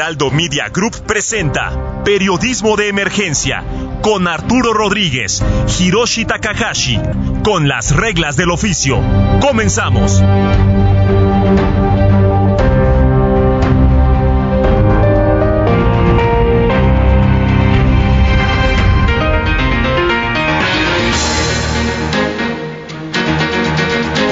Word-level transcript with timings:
Heraldo 0.00 0.30
Media 0.30 0.70
Group 0.70 1.04
presenta 1.06 2.02
Periodismo 2.06 2.74
de 2.74 2.88
Emergencia 2.88 3.62
con 4.00 4.28
Arturo 4.28 4.72
Rodríguez, 4.72 5.42
Hiroshi 5.78 6.24
Takahashi, 6.24 6.98
con 7.44 7.68
las 7.68 7.94
reglas 7.94 8.34
del 8.34 8.50
oficio. 8.50 8.98
Comenzamos. 9.42 10.22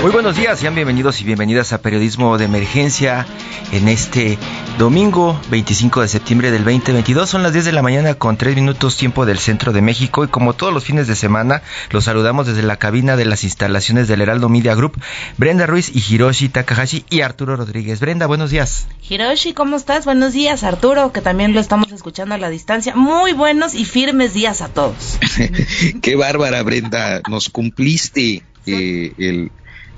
Muy 0.08 0.14
buenos 0.14 0.36
días, 0.38 0.58
sean 0.58 0.74
bienvenidos 0.74 1.20
y 1.20 1.24
bienvenidas 1.24 1.74
a 1.74 1.82
Periodismo 1.82 2.38
de 2.38 2.46
Emergencia 2.46 3.26
en 3.72 3.88
este 3.88 4.38
domingo 4.78 5.38
25 5.50 6.00
de 6.00 6.08
septiembre 6.08 6.50
del 6.50 6.64
2022. 6.64 7.28
Son 7.28 7.42
las 7.42 7.52
10 7.52 7.66
de 7.66 7.72
la 7.72 7.82
mañana 7.82 8.14
con 8.14 8.38
3 8.38 8.56
minutos 8.56 8.96
tiempo 8.96 9.26
del 9.26 9.38
centro 9.38 9.74
de 9.74 9.82
México 9.82 10.24
y 10.24 10.28
como 10.28 10.54
todos 10.54 10.72
los 10.72 10.82
fines 10.82 11.08
de 11.08 11.14
semana 11.14 11.60
los 11.90 12.04
saludamos 12.04 12.46
desde 12.46 12.62
la 12.62 12.78
cabina 12.78 13.16
de 13.16 13.26
las 13.26 13.44
instalaciones 13.44 14.08
del 14.08 14.22
Heraldo 14.22 14.48
Media 14.48 14.74
Group, 14.74 14.98
Brenda 15.36 15.66
Ruiz 15.66 15.94
y 15.94 16.02
Hiroshi 16.02 16.48
Takahashi 16.48 17.04
y 17.10 17.20
Arturo 17.20 17.56
Rodríguez. 17.56 18.00
Brenda, 18.00 18.26
buenos 18.26 18.48
días. 18.48 18.86
Hiroshi, 19.06 19.52
¿cómo 19.52 19.76
estás? 19.76 20.06
Buenos 20.06 20.32
días, 20.32 20.64
Arturo, 20.64 21.12
que 21.12 21.20
también 21.20 21.52
lo 21.52 21.60
estamos 21.60 21.92
escuchando 21.92 22.34
a 22.34 22.38
la 22.38 22.48
distancia. 22.48 22.96
Muy 22.96 23.34
buenos 23.34 23.74
y 23.74 23.84
firmes 23.84 24.32
días 24.32 24.62
a 24.62 24.68
todos. 24.68 25.18
Qué 26.00 26.16
bárbara, 26.16 26.62
Brenda, 26.62 27.20
nos 27.28 27.50
cumpliste 27.50 28.42
eh, 28.64 29.12
el 29.18 29.50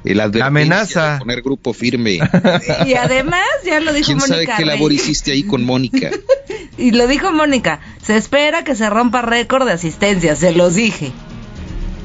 la 0.04 0.24
amenaza. 0.46 1.14
De 1.14 1.18
poner 1.20 1.42
grupo 1.42 1.72
firme. 1.72 2.18
Y 2.86 2.94
además, 2.94 3.44
ya 3.64 3.80
lo 3.80 3.92
dijo 3.92 4.06
¿Quién 4.06 4.18
Mónica. 4.18 4.34
sabe 4.34 4.48
qué 4.56 4.64
labor 4.64 4.92
hiciste 4.92 5.32
ahí 5.32 5.42
con 5.42 5.64
Mónica? 5.64 6.10
y 6.78 6.92
lo 6.92 7.06
dijo 7.06 7.32
Mónica. 7.32 7.80
Se 8.02 8.16
espera 8.16 8.64
que 8.64 8.74
se 8.74 8.88
rompa 8.88 9.22
récord 9.22 9.66
de 9.66 9.72
asistencia, 9.72 10.36
se 10.36 10.52
los 10.52 10.74
dije. 10.74 11.12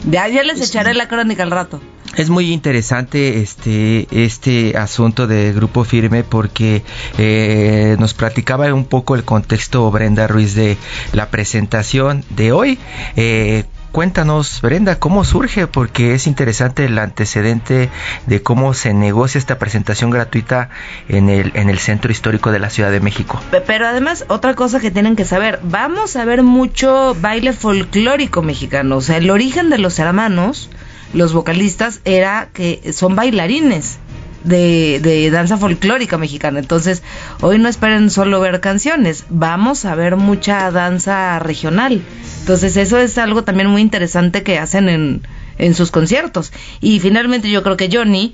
Ya, 0.10 0.28
ya 0.28 0.44
les 0.44 0.62
echaré 0.62 0.94
la 0.94 1.08
crónica 1.08 1.44
al 1.44 1.52
rato. 1.52 1.82
Es 2.16 2.30
muy 2.30 2.54
interesante 2.54 3.42
este 3.42 4.08
este 4.12 4.78
asunto 4.78 5.28
de 5.28 5.52
Grupo 5.52 5.84
Firme 5.84 6.24
porque 6.24 6.82
eh, 7.18 7.98
nos 8.00 8.14
platicaba 8.14 8.74
un 8.74 8.86
poco 8.86 9.16
el 9.16 9.26
contexto 9.26 9.90
Brenda 9.92 10.26
Ruiz 10.28 10.56
de 10.56 10.78
la 11.12 11.30
presentación 11.30 12.24
de 12.30 12.54
hoy. 12.54 12.80
Eh, 13.18 13.66
cuéntanos, 13.96 14.60
Brenda, 14.60 15.00
cómo 15.00 15.24
surge, 15.24 15.68
porque 15.68 16.16
es 16.16 16.28
interesante 16.28 16.84
el 16.84 17.00
antecedente 17.00 17.90
de 18.26 18.44
cómo 18.44 18.74
se 18.74 18.94
negocia 18.94 19.40
esta 19.40 19.58
presentación 19.58 20.10
gratuita 20.10 20.68
en 21.08 21.30
el, 21.30 21.54
en 21.56 21.70
el 21.70 21.80
centro 21.80 22.12
histórico 22.12 22.52
de 22.52 22.60
la 22.60 22.70
Ciudad 22.70 22.92
de 22.92 23.00
México. 23.00 23.42
Pero 23.66 23.88
además, 23.88 24.26
otra 24.28 24.54
cosa 24.54 24.82
que 24.82 24.92
tienen 24.92 25.16
que 25.16 25.24
saber, 25.24 25.62
vamos 25.64 26.18
a 26.18 26.26
ver 26.26 26.44
mucho 26.44 27.16
baile 27.22 27.54
folclórico 27.54 28.42
mexicano, 28.42 28.98
o 28.98 29.02
sea, 29.02 29.16
el 29.16 29.30
origen 29.30 29.70
de 29.70 29.78
los 29.78 29.98
hermanos, 29.98 30.70
los 31.14 31.32
vocalistas, 31.32 32.02
era 32.04 32.50
que 32.52 32.92
son 32.92 33.16
bailarines 33.16 34.00
de, 34.46 35.00
de, 35.02 35.30
danza 35.32 35.58
folclórica 35.58 36.18
mexicana. 36.18 36.60
Entonces, 36.60 37.04
hoy 37.42 37.58
no 37.58 37.68
esperen 37.68 38.10
solo 38.10 38.40
ver 38.40 38.62
canciones, 38.62 39.26
vamos 39.30 39.86
a 39.86 39.96
ver 39.96 40.16
mucha 40.16 40.72
danza 40.72 41.40
regional. 41.40 42.02
Entonces, 42.40 42.78
eso 42.78 42.98
es 42.98 43.18
algo 43.18 43.44
también 43.44 43.70
muy 43.70 43.82
interesante 43.82 44.44
que 44.44 44.60
hacen 44.60 44.90
en, 44.90 45.28
en 45.58 45.74
sus 45.74 45.92
conciertos. 45.92 46.54
Y 46.82 47.00
finalmente 47.00 47.50
yo 47.50 47.64
creo 47.64 47.78
que 47.78 47.90
Johnny 47.92 48.34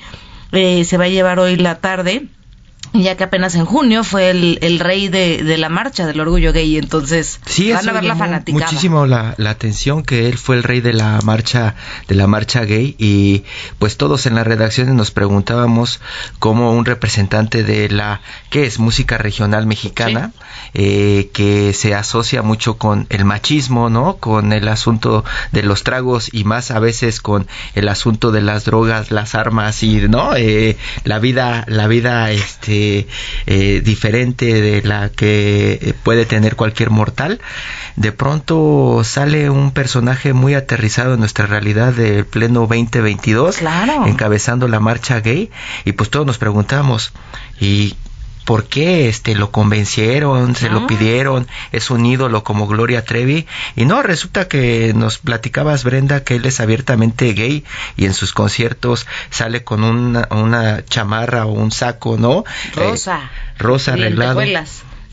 eh, 0.51 0.83
se 0.85 0.97
va 0.97 1.05
a 1.05 1.09
llevar 1.09 1.39
hoy 1.39 1.55
la 1.55 1.75
tarde 1.79 2.27
ya 2.93 3.15
que 3.15 3.23
apenas 3.23 3.55
en 3.55 3.65
junio 3.65 4.03
fue 4.03 4.29
el, 4.29 4.59
el 4.61 4.79
rey 4.79 5.07
de, 5.07 5.43
de, 5.43 5.57
la 5.57 5.69
marcha 5.69 6.05
del 6.05 6.19
orgullo 6.19 6.51
gay, 6.51 6.77
entonces 6.77 7.39
sí, 7.45 7.71
van 7.71 7.87
a 7.87 7.93
ver 7.93 8.03
la 8.03 8.15
fanaticada. 8.15 8.65
Muchísimo 8.65 9.05
la, 9.05 9.33
la, 9.37 9.49
atención 9.51 10.03
que 10.03 10.27
él 10.27 10.37
fue 10.37 10.57
el 10.57 10.63
rey 10.63 10.81
de 10.81 10.93
la 10.93 11.19
marcha 11.23 11.75
de 12.07 12.15
la 12.15 12.27
marcha 12.27 12.65
gay 12.65 12.95
y 12.97 13.43
pues 13.79 13.95
todos 13.95 14.25
en 14.25 14.35
las 14.35 14.45
redacciones 14.45 14.93
nos 14.93 15.11
preguntábamos 15.11 16.01
como 16.39 16.73
un 16.73 16.83
representante 16.83 17.63
de 17.63 17.89
la 17.89 18.21
qué 18.49 18.65
es 18.65 18.79
música 18.79 19.17
regional 19.17 19.67
mexicana 19.67 20.31
sí. 20.33 20.41
eh, 20.73 21.29
que 21.33 21.73
se 21.73 21.95
asocia 21.95 22.41
mucho 22.41 22.77
con 22.77 23.07
el 23.09 23.23
machismo, 23.23 23.89
no, 23.89 24.17
con 24.17 24.51
el 24.51 24.67
asunto 24.67 25.23
de 25.53 25.63
los 25.63 25.83
tragos 25.83 26.29
y 26.33 26.43
más 26.43 26.71
a 26.71 26.79
veces 26.79 27.21
con 27.21 27.47
el 27.73 27.87
asunto 27.87 28.31
de 28.31 28.41
las 28.41 28.65
drogas, 28.65 29.11
las 29.11 29.33
armas 29.33 29.81
y 29.83 30.01
no 30.09 30.35
eh, 30.35 30.77
la 31.05 31.19
vida 31.19 31.63
la 31.67 31.87
vida 31.87 32.31
este 32.31 32.80
eh, 33.47 33.81
diferente 33.83 34.61
de 34.61 34.81
la 34.81 35.09
que 35.09 35.95
puede 36.03 36.25
tener 36.25 36.55
cualquier 36.55 36.89
mortal, 36.89 37.39
de 37.95 38.11
pronto 38.11 39.01
sale 39.03 39.49
un 39.49 39.71
personaje 39.71 40.33
muy 40.33 40.53
aterrizado 40.53 41.13
en 41.13 41.19
nuestra 41.19 41.45
realidad 41.45 41.93
del 41.93 42.25
pleno 42.25 42.61
2022, 42.61 43.57
claro. 43.57 44.05
encabezando 44.07 44.67
la 44.67 44.79
marcha 44.79 45.19
gay, 45.19 45.51
y 45.85 45.91
pues 45.93 46.09
todos 46.09 46.25
nos 46.25 46.37
preguntamos, 46.37 47.13
¿y 47.59 47.95
por 48.45 48.65
qué 48.65 49.07
este 49.09 49.35
lo 49.35 49.51
convencieron, 49.51 50.55
se 50.55 50.67
Ah. 50.67 50.71
lo 50.71 50.87
pidieron, 50.87 51.47
es 51.71 51.89
un 51.91 52.05
ídolo 52.05 52.43
como 52.43 52.67
Gloria 52.67 53.05
Trevi 53.05 53.45
y 53.75 53.85
no 53.85 54.01
resulta 54.01 54.47
que 54.47 54.93
nos 54.95 55.17
platicabas 55.19 55.83
Brenda 55.83 56.23
que 56.23 56.35
él 56.35 56.45
es 56.45 56.59
abiertamente 56.59 57.33
gay 57.33 57.63
y 57.97 58.05
en 58.05 58.13
sus 58.13 58.33
conciertos 58.33 59.07
sale 59.29 59.63
con 59.63 59.83
una, 59.83 60.27
una 60.31 60.83
chamarra 60.85 61.45
o 61.45 61.51
un 61.51 61.71
saco, 61.71 62.17
¿no? 62.17 62.43
Rosa. 62.75 63.29
Eh, 63.31 63.53
rosa 63.59 63.93
arreglado. 63.93 64.41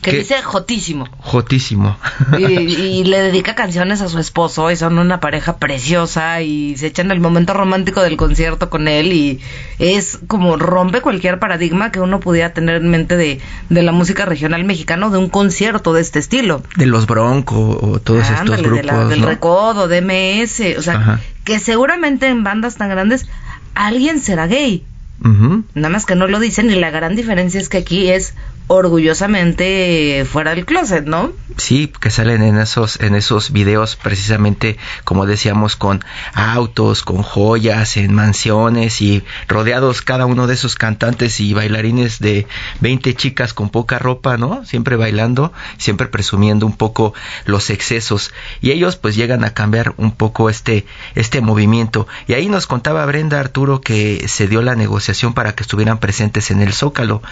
Que 0.01 0.13
dice 0.13 0.41
jotísimo. 0.41 1.09
Jotísimo. 1.19 1.97
Y, 2.37 2.43
y 2.45 3.03
le 3.05 3.19
dedica 3.21 3.53
canciones 3.53 3.99
a 4.01 4.07
su 4.07 4.17
esposo 4.17 4.71
y 4.71 4.77
son 4.77 4.97
una 4.97 5.19
pareja 5.19 5.57
preciosa 5.57 6.41
y 6.41 6.77
se 6.77 6.87
echan 6.87 7.11
el 7.11 7.19
momento 7.19 7.53
romántico 7.53 8.01
del 8.01 8.15
concierto 8.15 8.69
con 8.69 8.87
él 8.87 9.11
y 9.11 9.39
es 9.77 10.19
como 10.27 10.55
rompe 10.55 11.01
cualquier 11.01 11.37
paradigma 11.39 11.91
que 11.91 11.99
uno 11.99 12.21
pudiera 12.21 12.53
tener 12.53 12.77
en 12.77 12.89
mente 12.89 13.17
de, 13.17 13.41
de 13.69 13.83
la 13.83 13.91
música 13.91 14.23
regional 14.25 14.63
mexicana 14.63 15.07
o 15.07 15.09
de 15.09 15.17
un 15.17 15.27
concierto 15.29 15.91
de 15.93 15.99
este 16.01 16.19
estilo. 16.19 16.63
de 16.77 16.85
los 16.85 17.05
Bronco 17.05 17.57
o 17.81 17.99
todos 17.99 18.21
estos 18.23 18.39
Ándale, 18.39 18.61
grupos, 18.63 18.77
de 18.77 18.83
la- 18.85 19.05
del 19.05 19.21
¿no? 19.21 19.27
Recodo, 19.27 19.87
de 19.89 20.01
MS, 20.01 20.77
o 20.77 20.81
sea, 20.81 20.93
Ajá. 20.95 21.19
que 21.43 21.59
seguramente 21.59 22.27
en 22.27 22.45
bandas 22.45 22.77
tan 22.77 22.87
grandes 22.89 23.27
alguien 23.75 24.21
será 24.21 24.47
gay. 24.47 24.85
Nada 25.21 25.89
más 25.89 26.05
que 26.05 26.15
no 26.15 26.27
lo 26.27 26.39
dicen 26.39 26.71
y 26.71 26.75
la 26.75 26.89
gran 26.91 27.17
diferencia 27.17 27.59
es 27.59 27.67
que 27.67 27.79
aquí 27.79 28.09
es 28.09 28.33
orgullosamente 28.71 30.25
fuera 30.31 30.53
del 30.53 30.63
closet, 30.63 31.03
¿no? 31.05 31.31
Sí, 31.57 31.91
que 31.99 32.11
salen 32.11 32.43
en 32.43 32.59
esos 32.59 32.99
en 33.01 33.15
esos 33.15 33.51
videos 33.51 33.95
precisamente 33.95 34.77
como 35.03 35.25
decíamos 35.25 35.75
con 35.75 36.05
autos, 36.35 37.01
con 37.01 37.23
joyas, 37.23 37.97
en 37.97 38.13
mansiones 38.13 39.01
y 39.01 39.23
rodeados 39.47 40.03
cada 40.03 40.27
uno 40.27 40.45
de 40.45 40.53
esos 40.53 40.75
cantantes 40.75 41.39
y 41.39 41.55
bailarines 41.55 42.19
de 42.19 42.45
20 42.79 43.15
chicas 43.15 43.55
con 43.55 43.69
poca 43.69 43.97
ropa, 43.97 44.37
¿no? 44.37 44.63
Siempre 44.65 44.95
bailando, 44.95 45.51
siempre 45.79 46.05
presumiendo 46.07 46.67
un 46.67 46.77
poco 46.77 47.15
los 47.45 47.71
excesos 47.71 48.31
y 48.61 48.69
ellos 48.69 48.97
pues 48.97 49.15
llegan 49.15 49.43
a 49.45 49.55
cambiar 49.55 49.95
un 49.97 50.11
poco 50.11 50.47
este 50.47 50.85
este 51.15 51.41
movimiento 51.41 52.07
y 52.27 52.33
ahí 52.33 52.47
nos 52.47 52.67
contaba 52.67 53.03
Brenda 53.07 53.39
Arturo 53.39 53.81
que 53.81 54.27
se 54.27 54.47
dio 54.47 54.61
la 54.61 54.75
negociación 54.75 55.33
para 55.33 55.53
que 55.55 55.63
estuvieran 55.63 55.97
presentes 55.97 56.51
en 56.51 56.61
el 56.61 56.73
Zócalo. 56.73 57.23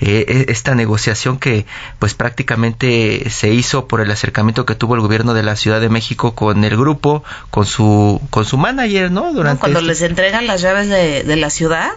Eh, 0.00 0.24
e- 0.26 0.52
esta 0.52 0.74
negociación 0.86 1.38
que 1.38 1.66
pues 1.98 2.14
prácticamente 2.14 3.28
se 3.30 3.52
hizo 3.52 3.88
por 3.88 4.00
el 4.00 4.10
acercamiento 4.10 4.64
que 4.64 4.76
tuvo 4.76 4.94
el 4.94 5.00
gobierno 5.00 5.34
de 5.34 5.42
la 5.42 5.56
Ciudad 5.56 5.80
de 5.80 5.88
México 5.88 6.36
con 6.36 6.62
el 6.62 6.76
grupo, 6.76 7.24
con 7.50 7.66
su 7.66 8.20
con 8.30 8.44
su 8.44 8.56
manager, 8.56 9.10
¿no? 9.10 9.32
Durante 9.32 9.60
cuando 9.60 9.80
este 9.80 9.88
les 9.88 10.02
entregan 10.02 10.46
las 10.46 10.60
llaves 10.60 10.88
de, 10.88 11.24
de 11.24 11.36
la 11.36 11.50
ciudad, 11.50 11.90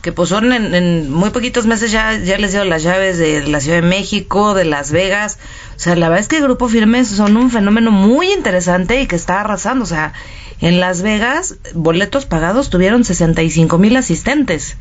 que 0.00 0.12
pues 0.12 0.28
son 0.28 0.52
en, 0.52 1.10
muy 1.10 1.30
poquitos 1.30 1.66
meses 1.66 1.90
ya 1.90 2.16
ya 2.18 2.38
les 2.38 2.52
dio 2.52 2.64
las 2.64 2.84
llaves 2.84 3.18
de 3.18 3.46
la 3.48 3.60
Ciudad 3.60 3.82
de 3.82 3.88
México, 3.88 4.54
de 4.54 4.64
Las 4.64 4.92
Vegas. 4.92 5.38
O 5.76 5.80
sea, 5.80 5.96
la 5.96 6.08
verdad 6.08 6.22
es 6.22 6.28
que 6.28 6.36
el 6.36 6.44
Grupo 6.44 6.68
Firmes 6.68 7.08
son 7.08 7.36
un 7.36 7.50
fenómeno 7.50 7.90
muy 7.90 8.32
interesante 8.32 9.02
y 9.02 9.08
que 9.08 9.16
está 9.16 9.40
arrasando, 9.40 9.82
o 9.82 9.88
sea, 9.88 10.12
en 10.60 10.78
Las 10.78 11.02
Vegas, 11.02 11.56
boletos 11.74 12.26
pagados 12.26 12.70
tuvieron 12.70 13.02
65 13.04 13.76
mil 13.78 13.96
asistentes. 13.96 14.76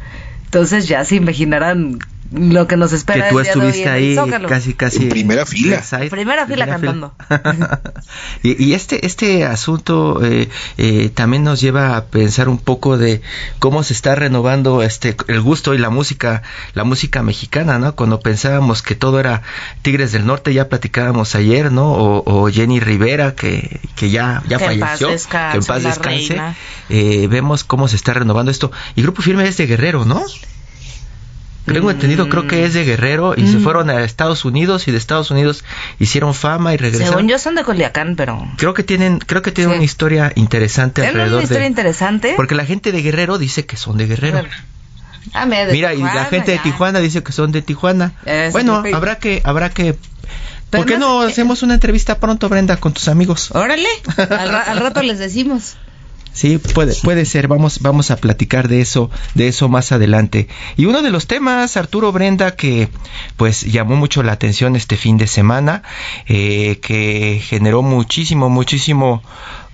Entonces 0.46 0.88
ya 0.88 1.04
se 1.06 1.16
imaginarán 1.16 2.00
lo 2.32 2.68
que 2.68 2.78
nos 2.78 2.94
espera. 2.94 3.26
Que 3.26 3.32
tú 3.32 3.40
estuviste 3.40 3.90
ahí 3.90 4.16
casi, 4.48 4.74
casi. 4.74 5.04
En 5.04 5.10
primera 5.10 5.46
fila. 5.46 5.84
Primera 6.10 6.46
fila 6.46 6.66
cantando. 6.68 7.14
y, 8.44 8.74
este, 8.74 9.06
este 9.06 9.46
asunto 9.46 10.24
eh, 10.24 10.50
eh, 10.78 11.10
también 11.14 11.44
nos 11.44 11.62
lleva 11.62 11.98
a 11.98 12.06
pensar 12.06 12.50
un 12.50 12.58
poco 12.58 12.98
de 12.98 13.22
cómo 13.60 13.84
se 13.84 13.94
está 13.94 14.16
renovando 14.16 14.84
este 14.84 15.16
el 15.28 15.42
gusto 15.42 15.74
y 15.74 15.78
la 15.78 15.90
música, 15.90 16.44
la 16.74 16.84
música 16.84 17.24
mexicana, 17.24 17.80
¿no? 17.80 17.96
Cuando 17.96 18.20
pensábamos 18.20 18.82
que 18.82 18.96
todo 18.96 19.20
era 19.20 19.42
Tigres 19.82 20.12
del 20.12 20.26
Norte, 20.26 20.54
ya 20.54 20.70
platicábamos 20.70 21.36
ayer, 21.36 21.72
¿no? 21.72 21.94
O, 21.94 22.50
Jenny 22.50 22.80
Rivera, 22.80 23.36
que, 23.36 23.80
que 23.96 24.10
ya, 24.10 24.42
ya 24.48 24.60
falleció. 24.60 25.08
que 25.08 25.58
en 25.58 25.64
paz 25.64 25.84
descanse. 25.84 26.40
Eh, 26.90 27.28
vemos 27.30 27.64
cómo 27.64 27.88
se 27.88 27.96
está 27.96 28.14
renovando 28.14 28.52
esto. 28.52 28.72
Y 28.96 29.02
Grupo 29.02 29.22
Firme 29.22 29.48
es 29.48 29.58
de 29.58 29.68
Guerrero, 29.68 30.06
¿no? 30.06 30.24
Tengo 31.74 31.92
entendido, 31.92 32.30
creo 32.30 32.48
que 32.48 32.66
es 32.66 32.74
de 32.74 32.84
Guerrero 32.84 33.34
y 33.36 33.48
se 33.48 33.58
mm. 33.58 33.64
fueron 33.64 33.90
a 33.90 34.04
Estados 34.04 34.46
Unidos 34.46 34.88
y 34.88 34.92
de 34.92 34.98
Estados 34.98 35.32
Unidos 35.32 35.64
hicieron 36.00 36.34
fama 36.34 36.74
y 36.74 36.78
regresaron. 36.78 37.14
Según 37.14 37.28
yo 37.30 37.40
son 37.40 37.56
de 37.56 37.64
Culiacán, 37.64 38.16
pero 38.16 38.48
creo 38.58 38.74
que 38.74 38.84
tienen, 38.84 39.20
creo 39.20 39.42
que 39.42 39.52
tienen 39.52 39.76
una 39.76 39.84
historia 39.84 40.32
interesante 40.36 41.02
¿Tienen 41.02 41.16
alrededor 41.16 41.40
una 41.40 41.44
historia 41.44 41.68
interesante? 41.68 42.34
porque 42.36 42.56
la 42.56 42.66
gente 42.66 42.92
de 42.92 43.02
Guerrero 43.02 43.38
dice 43.38 43.66
que 43.66 43.78
son 43.78 43.98
de 43.98 44.08
Guerrero. 44.08 44.44
Ah, 45.34 45.46
mira, 45.46 45.94
y 45.94 46.02
la 46.02 46.26
gente 46.26 46.52
de 46.52 46.60
Tijuana 46.60 47.00
dice 47.00 47.24
que 47.24 47.32
son 47.32 47.52
de 47.52 47.62
Tijuana. 47.62 48.14
bueno, 48.52 48.84
habrá 48.94 49.18
que, 49.18 49.42
habrá 49.44 49.70
que 49.70 49.96
¿Por 50.70 50.86
qué 50.86 50.98
no 50.98 51.22
hacemos 51.22 51.64
una 51.64 51.76
entrevista 51.76 52.20
pronto, 52.20 52.48
Brenda, 52.48 52.78
con 52.78 52.94
tus 52.94 53.08
amigos? 53.08 53.50
Órale, 53.54 53.90
al 54.18 54.78
rato 54.78 55.02
les 55.02 55.18
decimos. 55.20 55.78
Sí, 56.34 56.58
puede, 56.58 56.94
puede 56.96 57.26
ser. 57.26 57.48
Vamos, 57.48 57.80
vamos 57.82 58.12
a 58.12 58.18
platicar 58.18 58.68
de 58.68 58.82
eso, 58.82 59.10
de 59.34 59.48
eso 59.48 59.68
más 59.68 59.92
adelante. 59.92 60.48
Y 60.78 60.86
uno 60.86 61.02
de 61.02 61.10
los 61.10 61.28
temas, 61.28 61.76
Arturo 61.76 62.12
Brenda, 62.12 62.56
que 62.56 62.90
pues 63.38 63.62
llamó 63.64 63.96
mucho 63.96 64.24
la 64.24 64.34
atención 64.34 64.76
este 64.76 64.96
fin 64.96 65.18
de 65.18 65.28
semana, 65.28 65.84
eh, 66.28 66.80
que 66.82 67.42
generó 67.44 67.82
muchísimo, 67.82 68.50
muchísimo 68.50 69.22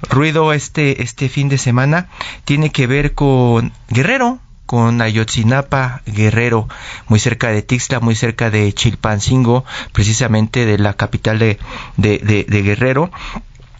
ruido 0.10 0.54
este, 0.54 1.04
este 1.04 1.30
fin 1.30 1.50
de 1.50 1.58
semana, 1.58 2.10
tiene 2.46 2.72
que 2.72 2.88
ver 2.88 3.14
con 3.14 3.72
Guerrero, 3.90 4.40
con 4.66 5.02
Ayotzinapa 5.02 6.02
Guerrero, 6.08 6.68
muy 7.08 7.20
cerca 7.20 7.50
de 7.50 7.62
Tixla, 7.62 8.00
muy 8.00 8.16
cerca 8.16 8.50
de 8.50 8.74
Chilpancingo, 8.74 9.66
precisamente 9.92 10.66
de 10.66 10.80
la 10.80 10.94
capital 10.94 11.38
de, 11.38 11.60
de, 11.98 12.46
de 12.48 12.62
Guerrero 12.64 13.12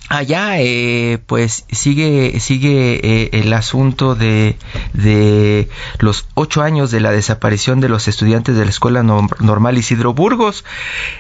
allá 0.10 0.60
eh, 0.60 1.20
pues 1.26 1.66
sigue 1.72 2.40
sigue 2.40 3.00
eh, 3.04 3.30
el 3.34 3.54
asunto 3.54 4.16
de, 4.16 4.58
de 4.94 5.70
los 6.00 6.28
ocho 6.34 6.62
años 6.62 6.92
de 6.92 7.00
la 7.00 7.12
desaparición 7.12 7.80
de 7.80 7.90
los 7.90 8.08
estudiantes 8.08 8.56
de 8.56 8.64
la 8.64 8.70
escuela 8.70 9.04
normal 9.04 9.78
Isidro 9.78 10.14
Burgos 10.14 10.64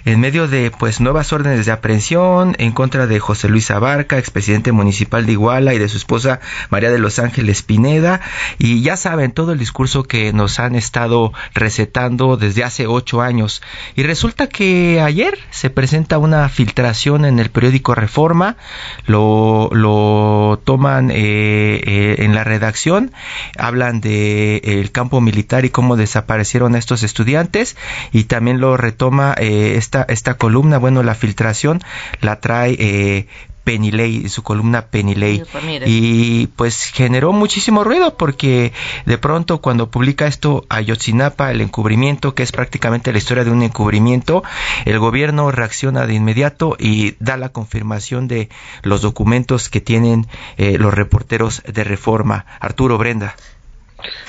en 0.06 0.20
medio 0.20 0.48
de 0.48 0.72
pues 0.72 1.00
nuevas 1.02 1.34
órdenes 1.34 1.66
de 1.66 1.72
aprehensión 1.72 2.56
en 2.60 2.72
contra 2.72 3.08
de 3.08 3.20
José 3.20 3.50
Luis 3.50 3.72
Abarca 3.72 4.18
expresidente 4.18 4.72
municipal 4.72 5.26
de 5.26 5.32
Iguala 5.34 5.74
y 5.74 5.80
de 5.80 5.90
su 5.90 5.98
esposa 5.98 6.40
María 6.70 6.92
de 6.92 7.00
los 7.00 7.20
Ángeles 7.20 7.62
Pineda. 7.62 8.22
Y 8.58 8.82
ya 8.82 8.98
saben 8.98 9.32
todo 9.32 9.52
el 9.52 9.60
discurso 9.60 10.04
que 10.04 10.34
nos 10.34 10.60
han 10.60 10.76
estado 10.76 11.34
recetando 11.54 12.38
desde 12.38 12.64
hace 12.64 12.88
ocho 12.88 13.22
años. 13.22 13.62
Y 13.96 14.04
resulta 14.04 14.48
que 14.48 15.02
ayer 15.02 15.38
se 15.52 15.70
presenta 15.70 16.18
una 16.18 16.48
filtración 16.50 17.26
en 17.26 17.40
el 17.40 17.50
periódico 17.50 17.96
Reforma 17.96 18.58
lo, 19.06 19.69
lo 19.72 20.62
toman 20.63 21.12
eh, 21.12 21.16
eh, 21.16 22.16
en 22.19 22.36
la 22.36 22.44
redacción, 22.44 23.12
hablan 23.57 24.01
de 24.01 24.62
eh, 24.63 24.89
campo 24.92 25.22
militar 25.22 25.66
y 25.66 25.69
cómo 25.69 25.95
desaparecieron 25.95 26.75
estos 26.75 27.04
estudiantes 27.04 27.75
y 28.12 28.25
también 28.25 28.60
lo 28.60 28.77
retoma 28.77 29.33
esta, 29.33 30.06
esta 30.10 30.36
columna, 30.36 30.77
bueno, 30.77 31.04
la 31.04 31.16
filtración 31.16 31.81
la 32.22 32.39
trae 32.39 33.27
Penilei, 33.66 34.30
su 34.30 34.44
columna 34.44 34.86
Penilei. 34.86 35.44
Y 35.86 36.48
pues 36.56 36.86
generó 36.86 37.34
muchísimo 37.34 37.84
ruido 37.84 38.16
porque 38.16 38.72
de 39.06 39.18
pronto 39.18 39.60
cuando 39.60 39.90
publica 39.90 40.28
esto 40.28 40.66
Ayotzinapa, 40.70 41.52
el 41.52 41.60
encubrimiento, 41.60 42.36
que 42.36 42.44
es 42.44 42.52
prácticamente 42.52 43.12
la 43.12 43.18
historia 43.18 43.44
de 43.44 43.52
un 43.52 43.64
encubrimiento, 43.64 44.44
el 44.86 45.00
gobierno 45.00 45.52
reacciona 45.52 46.06
de 46.06 46.14
inmediato 46.14 46.78
y 46.80 47.16
da 47.20 47.36
la 47.38 47.50
confirmación 47.50 48.28
de 48.28 48.50
los 48.84 49.02
documentos 49.02 49.70
que 49.70 49.82
tienen 49.82 50.28
eh, 50.58 50.78
los 50.78 50.94
reporteros 50.94 51.64
de 51.68 51.84
reforma. 51.84 52.46
Arturo 52.60 53.00
Brenda 53.00 53.36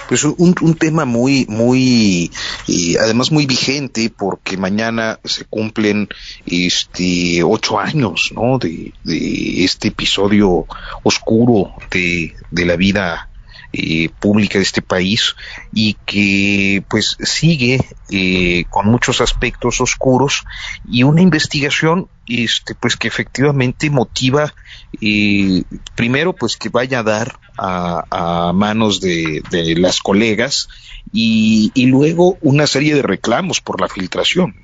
pues 0.08 0.24
un, 0.24 0.54
un 0.60 0.74
tema 0.74 1.04
muy, 1.04 1.46
muy, 1.48 2.30
además 3.00 3.32
muy 3.32 3.46
vigente 3.46 4.10
porque 4.10 4.56
mañana 4.56 5.18
se 5.24 5.44
cumplen 5.44 6.08
este 6.46 7.42
ocho 7.42 7.78
años, 7.78 8.32
¿no? 8.34 8.58
De, 8.58 8.92
de 9.04 9.64
este 9.64 9.88
episodio 9.88 10.66
oscuro 11.02 11.72
de, 11.90 12.34
de 12.50 12.64
la 12.64 12.76
vida 12.76 13.28
eh, 13.72 14.08
pública 14.20 14.58
de 14.58 14.62
este 14.62 14.80
país 14.80 15.34
y 15.72 15.96
que 16.06 16.82
pues 16.88 17.18
sigue 17.20 17.84
eh, 18.10 18.64
con 18.70 18.86
muchos 18.86 19.20
aspectos 19.20 19.80
oscuros 19.80 20.44
y 20.88 21.02
una 21.02 21.20
investigación 21.20 22.08
este 22.28 22.74
pues 22.74 22.96
que 22.96 23.08
efectivamente 23.08 23.90
motiva 23.90 24.52
eh, 25.00 25.62
primero 25.94 26.32
pues 26.32 26.56
que 26.56 26.68
vaya 26.68 27.00
a 27.00 27.02
dar 27.02 27.38
a, 27.58 28.52
manos 28.54 29.00
de, 29.00 29.42
las 29.78 30.00
colegas 30.00 30.68
y, 31.12 31.72
luego 31.86 32.36
una 32.42 32.66
serie 32.66 32.94
de 32.94 33.02
reclamos 33.02 33.60
por 33.60 33.80
la 33.80 33.88
filtración. 33.88 34.54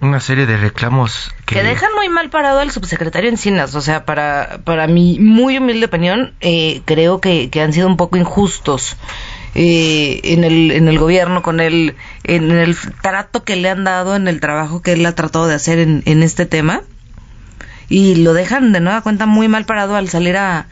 Una 0.00 0.20
serie 0.20 0.46
de 0.46 0.56
reclamos 0.56 1.32
que... 1.44 1.62
dejan 1.62 1.94
muy 1.94 2.08
mal 2.08 2.30
parado 2.30 2.60
al 2.60 2.70
subsecretario 2.70 3.30
Encinas. 3.30 3.74
O 3.74 3.80
sea, 3.80 4.04
para, 4.04 4.60
para 4.64 4.86
mi 4.86 5.18
muy 5.18 5.58
humilde 5.58 5.86
opinión, 5.86 6.34
eh, 6.40 6.82
creo 6.84 7.20
que, 7.20 7.50
han 7.62 7.72
sido 7.72 7.86
un 7.86 7.96
poco 7.96 8.16
injustos. 8.16 8.96
Eh, 9.58 10.20
en, 10.22 10.44
el, 10.44 10.70
en 10.70 10.86
el 10.86 10.98
gobierno, 10.98 11.40
con 11.40 11.60
el, 11.60 11.96
en 12.24 12.50
el 12.50 12.76
trato 13.00 13.42
que 13.42 13.56
le 13.56 13.70
han 13.70 13.84
dado, 13.84 14.14
en 14.14 14.28
el 14.28 14.38
trabajo 14.38 14.82
que 14.82 14.92
él 14.92 15.06
ha 15.06 15.14
tratado 15.14 15.46
de 15.46 15.54
hacer 15.54 15.78
en, 15.78 16.02
en 16.04 16.22
este 16.22 16.44
tema. 16.44 16.82
Y 17.88 18.16
lo 18.16 18.34
dejan 18.34 18.72
de 18.72 18.80
nueva 18.80 19.00
cuenta 19.00 19.24
muy 19.24 19.48
mal 19.48 19.64
parado 19.64 19.96
al 19.96 20.10
salir 20.10 20.36
a, 20.36 20.66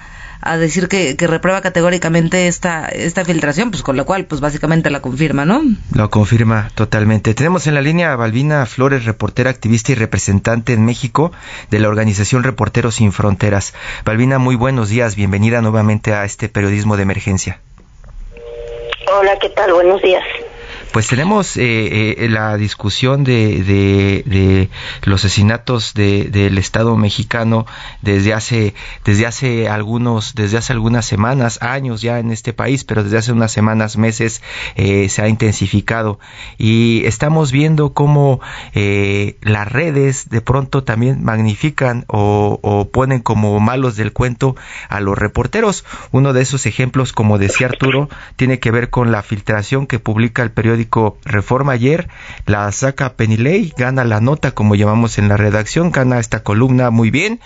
a 0.45 0.59
decir 0.59 0.89
que, 0.89 1.17
reprueba 1.19 1.63
categóricamente 1.63 2.47
esta, 2.47 2.87
esta 2.87 3.25
filtración, 3.25 3.71
pues 3.71 3.83
con 3.83 3.97
lo 3.97 4.05
cual, 4.05 4.27
pues 4.27 4.43
básicamente 4.43 4.91
la 4.91 5.01
confirma, 5.01 5.47
¿no? 5.47 5.63
Lo 5.95 6.11
confirma 6.11 6.71
totalmente. 6.75 7.33
Tenemos 7.33 7.67
en 7.67 7.75
la 7.75 7.81
línea 7.81 8.13
a 8.13 8.17
Balbina 8.17 8.67
Flores, 8.67 9.07
reportera, 9.07 9.49
activista 9.49 9.93
y 9.93 9.95
representante 9.95 10.75
en 10.75 10.85
México 10.85 11.33
de 11.71 11.79
la 11.79 11.89
organización 11.89 12.43
Reporteros 12.43 12.97
Sin 12.97 13.13
Fronteras. 13.13 13.73
Balbina, 14.05 14.39
muy 14.39 14.55
buenos 14.55 14.91
días, 14.91 15.17
bienvenida 15.17 15.63
nuevamente 15.63 16.13
a 16.13 16.27
este 16.27 16.51
periodismo 16.51 16.99
de 16.99 17.05
emergencia. 17.05 17.61
Hola, 19.13 19.37
¿qué 19.39 19.51
tal? 19.51 19.73
Buenos 19.75 20.01
días 20.01 20.25
pues 20.95 21.09
tenemos 21.09 21.57
eh, 21.57 22.25
eh, 22.25 22.29
la 22.29 22.57
discusión 22.57 23.25
de, 23.25 23.65
de, 23.65 24.71
los 25.03 25.25
asesinatos 25.25 25.93
del 25.93 26.57
Estado 26.57 26.97
mexicano 26.97 27.67
desde 28.01 28.33
hace 28.33 28.75
desde 29.05 29.27
hace 29.27 29.69
algunos 29.69 30.37
desde 30.37 30.59
hace 30.59 30.73
algunas 30.73 31.05
semanas 31.05 31.61
años 31.63 32.01
ya 32.01 32.21
en 32.21 32.31
este 32.31 32.53
país 32.53 32.85
pero 32.85 33.03
desde 33.03 33.19
hace 33.19 33.33
unas 33.33 33.51
semanas 33.51 33.97
meses 33.97 34.41
eh, 34.77 35.09
se 35.09 35.21
ha 35.21 35.27
intensificado. 35.27 36.21
Y 36.59 37.03
estamos 37.07 37.51
viendo 37.51 37.93
cómo 37.93 38.39
las 38.75 39.73
redes 39.73 40.29
de 40.29 40.41
pronto 40.43 40.85
también 40.85 41.25
magnifican 41.25 42.05
o 42.07 42.89
ponen 42.93 43.21
como 43.21 43.59
malos 43.59 43.97
del 43.97 44.13
cuento 44.13 44.55
a 44.89 45.01
los 45.01 45.19
reporteros. 45.19 45.85
Uno 46.13 46.33
de 46.33 46.43
esos 46.43 46.67
ejemplos 46.67 47.13
como 47.13 47.39
decía 47.39 47.67
Arturo 47.67 48.09
tiene 48.37 48.61
que 48.61 48.71
ver 48.71 48.91
con 48.91 49.11
la 49.11 49.25
filtración 49.25 49.89
que 49.89 49.99
publica 49.99 50.45
el 50.45 50.53
periódico 50.53 50.84
Reforma 51.25 51.73
ayer, 51.73 52.09
la 52.47 52.71
saca 52.73 53.15
Penilei, 53.15 53.73
gana 53.77 54.05
la 54.05 54.21
nota 54.21 54.53
como 54.53 54.75
llamamos 54.75 55.19
en 55.19 55.29
la 55.29 55.37
redacción, 55.37 55.91
gana 55.91 56.19
esta 56.19 56.43
columna 56.43 56.91
muy 56.91 57.11
bien 57.11 57.41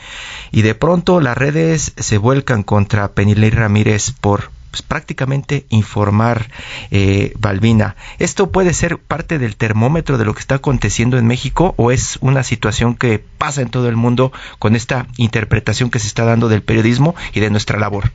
y 0.51 0.63
de 0.63 0.75
pronto 0.75 1.21
las 1.21 1.37
redes 1.37 1.93
se 1.97 2.19
vuelcan 2.19 2.63
contra 2.63 3.09
Penilei 3.09 3.51
Ramírez 3.51 4.13
por 4.21 4.51
pues, 4.71 4.83
prácticamente 4.83 5.65
informar, 5.71 6.51
eh, 6.91 7.33
Balbina. 7.39 7.97
¿Esto 8.19 8.51
puede 8.51 8.75
ser 8.75 8.99
parte 8.99 9.39
del 9.39 9.57
termómetro 9.57 10.19
de 10.19 10.25
lo 10.25 10.35
que 10.35 10.41
está 10.41 10.57
aconteciendo 10.57 11.19
en 11.19 11.27
México 11.27 11.75
o 11.77 11.91
es 11.91 12.19
una 12.21 12.43
situación 12.43 12.95
que 12.95 13.19
pasa 13.19 13.63
en 13.63 13.71
todo 13.71 13.89
el 13.89 13.97
mundo 13.97 14.31
con 14.59 14.77
esta 14.77 15.07
interpretación 15.17 15.91
que 15.91 15.99
se 15.99 16.07
está 16.07 16.25
dando 16.25 16.49
del 16.49 16.63
periodismo 16.63 17.15
y 17.33 17.41
de 17.41 17.51
nuestra 17.51 17.79
labor? 17.79 18.13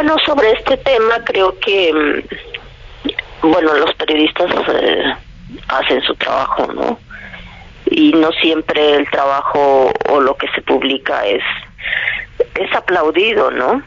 Bueno, 0.00 0.14
sobre 0.24 0.52
este 0.52 0.76
tema 0.76 1.24
creo 1.24 1.58
que, 1.58 1.92
mm, 1.92 3.48
bueno, 3.50 3.74
los 3.74 3.92
periodistas 3.94 4.48
eh, 4.68 5.12
hacen 5.66 6.00
su 6.02 6.14
trabajo, 6.14 6.72
¿no? 6.72 7.00
Y 7.86 8.12
no 8.12 8.30
siempre 8.30 8.94
el 8.94 9.10
trabajo 9.10 9.92
o 10.08 10.20
lo 10.20 10.36
que 10.36 10.46
se 10.54 10.62
publica 10.62 11.26
es 11.26 11.42
es 12.54 12.72
aplaudido, 12.76 13.50
¿no? 13.50 13.82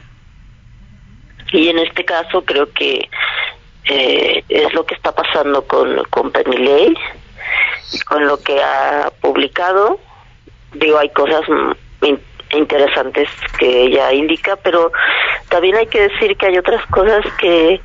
Y 1.53 1.69
en 1.69 1.79
este 1.79 2.03
caso 2.03 2.43
creo 2.43 2.69
que 2.73 3.09
eh, 3.85 4.43
es 4.49 4.73
lo 4.73 4.85
que 4.85 4.95
está 4.95 5.15
pasando 5.15 5.65
con, 5.65 6.03
con 6.09 6.29
Penny 6.33 6.93
con 8.05 8.27
lo 8.27 8.37
que 8.43 8.61
ha 8.61 9.13
publicado. 9.21 9.97
Digo, 10.73 10.99
hay 10.99 11.09
cosas 11.11 11.43
interesantes 12.53 13.29
que 13.57 13.83
ella 13.83 14.13
indica, 14.13 14.55
pero 14.57 14.91
también 15.49 15.75
hay 15.75 15.87
que 15.87 16.09
decir 16.09 16.35
que 16.37 16.47
hay 16.47 16.57
otras 16.57 16.85
cosas 16.87 17.25
que, 17.39 17.81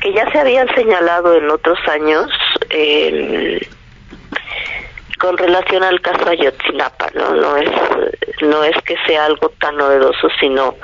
que 0.00 0.12
ya 0.12 0.30
se 0.30 0.38
habían 0.38 0.68
señalado 0.74 1.34
en 1.34 1.50
otros 1.50 1.78
años. 1.88 2.30
Con 5.18 5.38
relación 5.38 5.84
al 5.84 6.00
caso 6.00 6.28
Ayotzinapa, 6.28 7.06
¿no? 7.14 7.34
No 7.36 7.56
es, 7.56 7.70
no 8.42 8.64
es 8.64 8.76
que 8.82 8.96
sea 9.06 9.26
algo 9.26 9.50
tan 9.60 9.76
novedoso, 9.76 10.28
sino 10.40 10.74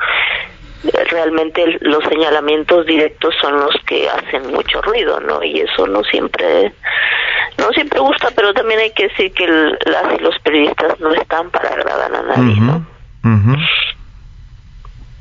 realmente 1.11 1.79
los 1.81 2.05
señalamientos 2.05 2.87
directos 2.87 3.35
son 3.41 3.59
los 3.61 3.75
que 3.87 4.09
hacen 4.09 4.53
mucho 4.53 4.81
ruido, 4.83 5.21
¿no? 5.21 5.43
Y 5.43 5.61
eso 5.61 5.87
no 5.87 6.03
siempre, 6.05 6.73
no 7.57 7.71
siempre 7.71 7.99
gusta, 8.01 8.29
pero 8.35 8.53
también 8.55 8.81
hay 8.81 8.91
que 8.91 9.09
decir 9.09 9.33
que 9.33 9.47
las 9.47 10.19
y 10.19 10.23
los 10.23 10.39
periodistas 10.41 10.99
no 11.01 11.13
están 11.13 11.51
para 11.51 11.71
agradar 11.71 12.15
a 12.15 12.23
nadie, 12.23 12.61
¿no? 12.61 12.87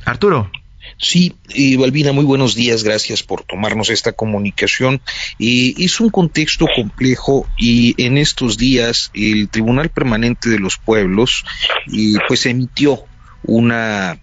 Arturo. 0.05 0.49
Sí, 0.97 1.35
eh, 1.49 1.77
Balbina, 1.77 2.11
muy 2.11 2.25
buenos 2.25 2.55
días, 2.55 2.83
gracias 2.83 3.21
por 3.21 3.43
tomarnos 3.43 3.89
esta 3.89 4.13
comunicación. 4.13 5.01
Eh, 5.37 5.75
es 5.77 5.99
un 5.99 6.09
contexto 6.09 6.65
complejo 6.75 7.47
y 7.57 7.93
en 8.03 8.17
estos 8.17 8.57
días 8.57 9.11
el 9.13 9.49
Tribunal 9.49 9.89
Permanente 9.89 10.49
de 10.49 10.59
los 10.59 10.77
Pueblos 10.77 11.45
eh, 11.93 12.15
pues 12.27 12.45
emitió 12.45 13.03
una 13.43 14.17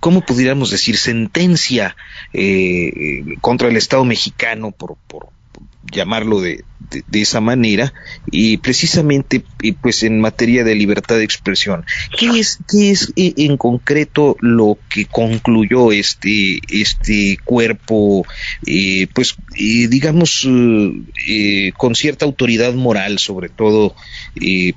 ¿cómo 0.00 0.22
pudiéramos 0.22 0.70
decir? 0.70 0.96
sentencia 0.96 1.96
eh, 2.32 3.36
contra 3.40 3.68
el 3.68 3.76
Estado 3.76 4.04
mexicano 4.04 4.72
por, 4.72 4.96
llamarlo 5.92 6.40
de, 6.40 6.64
de, 6.90 7.20
esa 7.20 7.40
manera, 7.40 7.92
y 8.30 8.58
precisamente 8.58 9.42
pues 9.80 10.02
en 10.02 10.20
materia 10.20 10.64
de 10.64 10.74
libertad 10.74 11.16
de 11.16 11.24
expresión. 11.24 11.84
¿Qué 12.16 12.38
es, 12.38 12.58
qué 12.68 12.90
es 12.90 13.12
eh, 13.16 13.34
en 13.36 13.56
concreto 13.56 14.36
lo 14.40 14.78
que 14.88 15.06
concluyó 15.06 15.92
este, 15.92 16.60
este 16.68 17.38
cuerpo, 17.44 18.26
eh, 18.66 19.06
pues 19.12 19.36
eh, 19.56 19.88
digamos, 19.88 20.48
con 21.76 21.94
cierta 21.94 22.24
autoridad 22.24 22.74
moral, 22.74 23.18
sobre 23.18 23.48
todo, 23.48 23.94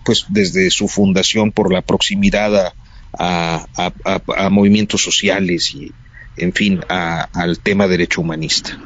pues 0.03 0.25
desde 0.29 0.69
su 0.69 0.87
fundación 0.87 1.51
por 1.51 1.71
la 1.71 1.81
proximidad 1.81 2.73
a, 3.17 3.65
a, 3.77 4.21
a, 4.37 4.49
movimientos 4.49 5.01
sociales 5.01 5.73
y, 5.75 5.91
en 6.37 6.53
fin, 6.53 6.81
al 6.89 7.59
tema 7.59 7.87
derecho 7.87 8.21
humanista? 8.21 8.77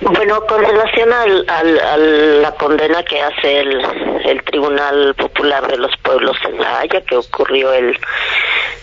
Bueno, 0.00 0.40
con 0.46 0.64
relación 0.64 1.12
al, 1.12 1.44
a 1.48 1.62
la 1.96 2.52
condena 2.52 3.02
que 3.02 3.20
hace 3.20 3.60
el, 3.60 3.82
el 4.24 4.42
Tribunal 4.44 5.14
Popular 5.16 5.66
de 5.66 5.76
los 5.76 5.96
Pueblos 5.98 6.36
en 6.48 6.58
La 6.58 6.80
Haya, 6.80 7.00
que 7.00 7.16
ocurrió 7.16 7.72
el, 7.72 7.98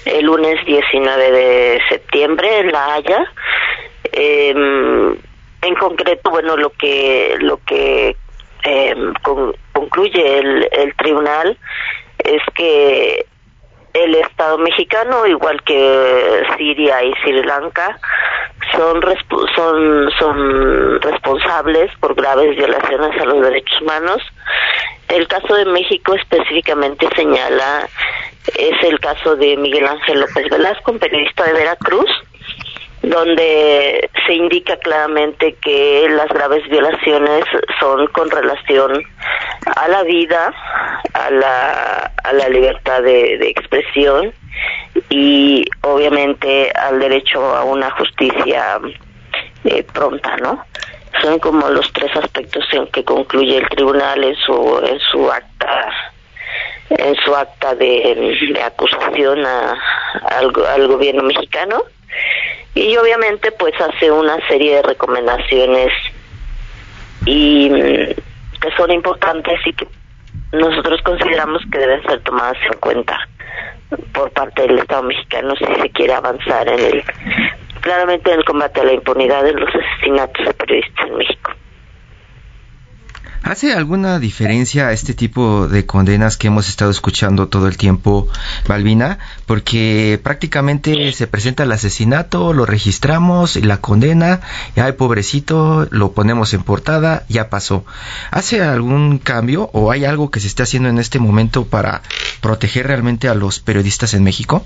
el 0.05 0.25
lunes 0.25 0.63
19 0.65 1.31
de 1.31 1.81
septiembre 1.87 2.59
en 2.59 2.71
La 2.71 2.93
Haya, 2.95 3.31
em, 4.11 5.15
en 5.61 5.75
concreto, 5.79 6.29
bueno, 6.31 6.57
lo 6.57 6.69
que 6.71 7.37
lo 7.39 7.59
que 7.65 8.15
em, 8.63 9.13
concluye 9.71 10.39
el, 10.39 10.67
el 10.71 10.95
tribunal 10.95 11.57
es 12.19 12.41
que 12.55 13.25
el 13.95 14.15
Estado 14.15 14.57
mexicano, 14.57 15.25
igual 15.25 15.61
que 15.63 16.43
Siria 16.57 17.01
y 17.03 17.13
Sri 17.21 17.43
Lanka, 17.43 17.97
son, 18.73 19.01
son, 19.55 20.11
son 20.19 21.01
responsables 21.01 21.91
por 21.99 22.13
graves 22.13 22.55
violaciones 22.57 23.19
a 23.19 23.25
los 23.25 23.41
derechos 23.41 23.81
humanos. 23.81 24.21
El 25.07 25.27
caso 25.27 25.55
de 25.55 25.65
México 25.65 26.13
específicamente 26.15 27.07
señala, 27.15 27.87
es 28.57 28.83
el 28.83 28.99
caso 28.99 29.35
de 29.35 29.55
Miguel 29.55 29.87
Ángel 29.87 30.19
López 30.19 30.49
Velasco, 30.49 30.91
un 30.91 30.99
periodista 30.99 31.45
de 31.45 31.53
Veracruz, 31.53 32.09
donde 33.09 34.09
se 34.25 34.33
indica 34.33 34.77
claramente 34.77 35.55
que 35.61 36.07
las 36.09 36.27
graves 36.29 36.67
violaciones 36.69 37.45
son 37.79 38.07
con 38.07 38.29
relación 38.31 39.03
a 39.75 39.87
la 39.87 40.03
vida, 40.03 40.53
a 41.13 41.29
la, 41.29 42.11
a 42.23 42.33
la 42.33 42.49
libertad 42.49 43.03
de, 43.03 43.35
expresión 43.47 44.33
y 45.09 45.65
obviamente 45.81 46.71
al 46.71 46.99
derecho 46.99 47.41
a 47.55 47.63
una 47.63 47.91
justicia 47.91 48.79
eh, 49.65 49.83
pronta, 49.93 50.37
¿no? 50.37 50.65
Son 51.21 51.39
como 51.39 51.69
los 51.69 51.91
tres 51.93 52.15
aspectos 52.15 52.65
en 52.71 52.87
que 52.87 53.03
concluye 53.03 53.57
el 53.57 53.69
tribunal 53.69 54.23
en 54.23 54.35
su 54.35 54.81
en 54.85 54.99
su 54.99 55.31
acta 55.31 55.89
en 56.89 57.15
su 57.15 57.35
acta 57.35 57.73
de, 57.75 58.61
acusación 58.63 59.45
a, 59.45 59.75
al 60.29 60.87
gobierno 60.87 61.23
mexicano 61.23 61.83
y 62.73 62.95
obviamente 62.97 63.51
pues 63.53 63.73
hace 63.79 64.11
una 64.11 64.37
serie 64.47 64.75
de 64.75 64.81
recomendaciones 64.81 65.91
y 67.25 67.69
mm, 67.69 68.59
que 68.61 68.71
son 68.77 68.91
importantes 68.91 69.59
y 69.65 69.73
que 69.73 69.87
nosotros 70.51 71.01
consideramos 71.03 71.61
que 71.71 71.79
deben 71.79 72.03
ser 72.03 72.21
tomadas 72.21 72.57
en 72.71 72.79
cuenta 72.79 73.19
por 74.13 74.31
parte 74.31 74.63
del 74.63 74.79
Estado 74.79 75.03
mexicano 75.03 75.55
si 75.55 75.65
se 75.65 75.89
quiere 75.91 76.13
avanzar 76.13 76.67
en 76.67 76.79
el 76.79 77.03
claramente 77.81 78.31
en 78.31 78.39
el 78.39 78.45
combate 78.45 78.81
a 78.81 78.83
la 78.83 78.93
impunidad 78.93 79.43
de 79.43 79.53
los 79.53 79.69
asesinatos 79.69 80.45
de 80.45 80.53
periodistas 80.53 81.07
en 81.07 81.17
México. 81.17 81.51
¿Hace 83.45 83.73
alguna 83.73 84.17
diferencia 84.17 84.91
este 84.91 85.13
tipo 85.13 85.67
de 85.67 85.85
condenas 85.85 86.35
que 86.35 86.47
hemos 86.47 86.67
estado 86.67 86.89
escuchando 86.89 87.47
todo 87.47 87.67
el 87.67 87.77
tiempo, 87.77 88.27
Balbina? 88.67 89.19
Porque 89.45 90.19
prácticamente 90.23 91.11
se 91.11 91.27
presenta 91.27 91.61
el 91.61 91.71
asesinato, 91.71 92.53
lo 92.53 92.65
registramos, 92.65 93.55
la 93.57 93.77
condena, 93.77 94.41
ay 94.75 94.93
pobrecito, 94.93 95.87
lo 95.91 96.13
ponemos 96.13 96.55
en 96.55 96.63
portada, 96.63 97.23
ya 97.29 97.51
pasó. 97.51 97.85
¿Hace 98.31 98.63
algún 98.63 99.19
cambio 99.19 99.69
o 99.73 99.91
hay 99.91 100.05
algo 100.05 100.31
que 100.31 100.39
se 100.39 100.47
esté 100.47 100.63
haciendo 100.63 100.89
en 100.89 100.97
este 100.97 101.19
momento 101.19 101.65
para 101.65 102.01
proteger 102.41 102.87
realmente 102.87 103.29
a 103.29 103.35
los 103.35 103.59
periodistas 103.59 104.15
en 104.15 104.23
México? 104.23 104.65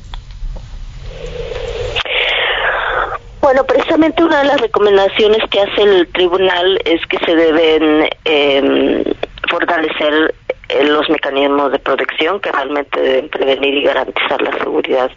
Bueno, 3.50 3.64
precisamente 3.64 4.24
una 4.24 4.44
de 4.44 4.46
las 4.46 4.62
recomendaciones 4.62 5.40
que 5.50 5.60
hace 5.60 5.82
el 5.82 6.08
tribunal 6.10 6.80
es 6.86 7.04
que 7.08 7.18
se 7.26 7.36
deben 7.36 8.08
eh, 8.24 9.04
fortalecer 9.50 10.36
los 10.84 11.10
mecanismos 11.10 11.72
de 11.72 11.80
protección 11.80 12.40
que 12.42 12.52
realmente 12.52 13.02
deben 13.02 13.28
prevenir 13.30 13.74
y 13.74 13.82
garantizar 13.86 14.40
la 14.44 14.56
seguridad 14.60 15.10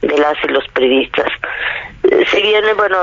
de 0.00 0.16
las 0.16 0.34
y 0.42 0.48
los 0.48 0.66
periodistas. 0.68 1.26
Eh, 2.04 2.24
si 2.30 2.40
bien, 2.40 2.64
bueno, 2.74 2.96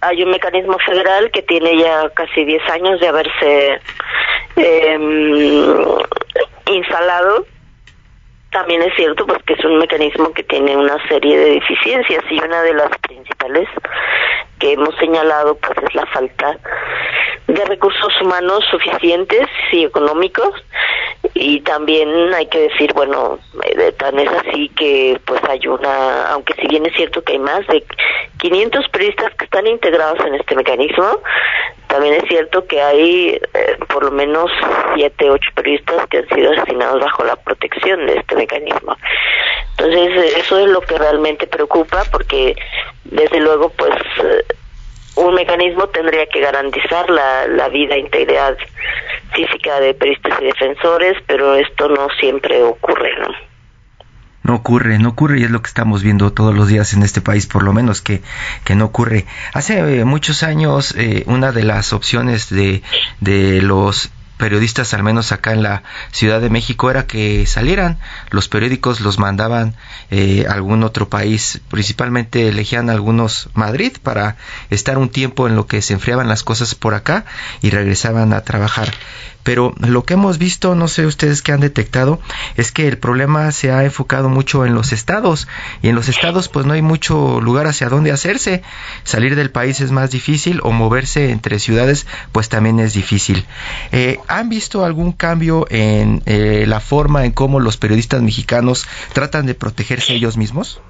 hay 0.00 0.22
un 0.22 0.30
mecanismo 0.30 0.78
federal 0.78 1.30
que 1.30 1.42
tiene 1.42 1.76
ya 1.76 2.08
casi 2.14 2.46
10 2.46 2.70
años 2.70 3.00
de 3.00 3.06
haberse 3.08 3.80
eh, 4.56 4.98
instalado, 6.72 7.44
también 8.50 8.82
es 8.82 8.94
cierto 8.96 9.26
pues 9.26 9.42
que 9.44 9.54
es 9.54 9.64
un 9.64 9.78
mecanismo 9.78 10.32
que 10.32 10.42
tiene 10.42 10.76
una 10.76 10.96
serie 11.08 11.38
de 11.38 11.50
deficiencias 11.52 12.24
y 12.30 12.40
una 12.40 12.62
de 12.62 12.74
las 12.74 12.90
principales 12.98 13.68
que 14.58 14.72
hemos 14.72 14.94
señalado 14.96 15.56
pues 15.56 15.78
es 15.82 15.94
la 15.94 16.06
falta 16.06 16.58
de 17.46 17.64
recursos 17.64 18.12
humanos 18.20 18.64
suficientes 18.70 19.46
y 19.72 19.84
económicos. 19.84 20.52
Y 21.34 21.60
también 21.60 22.08
hay 22.34 22.46
que 22.46 22.68
decir 22.68 22.92
bueno 22.94 23.38
tan 23.98 24.18
es 24.18 24.28
así 24.28 24.68
que 24.70 25.20
pues 25.26 25.40
hay 25.48 25.66
una 25.66 26.32
aunque 26.32 26.54
si 26.54 26.66
bien 26.66 26.86
es 26.86 26.94
cierto 26.94 27.22
que 27.22 27.34
hay 27.34 27.38
más 27.38 27.66
de 27.66 27.84
500 28.38 28.88
periodistas 28.88 29.34
que 29.34 29.44
están 29.44 29.66
integrados 29.66 30.18
en 30.26 30.34
este 30.34 30.56
mecanismo 30.56 31.20
también 31.90 32.14
es 32.14 32.24
cierto 32.28 32.64
que 32.66 32.80
hay 32.80 33.40
eh, 33.54 33.76
por 33.88 34.04
lo 34.04 34.10
menos 34.12 34.50
siete 34.94 35.28
ocho 35.28 35.50
periodistas 35.54 36.06
que 36.06 36.18
han 36.18 36.28
sido 36.28 36.52
asesinados 36.52 37.00
bajo 37.00 37.24
la 37.24 37.36
protección 37.36 38.06
de 38.06 38.14
este 38.14 38.36
mecanismo 38.36 38.96
Entonces, 39.76 40.36
eso 40.36 40.58
es 40.58 40.70
lo 40.70 40.80
que 40.80 40.96
realmente 40.96 41.46
preocupa 41.46 42.04
porque 42.12 42.54
desde 43.04 43.40
luego 43.40 43.70
pues 43.70 43.94
un 45.16 45.34
mecanismo 45.34 45.88
tendría 45.88 46.26
que 46.26 46.40
garantizar 46.40 47.10
la, 47.10 47.48
la 47.48 47.68
vida 47.68 47.96
e 47.96 48.00
integridad 48.00 48.56
física 49.34 49.80
de 49.80 49.94
periodistas 49.94 50.40
y 50.40 50.44
defensores, 50.44 51.16
pero 51.26 51.54
esto 51.56 51.88
no 51.88 52.08
siempre 52.20 52.62
ocurre, 52.62 53.12
¿no? 53.18 53.49
No 54.50 54.56
ocurre, 54.56 54.98
no 54.98 55.10
ocurre 55.10 55.38
y 55.38 55.44
es 55.44 55.50
lo 55.52 55.62
que 55.62 55.68
estamos 55.68 56.02
viendo 56.02 56.32
todos 56.32 56.52
los 56.52 56.66
días 56.66 56.92
en 56.92 57.04
este 57.04 57.20
país, 57.20 57.46
por 57.46 57.62
lo 57.62 57.72
menos 57.72 58.02
que, 58.02 58.20
que 58.64 58.74
no 58.74 58.86
ocurre. 58.86 59.24
Hace 59.52 60.00
eh, 60.00 60.04
muchos 60.04 60.42
años 60.42 60.92
eh, 60.98 61.22
una 61.28 61.52
de 61.52 61.62
las 61.62 61.92
opciones 61.92 62.50
de, 62.50 62.82
de 63.20 63.62
los 63.62 64.10
periodistas, 64.38 64.92
al 64.92 65.04
menos 65.04 65.30
acá 65.30 65.52
en 65.52 65.62
la 65.62 65.84
Ciudad 66.10 66.40
de 66.40 66.50
México, 66.50 66.90
era 66.90 67.06
que 67.06 67.46
salieran. 67.46 68.00
Los 68.30 68.48
periódicos 68.48 69.00
los 69.00 69.20
mandaban 69.20 69.76
eh, 70.10 70.46
a 70.48 70.54
algún 70.54 70.82
otro 70.82 71.08
país, 71.08 71.60
principalmente 71.68 72.48
elegían 72.48 72.90
algunos 72.90 73.50
Madrid 73.54 73.98
para 74.02 74.36
estar 74.70 74.98
un 74.98 75.10
tiempo 75.10 75.46
en 75.46 75.54
lo 75.54 75.68
que 75.68 75.80
se 75.80 75.92
enfriaban 75.92 76.26
las 76.26 76.42
cosas 76.42 76.74
por 76.74 76.94
acá 76.94 77.24
y 77.62 77.70
regresaban 77.70 78.32
a 78.32 78.40
trabajar 78.40 78.92
pero 79.42 79.74
lo 79.78 80.04
que 80.04 80.14
hemos 80.14 80.38
visto, 80.38 80.74
no 80.74 80.88
sé 80.88 81.06
ustedes 81.06 81.42
qué 81.42 81.52
han 81.52 81.60
detectado, 81.60 82.20
es 82.56 82.72
que 82.72 82.88
el 82.88 82.98
problema 82.98 83.50
se 83.52 83.72
ha 83.72 83.84
enfocado 83.84 84.28
mucho 84.28 84.66
en 84.66 84.74
los 84.74 84.92
estados 84.92 85.48
y 85.82 85.88
en 85.88 85.94
los 85.94 86.08
estados 86.08 86.48
pues 86.48 86.66
no 86.66 86.72
hay 86.72 86.82
mucho 86.82 87.40
lugar 87.40 87.66
hacia 87.66 87.88
dónde 87.88 88.12
hacerse. 88.12 88.62
Salir 89.04 89.36
del 89.36 89.50
país 89.50 89.80
es 89.80 89.90
más 89.90 90.10
difícil 90.10 90.60
o 90.62 90.72
moverse 90.72 91.30
entre 91.30 91.58
ciudades 91.58 92.06
pues 92.32 92.48
también 92.48 92.80
es 92.80 92.92
difícil. 92.92 93.44
Eh, 93.92 94.18
¿Han 94.28 94.48
visto 94.48 94.84
algún 94.84 95.12
cambio 95.12 95.66
en 95.70 96.22
eh, 96.26 96.64
la 96.66 96.80
forma 96.80 97.24
en 97.24 97.32
cómo 97.32 97.60
los 97.60 97.76
periodistas 97.76 98.22
mexicanos 98.22 98.86
tratan 99.12 99.46
de 99.46 99.54
protegerse 99.54 100.14
ellos 100.14 100.36
mismos? 100.36 100.80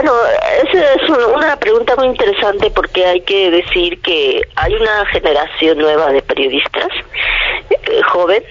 Bueno, 0.00 0.14
esa 0.62 0.94
es 0.94 1.10
una 1.34 1.56
pregunta 1.56 1.96
muy 1.96 2.06
interesante 2.06 2.70
porque 2.70 3.04
hay 3.04 3.20
que 3.22 3.50
decir 3.50 4.00
que 4.00 4.42
hay 4.54 4.72
una 4.72 5.04
generación 5.06 5.78
nueva 5.78 6.12
de 6.12 6.22
periodistas 6.22 6.86
eh, 7.70 8.00
joven 8.02 8.44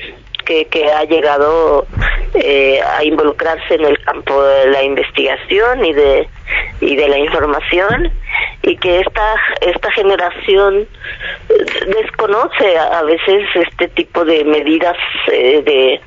que, 0.46 0.66
que 0.66 0.92
ha 0.92 1.06
llegado 1.06 1.88
eh, 2.34 2.82
a 2.86 3.02
involucrarse 3.06 3.76
en 3.76 3.86
el 3.86 3.98
campo 4.04 4.44
de 4.44 4.72
la 4.72 4.84
investigación 4.84 5.86
y 5.86 5.94
de 5.94 6.28
y 6.82 6.98
de 6.98 7.08
la 7.08 7.18
información 7.18 8.12
y 8.64 8.76
que 8.76 9.00
esta 9.00 9.36
esta 9.62 9.90
generación 9.94 10.86
desconoce 11.88 12.78
a, 12.78 13.04
veces 13.04 13.46
este 13.56 13.88
tipo 13.88 14.26
de 14.26 14.44
medidas 14.44 14.98
eh, 15.32 15.62
de 15.64 16.02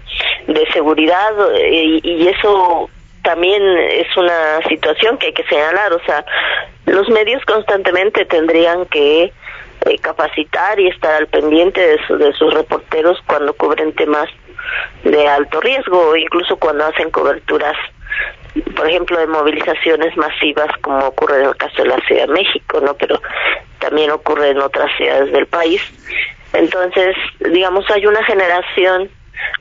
de 0.53 0.73
seguridad 0.73 1.33
y, 1.67 2.03
y 2.05 2.29
eso 2.29 2.91
también 3.23 3.63
es 3.79 4.17
una 4.17 4.61
situación 4.69 5.19
que 5.19 5.27
hay 5.27 5.33
que 5.33 5.45
señalar, 5.45 5.93
o 5.93 6.01
sea, 6.05 6.25
los 6.87 7.09
medios 7.09 7.45
constantemente 7.45 8.25
tendrían 8.25 8.87
que 8.87 9.33
eh, 9.87 9.99
capacitar 10.01 10.79
y 10.79 10.89
estar 10.89 11.15
al 11.15 11.27
pendiente 11.29 11.81
de, 11.81 12.17
de 12.17 12.33
sus 12.35 12.53
reporteros 12.53 13.19
cuando 13.27 13.55
cubren 13.55 13.95
temas 13.95 14.29
de 15.05 15.29
alto 15.29 15.61
riesgo 15.61 16.11
o 16.11 16.17
incluso 16.17 16.57
cuando 16.57 16.87
hacen 16.87 17.11
coberturas, 17.11 17.77
por 18.77 18.89
ejemplo, 18.89 19.19
de 19.19 19.27
movilizaciones 19.27 20.17
masivas 20.17 20.69
como 20.83 21.07
ocurre 21.07 21.41
en 21.41 21.49
el 21.49 21.57
caso 21.57 21.83
de 21.83 21.89
la 21.89 22.01
Ciudad 22.07 22.27
de 22.27 22.33
México, 22.35 22.81
¿no? 22.81 22.95
Pero 22.95 23.21
también 23.79 24.11
ocurre 24.11 24.51
en 24.51 24.61
otras 24.61 24.91
ciudades 24.97 25.33
del 25.33 25.47
país. 25.47 25.81
Entonces, 26.53 27.17
digamos, 27.39 27.89
hay 27.91 28.07
una 28.07 28.23
generación 28.25 29.09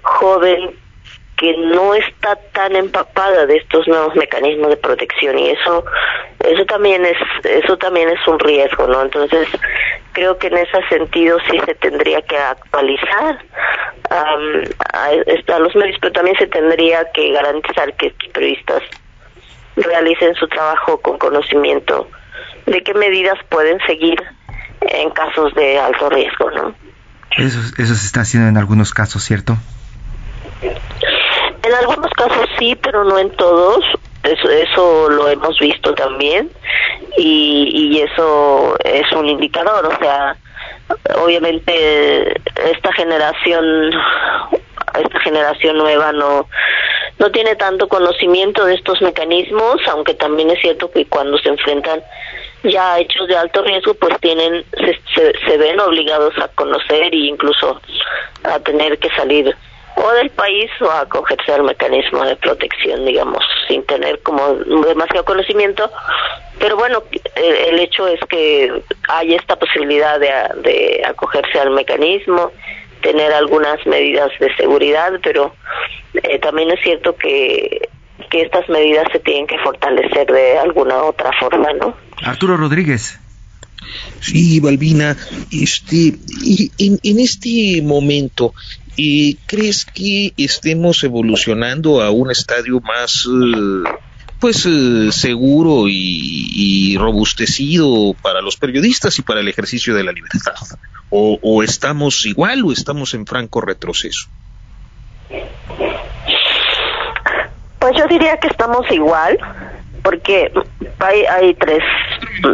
joven 0.01 0.75
que 1.39 1.55
no 1.55 1.96
está 1.96 2.36
tan 2.51 2.75
empapada 2.75 3.46
de 3.46 3.55
estos 3.55 3.88
nuevos 3.88 4.13
mecanismos 4.15 4.72
de 4.72 4.77
protección 4.77 5.39
y 5.39 5.51
eso 5.51 5.86
eso 6.39 6.65
también 6.65 7.05
es 7.05 7.17
eso 7.46 7.77
también 7.77 8.10
es 8.10 8.27
un 8.27 8.38
riesgo 8.39 8.86
no 8.88 9.01
entonces 9.03 9.48
creo 10.12 10.38
que 10.38 10.48
en 10.48 10.58
ese 10.58 10.86
sentido 10.89 11.38
sí 11.50 11.58
se 11.65 11.75
tendría 11.75 12.22
que 12.24 12.38
actualizar 12.38 13.39
a, 14.10 15.60
los 15.60 15.75
medios 15.77 15.98
pero 16.01 16.12
también 16.12 16.36
se 16.38 16.48
tendría 16.48 17.10
que 17.13 17.31
garantizar 17.31 17.93
que 17.93 18.08
estos 18.08 18.29
periodistas 18.34 18.84
realicen 19.77 20.36
su 20.36 20.48
trabajo 20.50 21.00
con 21.00 21.17
conocimiento 21.17 22.10
de 22.65 22.84
qué 22.84 22.93
medidas 22.96 23.39
pueden 23.48 23.79
seguir 23.88 24.22
en 24.81 25.10
casos 25.12 25.55
de 25.55 25.79
alto 25.79 26.09
riesgo 26.09 26.51
no 26.51 26.75
eso 27.37 27.59
eso 27.77 27.96
se 27.96 28.05
está 28.05 28.22
haciendo 28.22 28.50
en 28.50 28.57
algunos 28.57 28.94
casos 28.94 29.24
cierto 29.24 29.55
en 31.70 31.75
algunos 31.75 32.12
casos 32.12 32.48
sí, 32.58 32.75
pero 32.75 33.03
no 33.03 33.18
en 33.18 33.29
todos. 33.32 33.84
Eso, 34.24 35.10
lo 35.10 35.29
hemos 35.29 35.58
visto 35.60 35.94
también 35.96 36.51
y, 37.18 37.70
y 37.74 38.01
eso 38.01 38.75
es 38.84 39.10
un 39.14 39.29
indicador. 39.29 39.86
O 39.86 39.98
sea, 39.98 40.36
obviamente 41.24 42.42
esta 42.70 42.92
generación 42.94 43.92
esta 45.00 45.20
generación 45.22 45.77
nueva 45.77 46.12
no 46.12 46.48
no 47.20 47.32
tiene 47.32 47.55
tanto 47.55 47.90
conocimiento 47.90 48.66
de 48.66 48.75
estos 48.75 49.01
mecanismos, 49.01 49.82
aunque 49.90 50.14
también 50.14 50.50
es 50.51 50.60
cierto 50.62 50.90
que 50.90 51.05
cuando 51.05 51.38
se 51.38 51.50
enfrentan 51.50 52.01
ya 52.64 52.94
a 52.94 53.00
hechos 53.00 53.27
de 53.27 53.36
alto 53.36 53.62
riesgo, 53.62 53.94
pues 53.96 54.18
tienen 54.22 54.64
se, 54.72 55.00
se, 55.14 55.34
se 55.46 55.58
ven 55.58 55.79
obligados 55.82 56.34
a 56.40 56.48
conocer 56.50 57.14
e 57.14 57.18
incluso 57.18 57.79
a 58.44 58.60
tener 58.60 58.98
que 59.00 59.10
salir 59.10 59.53
o 60.01 60.12
del 60.14 60.29
país 60.29 60.70
o 60.81 60.90
acogerse 60.90 61.51
al 61.51 61.64
mecanismo 61.64 62.24
de 62.24 62.35
protección, 62.38 63.05
digamos, 63.05 63.44
sin 63.68 63.83
tener 63.85 64.20
como 64.22 64.53
demasiado 64.55 65.25
conocimiento. 65.25 65.92
Pero 66.59 66.77
bueno, 66.77 67.03
el, 67.35 67.79
hecho 67.79 68.07
es 68.07 68.20
que 68.29 68.83
hay 69.07 69.33
esta 69.33 69.57
posibilidad 69.57 70.20
de, 70.20 70.29
de 70.62 71.03
acogerse 71.05 71.59
al 71.59 71.72
mecanismo, 71.72 72.51
tener 73.01 73.31
algunas 73.33 73.85
medidas 73.85 74.31
de 74.40 74.53
seguridad, 74.55 75.14
pero 75.24 75.53
eh, 76.14 76.40
también 76.40 76.72
es 76.72 76.79
cierto 76.81 77.16
que, 77.16 77.88
que 78.29 78.42
estas 78.42 78.68
medidas 78.70 79.05
se 79.12 79.20
tienen 79.20 79.48
que 79.48 79.57
fortalecer 79.59 80.27
de 80.27 80.57
alguna 80.57 81.03
otra 81.03 81.31
forma, 81.40 81.72
¿no? 81.74 81.96
Arturo 82.24 82.57
Rodríguez. 82.57 83.20
Sí, 84.20 84.59
Balbina, 84.59 85.16
este, 85.51 86.14
y 86.44 86.72
en, 86.77 87.00
en 87.01 87.20
este 87.20 87.81
momento, 87.81 88.53
¿Y 89.01 89.35
crees 89.48 89.85
que 89.85 90.33
estemos 90.35 91.05
evolucionando 91.05 92.01
a 92.01 92.12
un 92.12 92.31
estadio 92.31 92.81
más, 92.81 93.25
eh, 93.25 93.90
pues, 94.42 94.66
eh, 94.66 95.14
seguro 95.14 95.85
y, 95.88 96.98
robustecido 97.00 98.14
para 98.22 98.42
los 98.42 98.57
periodistas 98.57 99.18
y 99.18 99.22
para 99.22 99.40
el 99.40 99.48
ejercicio 99.48 99.96
de 99.96 100.03
la 100.03 100.12
libertad? 100.12 100.51
¿O, 101.09 101.64
estamos 101.64 102.25
igual 102.25 102.66
o 102.66 102.74
estamos 102.74 103.14
en 103.14 103.25
franco 103.25 103.62
retroceso? 103.62 104.27
Pues 107.79 107.96
yo 107.98 108.05
diría 108.09 108.35
que 108.35 108.50
estamos 108.50 108.85
igual, 108.92 109.40
porque 110.03 110.51
hay, 111.00 111.22
hay 111.22 111.53
tres 111.53 111.81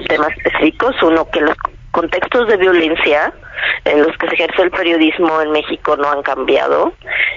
temas 0.08 0.30
específicos. 0.38 0.96
Uno, 1.02 1.28
que 1.32 1.42
los 1.42 1.58
contextos 1.90 2.48
de 2.50 2.58
violencia 2.58 3.34
en 3.86 4.02
los 4.02 4.18
que 4.18 4.28
se 4.28 4.36
ejerce 4.36 4.62
el 4.64 4.72
periodismo 4.72 5.42
en 5.42 5.52
México 5.52 5.96
no 5.98 6.10
han 6.10 6.24
cambiado 6.24 6.94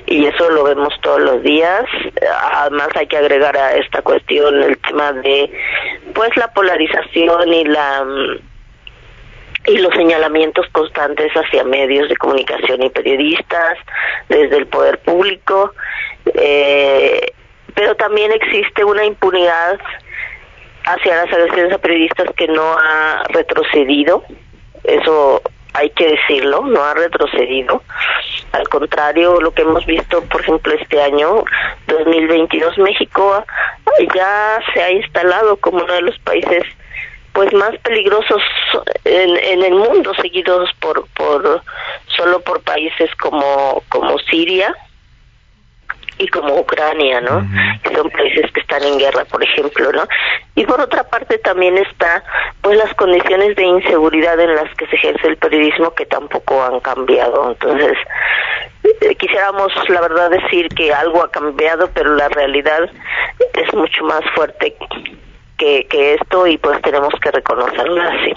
y 0.07 0.27
eso 0.27 0.49
lo 0.51 0.65
vemos 0.65 0.95
todos 1.03 1.21
los 1.21 1.43
días. 1.43 1.85
Además 2.53 2.89
hay 2.95 3.07
que 3.07 3.19
agregar 3.19 3.57
a 3.57 3.75
esta 3.75 4.03
cuestión 4.03 4.63
el 4.63 4.79
tema 4.79 5.13
de 5.13 5.51
pues 6.15 6.35
la 6.37 6.49
polarización 6.53 7.53
y 7.53 7.65
la 7.65 8.05
y 9.67 9.79
los 9.79 9.93
señalamientos 9.95 10.67
constantes 10.73 11.31
hacia 11.33 11.63
medios 11.65 12.09
de 12.09 12.17
comunicación 12.17 12.83
y 12.83 12.91
periodistas 12.91 13.77
desde 14.29 14.57
el 14.57 14.67
poder 14.67 14.99
público 15.01 15.75
eh, 16.33 17.33
pero 17.75 17.95
también 17.97 18.33
existe 18.33 18.83
una 18.85 19.05
impunidad 19.05 19.79
hacia 20.85 21.17
las 21.17 21.33
agresiones 21.33 21.73
a 21.75 21.79
periodistas 21.79 22.29
que 22.35 22.49
no 22.49 22.63
ha 22.63 23.25
retrocedido 23.29 24.25
eso 24.85 25.43
hay 25.79 25.91
que 25.91 26.09
decirlo, 26.09 26.63
no 26.67 26.83
ha 26.83 26.95
retrocedido. 26.95 27.83
Al 28.53 28.69
contrario, 28.69 29.41
lo 29.41 29.53
que 29.53 29.63
hemos 29.63 29.87
visto, 29.87 30.23
por 30.25 30.41
ejemplo, 30.41 30.73
este 30.75 31.01
año 31.01 31.45
2022, 31.87 32.79
México 32.79 33.45
ya 34.15 34.59
se 34.73 34.83
ha 34.83 34.91
instalado 34.91 35.57
como 35.59 35.85
uno 35.85 35.93
de 35.93 36.03
los 36.03 36.19
países 36.21 36.65
pues 37.33 37.53
más 37.53 37.77
peligrosos 37.79 38.43
en, 39.05 39.37
en 39.37 39.63
el 39.63 39.75
mundo, 39.75 40.13
seguidos 40.15 40.71
por, 40.81 41.07
por 41.11 41.63
solo 42.17 42.41
por 42.41 42.61
países 42.63 43.15
como 43.17 43.83
como 43.89 44.19
Siria, 44.19 44.75
y 46.19 46.29
como 46.29 46.59
Ucrania, 46.59 47.21
¿no? 47.21 47.47
Que 47.83 47.95
son 47.95 48.11
países 48.11 48.51
que 48.53 48.61
están 48.61 48.83
en 48.83 48.99
guerra, 48.99 49.25
por 49.25 49.43
ejemplo, 49.43 49.93
¿no? 49.93 50.03
Y 50.55 50.65
por 50.65 50.81
otra 50.81 51.05
parte 51.05 51.39
también 51.39 51.79
está, 51.79 52.23
pues, 52.61 52.77
las 52.77 52.93
condiciones 52.95 53.57
de 53.57 53.65
inseguridad 53.65 54.39
en 54.41 54.55
las 54.55 54.75
que 54.75 54.87
se 54.87 54.97
ejerce 54.97 55.29
el 55.29 55.37
periodismo 55.37 55.95
que 55.95 56.07
tampoco 56.07 56.63
han 56.63 56.81
cambiado. 56.81 57.51
Entonces, 57.51 57.97
eh, 58.85 59.15
quisiéramos, 59.15 59.73
la 59.89 60.01
verdad, 60.01 60.31
decir 60.31 60.69
que 60.71 60.93
algo 60.93 61.23
ha 61.23 61.31
cambiado, 61.31 61.91
pero 61.95 62.15
la 62.15 62.29
realidad 62.29 62.91
es 63.55 63.75
mucho 63.75 64.05
más 64.05 64.23
fuerte 64.35 64.75
que, 65.57 65.87
que 65.87 66.15
esto 66.15 66.47
y 66.47 66.59
pues 66.59 66.81
tenemos 66.83 67.13
que 67.21 67.31
reconocerlo 67.31 68.03
así. 68.03 68.35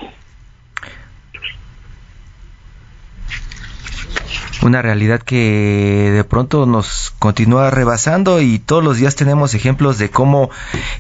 Una 4.62 4.82
realidad 4.82 5.22
que 5.22 6.12
de 6.14 6.24
pronto 6.24 6.66
nos 6.66 7.14
continúa 7.20 7.70
rebasando 7.70 8.42
y 8.42 8.60
todos 8.60 8.84
los 8.84 8.98
días 8.98 9.16
tenemos 9.16 9.54
ejemplos 9.54 9.98
de 9.98 10.10
cómo 10.10 10.50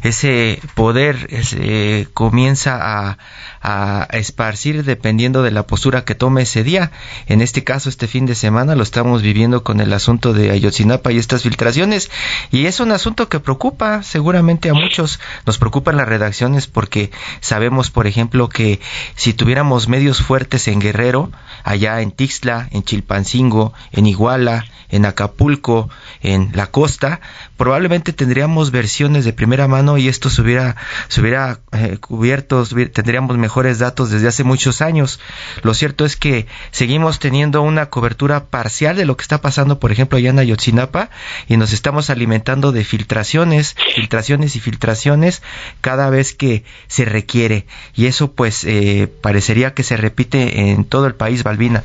ese 0.03 0.59
poder 0.73 1.27
ese, 1.29 2.07
comienza 2.13 2.79
a, 2.81 3.17
a 3.61 4.07
esparcir 4.11 4.83
dependiendo 4.83 5.43
de 5.43 5.51
la 5.51 5.67
postura 5.67 6.03
que 6.03 6.15
tome 6.15 6.43
ese 6.43 6.63
día. 6.63 6.91
En 7.27 7.41
este 7.41 7.63
caso, 7.63 7.89
este 7.89 8.07
fin 8.07 8.25
de 8.25 8.35
semana 8.35 8.75
lo 8.75 8.83
estamos 8.83 9.21
viviendo 9.21 9.63
con 9.63 9.79
el 9.79 9.93
asunto 9.93 10.33
de 10.33 10.51
Ayotzinapa 10.51 11.11
y 11.11 11.17
estas 11.17 11.43
filtraciones 11.43 12.09
y 12.51 12.65
es 12.65 12.79
un 12.79 12.91
asunto 12.91 13.29
que 13.29 13.39
preocupa 13.39 14.03
seguramente 14.03 14.69
a 14.69 14.73
muchos. 14.73 15.19
Nos 15.45 15.57
preocupan 15.57 15.97
las 15.97 16.07
redacciones 16.07 16.67
porque 16.67 17.11
sabemos, 17.39 17.91
por 17.91 18.07
ejemplo, 18.07 18.49
que 18.49 18.79
si 19.15 19.33
tuviéramos 19.33 19.87
medios 19.87 20.21
fuertes 20.21 20.67
en 20.67 20.79
Guerrero, 20.79 21.31
allá 21.63 22.01
en 22.01 22.11
Tixla, 22.11 22.67
en 22.71 22.83
Chilpancingo, 22.83 23.73
en 23.91 24.07
Iguala, 24.07 24.65
en 24.89 25.05
Acapulco, 25.05 25.89
en 26.21 26.51
la 26.53 26.67
costa, 26.67 27.21
probablemente 27.57 28.13
tendríamos 28.13 28.71
versiones 28.71 29.25
de 29.25 29.33
primera 29.33 29.67
mano 29.67 29.97
y 29.97 30.07
esto 30.07 30.29
se 30.29 30.41
hubiera, 30.41 30.75
se 31.07 31.21
hubiera 31.21 31.59
eh, 31.71 31.97
cubierto, 31.99 32.65
tendríamos 32.91 33.37
mejores 33.51 33.79
datos 33.79 34.09
desde 34.09 34.29
hace 34.29 34.45
muchos 34.45 34.81
años. 34.81 35.19
Lo 35.61 35.73
cierto 35.73 36.05
es 36.05 36.15
que 36.15 36.45
seguimos 36.71 37.19
teniendo 37.19 37.61
una 37.61 37.89
cobertura 37.89 38.45
parcial 38.45 38.95
de 38.95 39.03
lo 39.03 39.17
que 39.17 39.23
está 39.23 39.41
pasando, 39.41 39.77
por 39.77 39.91
ejemplo, 39.91 40.17
allá 40.17 40.29
en 40.29 40.39
Ayotzinapa 40.39 41.09
y 41.49 41.57
nos 41.57 41.73
estamos 41.73 42.09
alimentando 42.09 42.71
de 42.71 42.85
filtraciones, 42.85 43.75
filtraciones 43.93 44.55
y 44.55 44.61
filtraciones 44.61 45.43
cada 45.81 46.09
vez 46.09 46.33
que 46.33 46.63
se 46.87 47.03
requiere. 47.03 47.65
Y 47.93 48.05
eso 48.05 48.31
pues 48.31 48.63
eh, 48.63 49.09
parecería 49.21 49.73
que 49.73 49.83
se 49.83 49.97
repite 49.97 50.71
en 50.71 50.85
todo 50.85 51.05
el 51.05 51.15
país, 51.15 51.43
Balbina. 51.43 51.83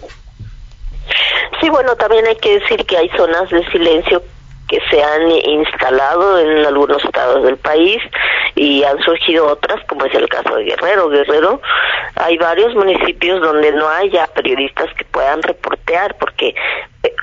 Sí, 1.60 1.68
bueno, 1.68 1.96
también 1.96 2.28
hay 2.28 2.36
que 2.36 2.60
decir 2.60 2.86
que 2.86 2.96
hay 2.96 3.08
zonas 3.16 3.50
de 3.50 3.68
silencio 3.72 4.22
que 4.68 4.80
se 4.90 5.02
han 5.02 5.30
instalado 5.30 6.38
en 6.38 6.66
algunos 6.66 7.04
estados 7.04 7.44
del 7.44 7.56
país 7.56 8.02
y 8.54 8.82
han 8.84 8.98
surgido 9.00 9.46
otras, 9.46 9.84
como 9.86 10.04
es 10.06 10.14
el 10.14 10.28
caso 10.28 10.56
de 10.56 10.64
Guerrero. 10.64 11.08
Guerrero, 11.08 11.60
hay 12.16 12.36
varios 12.38 12.74
municipios 12.74 13.40
donde 13.40 13.72
no 13.72 13.88
haya 13.88 14.26
periodistas 14.28 14.92
que 14.94 15.04
puedan 15.04 15.42
reportear, 15.42 16.16
porque 16.18 16.54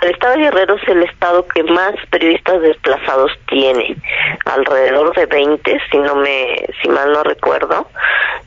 el 0.01 0.11
estado 0.11 0.33
de 0.33 0.43
Guerrero 0.43 0.75
es 0.75 0.87
el 0.87 1.03
estado 1.03 1.47
que 1.47 1.63
más 1.63 1.93
periodistas 2.09 2.61
desplazados 2.61 3.31
tiene, 3.47 3.95
alrededor 4.45 5.15
de 5.15 5.25
20, 5.25 5.81
si 5.91 5.97
no 5.97 6.15
me, 6.15 6.65
si 6.81 6.89
mal 6.89 7.11
no 7.11 7.23
recuerdo, 7.23 7.87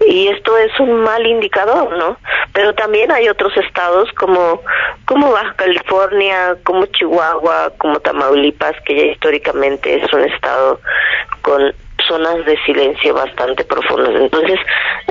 y 0.07 0.29
esto 0.29 0.57
es 0.59 0.79
un 0.79 1.03
mal 1.03 1.27
indicador, 1.27 1.97
¿no? 1.97 2.17
Pero 2.53 2.75
también 2.75 3.11
hay 3.11 3.29
otros 3.29 3.57
estados 3.57 4.11
como, 4.13 4.63
como 5.07 5.33
Baja 5.33 5.55
California, 5.57 6.57
como 6.65 6.87
Chihuahua, 6.87 7.73
como 7.79 8.01
Tamaulipas, 8.01 8.77
que 8.85 8.97
ya 8.97 9.05
históricamente 9.13 10.03
es 10.03 10.13
un 10.13 10.25
estado 10.25 10.81
con 11.43 11.75
zonas 12.07 12.45
de 12.45 12.57
silencio 12.65 13.15
bastante 13.15 13.65
profundas. 13.65 14.15
Entonces, 14.15 14.59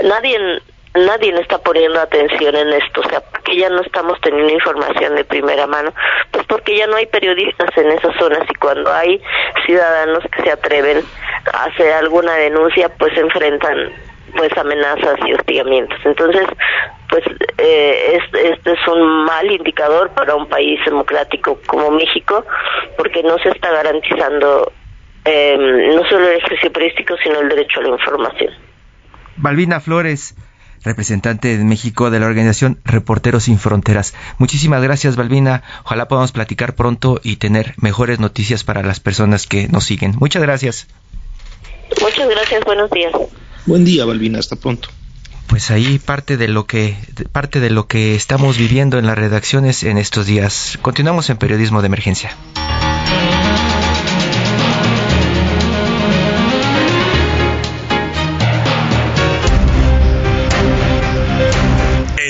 nadie 0.04 0.62
nadie 0.96 1.34
está 1.40 1.58
poniendo 1.60 2.00
atención 2.00 2.56
en 2.56 2.70
esto, 2.70 3.02
o 3.02 3.10
sea, 3.10 3.20
porque 3.20 3.58
ya 3.58 3.70
no 3.70 3.82
estamos 3.82 4.20
teniendo 4.22 4.54
información 4.54 5.16
de 5.16 5.24
primera 5.24 5.68
mano, 5.68 5.94
pues 6.32 6.46
porque 6.48 6.78
ya 6.78 6.88
no 6.88 6.96
hay 6.96 7.06
periodistas 7.06 7.70
en 7.78 7.92
esas 7.92 8.16
zonas 8.18 8.44
y 8.50 8.56
cuando 8.56 8.92
hay 8.92 9.22
ciudadanos 9.66 10.24
que 10.32 10.44
se 10.44 10.52
atreven 10.52 11.04
a 11.54 11.66
hacer 11.66 11.94
alguna 11.94 12.34
denuncia, 12.34 12.90
pues 12.98 13.14
se 13.14 13.22
enfrentan 13.22 13.92
pues 14.36 14.58
amenazas 14.58 15.18
y 15.26 15.34
hostigamientos. 15.34 15.98
Entonces, 16.04 16.46
pues 17.10 17.24
eh, 17.58 18.20
este, 18.22 18.50
es 18.50 18.88
un 18.88 19.26
mal 19.26 19.50
indicador 19.50 20.10
para 20.12 20.36
un 20.36 20.48
país 20.48 20.80
democrático 20.86 21.60
como 21.68 21.92
México, 21.92 22.46
porque 22.98 23.24
no 23.24 23.38
se 23.40 23.50
está 23.50 23.72
garantizando 23.72 24.72
eh, 25.24 25.58
no 25.58 26.04
solo 26.10 26.28
el 26.28 26.38
ejercicio 26.38 26.72
periodístico, 26.72 27.16
sino 27.24 27.40
el 27.40 27.50
derecho 27.50 27.80
a 27.80 27.84
la 27.84 27.90
información. 27.90 28.54
Balbina 29.38 29.80
Flores, 29.80 30.36
representante 30.84 31.58
de 31.58 31.64
México 31.64 32.10
de 32.10 32.20
la 32.20 32.26
organización 32.26 32.80
Reporteros 32.86 33.44
Sin 33.46 33.60
Fronteras. 33.60 34.14
Muchísimas 34.38 34.82
gracias, 34.82 35.16
Balbina. 35.16 35.64
Ojalá 35.84 36.08
podamos 36.08 36.32
platicar 36.32 36.76
pronto 36.76 37.20
y 37.24 37.38
tener 37.38 37.74
mejores 37.78 38.20
noticias 38.20 38.64
para 38.64 38.84
las 38.84 39.00
personas 39.00 39.48
que 39.48 39.68
nos 39.68 39.86
siguen. 39.86 40.16
Muchas 40.20 40.42
gracias. 40.42 40.88
Muchas 42.02 42.30
gracias, 42.30 42.64
buenos 42.66 42.90
días. 42.92 43.14
Buen 43.66 43.86
día, 43.86 44.06
Balbina, 44.06 44.40
hasta 44.40 44.56
pronto. 44.56 44.90
Pues 45.48 45.70
ahí 45.72 46.00
parte 46.00 46.38
de 46.38 46.48
lo 46.48 46.66
que 46.66 46.98
parte 47.32 47.60
de 47.60 47.70
lo 47.70 47.88
que 47.88 48.16
estamos 48.16 48.58
viviendo 48.58 48.98
en 48.98 49.06
las 49.06 49.18
redacciones 49.18 49.84
en 49.84 49.98
estos 49.98 50.26
días. 50.26 50.80
Continuamos 50.82 51.30
en 51.30 51.38
periodismo 51.38 51.82
de 51.82 51.88
emergencia. 51.88 52.36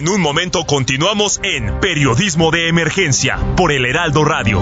En 0.06 0.12
un 0.12 0.22
momento 0.22 0.66
continuamos 0.66 1.40
en 1.42 1.80
Periodismo 1.80 2.52
de 2.52 2.68
Emergencia 2.68 3.40
por 3.58 3.72
el 3.72 3.88
Heraldo 3.88 4.24
Radio. 4.24 4.62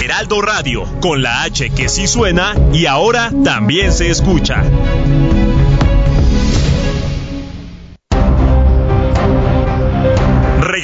Heraldo 0.00 0.40
Radio, 0.40 0.84
con 1.00 1.22
la 1.22 1.42
H 1.42 1.70
que 1.70 1.88
sí 1.88 2.06
suena 2.06 2.54
y 2.72 2.86
ahora 2.86 3.32
también 3.42 3.92
se 3.92 4.10
escucha. 4.10 4.62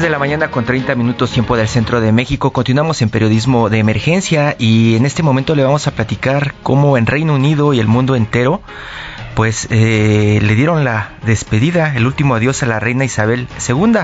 De 0.00 0.08
la 0.08 0.18
mañana 0.18 0.50
con 0.50 0.64
30 0.64 0.94
minutos 0.94 1.30
tiempo 1.30 1.56
del 1.56 1.68
centro 1.68 2.00
de 2.00 2.10
México. 2.10 2.52
Continuamos 2.52 3.02
en 3.02 3.10
periodismo 3.10 3.68
de 3.68 3.78
emergencia 3.78 4.56
y 4.58 4.96
en 4.96 5.04
este 5.04 5.22
momento 5.22 5.54
le 5.54 5.62
vamos 5.62 5.86
a 5.86 5.90
platicar 5.90 6.54
cómo 6.62 6.96
en 6.96 7.06
Reino 7.06 7.34
Unido 7.34 7.74
y 7.74 7.80
el 7.80 7.86
mundo 7.86 8.16
entero 8.16 8.62
pues 9.40 9.68
eh, 9.70 10.38
le 10.42 10.54
dieron 10.54 10.84
la 10.84 11.14
despedida, 11.24 11.96
el 11.96 12.06
último 12.06 12.34
adiós 12.34 12.62
a 12.62 12.66
la 12.66 12.78
reina 12.78 13.06
Isabel 13.06 13.48
II, 13.66 14.00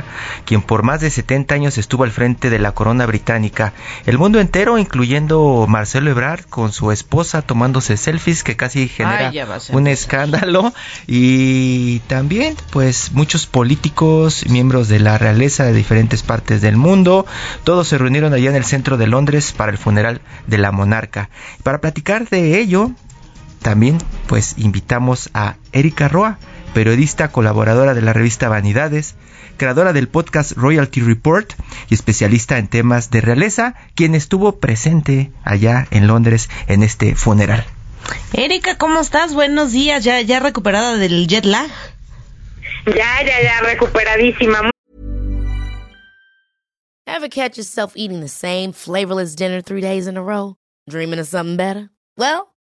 quien 0.46 0.62
por 0.62 0.82
más 0.82 1.02
de 1.02 1.10
70 1.10 1.54
años 1.54 1.76
estuvo 1.76 2.04
al 2.04 2.10
frente 2.10 2.48
de 2.48 2.58
la 2.58 2.72
corona 2.72 3.04
británica. 3.04 3.74
El 4.06 4.16
mundo 4.16 4.40
entero, 4.40 4.78
incluyendo 4.78 5.66
Marcelo 5.68 6.10
Ebrard 6.10 6.46
con 6.46 6.72
su 6.72 6.90
esposa 6.90 7.42
tomándose 7.42 7.98
selfies 7.98 8.44
que 8.44 8.56
casi 8.56 8.88
genera 8.88 9.30
un 9.72 9.86
escándalo 9.88 10.72
y 11.06 11.98
también 12.06 12.56
pues 12.70 13.12
muchos 13.12 13.46
políticos, 13.46 14.42
miembros 14.48 14.88
de 14.88 15.00
la 15.00 15.18
realeza 15.18 15.64
de 15.64 15.74
diferentes 15.74 16.22
partes 16.22 16.62
del 16.62 16.78
mundo, 16.78 17.26
todos 17.62 17.88
se 17.88 17.98
reunieron 17.98 18.32
allá 18.32 18.48
en 18.48 18.56
el 18.56 18.64
centro 18.64 18.96
de 18.96 19.06
Londres 19.06 19.52
para 19.54 19.70
el 19.70 19.76
funeral 19.76 20.22
de 20.46 20.56
la 20.56 20.72
monarca. 20.72 21.28
Para 21.62 21.82
platicar 21.82 22.26
de 22.30 22.58
ello, 22.58 22.92
también 23.66 23.98
pues 24.28 24.54
invitamos 24.58 25.28
a 25.34 25.56
Erika 25.72 26.06
Roa, 26.06 26.38
periodista 26.72 27.32
colaboradora 27.32 27.94
de 27.94 28.00
la 28.00 28.12
revista 28.12 28.48
Vanidades, 28.48 29.16
creadora 29.56 29.92
del 29.92 30.06
podcast 30.06 30.52
Royalty 30.52 31.00
Report 31.00 31.52
y 31.90 31.94
especialista 31.94 32.58
en 32.58 32.68
temas 32.68 33.10
de 33.10 33.22
realeza, 33.22 33.74
quien 33.96 34.14
estuvo 34.14 34.60
presente 34.60 35.32
allá 35.42 35.88
en 35.90 36.06
Londres 36.06 36.48
en 36.68 36.84
este 36.84 37.16
funeral. 37.16 37.64
Erika, 38.34 38.78
¿cómo 38.78 39.00
estás? 39.00 39.34
Buenos 39.34 39.72
días, 39.72 40.04
ya 40.04 40.20
ya 40.20 40.38
recuperada 40.38 40.96
del 40.96 41.26
jet 41.26 41.44
lag. 41.44 41.68
Ya, 42.86 43.20
ya, 43.26 43.42
ya 43.42 43.60
recuperadísima. 43.62 44.70
Ever 47.04 47.28
catch 47.28 47.56
yourself 47.56 47.94
eating 47.96 48.20
the 48.20 48.28
same 48.28 48.72
flavorless 48.72 49.34
dinner 49.34 49.60
three 49.60 49.80
days 49.80 50.06
in 50.06 50.16
a 50.16 50.22
row? 50.22 50.54
Dreaming 50.88 51.18
of 51.18 51.26
something 51.26 51.56
better? 51.56 51.90
Well, 52.16 52.54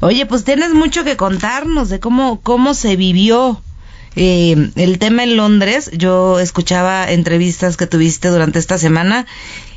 Oye, 0.00 0.26
pues 0.26 0.44
tienes 0.44 0.74
mucho 0.74 1.04
que 1.04 1.16
contarnos 1.16 1.88
de 1.88 2.00
cómo, 2.00 2.40
cómo 2.40 2.74
se 2.74 2.96
vivió 2.96 3.62
eh, 4.16 4.70
el 4.76 4.98
tema 4.98 5.24
en 5.24 5.36
Londres. 5.36 5.90
Yo 5.92 6.40
escuchaba 6.40 7.10
entrevistas 7.10 7.76
que 7.76 7.86
tuviste 7.86 8.28
durante 8.28 8.58
esta 8.58 8.78
semana 8.78 9.26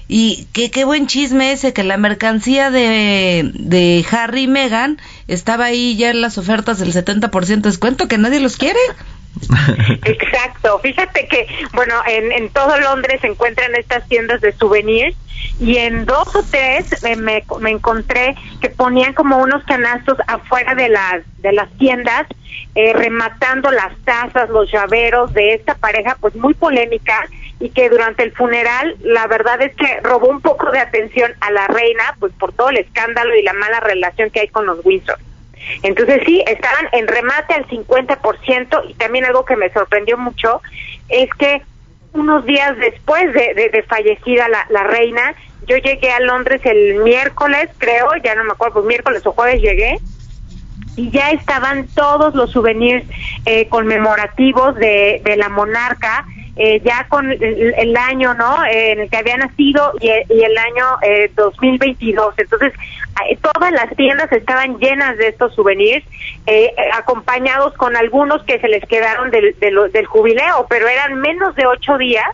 y 0.08 0.48
qué, 0.54 0.72
qué 0.72 0.86
buen 0.86 1.08
chisme 1.08 1.52
ese, 1.52 1.74
que 1.74 1.84
la 1.84 1.98
mercancía 1.98 2.72
de, 2.72 3.52
de 3.54 4.06
Harry 4.10 4.44
y 4.44 4.48
Meghan 4.48 5.00
estaba 5.28 5.66
ahí 5.66 5.98
ya 5.98 6.10
en 6.10 6.22
las 6.22 6.38
ofertas 6.38 6.80
del 6.80 6.94
70% 6.94 7.46
de 7.48 7.70
descuento, 7.70 8.08
que 8.08 8.18
nadie 8.18 8.40
los 8.40 8.58
quiere. 8.58 8.80
Exacto, 10.06 10.80
fíjate 10.80 11.28
que, 11.28 11.48
bueno, 11.74 11.96
en, 12.08 12.32
en 12.32 12.50
todo 12.50 12.80
Londres 12.80 13.22
se 13.22 13.28
encuentran 13.28 13.76
estas 13.76 14.08
tiendas 14.08 14.42
de 14.42 14.52
souvenirs 14.54 15.16
y 15.60 15.78
en 15.78 16.06
dos 16.06 16.36
o 16.36 16.44
tres 16.44 17.04
me, 17.04 17.16
me, 17.16 17.44
me 17.60 17.72
encontré 17.72 18.36
que 18.62 18.70
ponían 18.70 19.14
como 19.14 19.38
unos 19.38 19.64
canastos 19.66 20.18
afuera 20.28 20.76
de 20.76 20.90
las, 20.90 21.24
de 21.38 21.54
las 21.54 21.70
tiendas 21.78 22.28
eh, 22.76 22.94
rematando 22.94 23.72
las 23.72 23.92
tazas, 24.04 24.50
los 24.50 24.72
llaveros 24.72 25.34
de 25.34 25.56
esta 25.56 25.74
pareja, 25.76 26.16
pues 26.20 26.36
muy 26.36 26.54
polémica 26.54 27.28
y 27.60 27.70
que 27.70 27.90
durante 27.90 28.22
el 28.22 28.34
funeral 28.34 28.96
la 29.02 29.26
verdad 29.26 29.60
es 29.64 29.76
que 29.76 30.00
robó 30.02 30.28
un 30.28 30.42
poco 30.42 30.70
de 30.72 30.80
atención 30.80 31.32
a 31.42 31.50
la 31.50 31.66
reina, 31.68 32.16
pues 32.20 32.34
por 32.34 32.54
todo 32.54 32.70
el 32.70 32.78
escándalo 32.78 33.36
y 33.36 33.42
la 33.42 33.54
mala 33.54 33.80
relación 33.80 34.30
que 34.30 34.42
hay 34.42 34.48
con 34.50 34.68
los 34.68 34.86
Windsor. 34.86 35.18
Entonces 35.84 36.22
sí, 36.26 36.44
estaban 36.48 36.88
en 36.92 37.08
remate 37.08 37.54
al 37.54 37.68
50% 37.68 38.90
y 38.90 38.94
también 38.96 39.26
algo 39.26 39.46
que 39.46 39.56
me 39.56 39.70
sorprendió 39.72 40.18
mucho 40.18 40.62
es 41.10 41.30
que 41.38 41.62
unos 42.14 42.46
días 42.46 42.78
después 42.78 43.32
de, 43.34 43.86
fallecida 43.88 44.48
la, 44.48 44.84
reina, 44.84 45.36
yo 45.68 45.78
llegué 45.78 46.12
a 46.12 46.20
Londres 46.20 46.62
el 46.64 46.96
miércoles, 47.04 47.70
creo, 47.78 48.08
ya 48.24 48.34
no 48.36 48.44
me 48.44 48.52
acuerdo, 48.52 48.82
miércoles 48.84 49.26
o 49.26 49.34
jueves 49.34 49.62
llegué, 49.62 50.00
y 50.96 51.12
ya 51.12 51.30
estaban 51.30 51.88
todos 51.94 52.34
los 52.34 52.52
souvenirs 52.52 53.06
eh, 53.46 53.68
conmemorativos 53.70 54.76
de 54.76 55.36
la 55.38 55.50
monarca, 55.50 56.26
eh, 56.58 56.82
ya 56.84 57.06
con 57.08 57.32
el, 57.32 57.74
el 57.78 57.98
año, 57.98 58.34
¿no? 58.34 58.64
Eh, 58.66 58.94
en 58.94 59.00
el 59.02 59.10
que 59.10 59.18
había 59.18 59.38
nacido 59.38 59.94
y, 60.00 60.10
el 60.10 60.58
año 60.58 60.86
eh, 61.04 61.32
2022. 61.36 62.34
Entonces, 62.38 62.74
todas 63.42 63.72
las 63.72 63.96
tiendas 63.96 64.32
estaban 64.32 64.78
llenas 64.78 65.18
de 65.18 65.28
estos 65.28 65.54
souvenirs, 65.56 66.06
eh, 66.46 66.74
acompañados 66.94 67.74
con 67.74 67.96
algunos 67.96 68.44
que 68.44 68.60
se 68.60 68.68
les 68.68 68.84
quedaron 68.86 69.32
del, 69.32 69.56
del, 69.60 69.92
del 69.92 70.06
jubileo, 70.06 70.66
pero 70.70 70.88
eran 70.88 71.16
menos 71.20 71.56
de 71.56 71.66
ocho 71.66 71.98
días. 71.98 72.28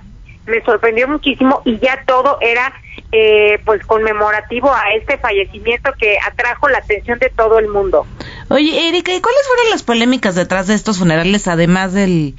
Me 0.45 0.61
sorprendió 0.63 1.07
muchísimo 1.07 1.61
y 1.63 1.79
ya 1.79 2.03
todo 2.05 2.37
era 2.41 2.73
eh, 3.13 3.59
pues 3.63 3.85
conmemorativo 3.85 4.73
a 4.73 4.93
este 4.95 5.17
fallecimiento 5.17 5.91
que 5.99 6.17
atrajo 6.19 6.67
la 6.67 6.79
atención 6.79 7.19
de 7.19 7.29
todo 7.29 7.59
el 7.59 7.69
mundo. 7.69 8.05
Oye, 8.49 8.89
Erika, 8.89 9.13
¿y 9.13 9.21
cuáles 9.21 9.47
fueron 9.47 9.69
las 9.69 9.83
polémicas 9.83 10.35
detrás 10.35 10.67
de 10.67 10.73
estos 10.73 10.99
funerales, 10.99 11.47
además 11.47 11.93
del 11.93 12.33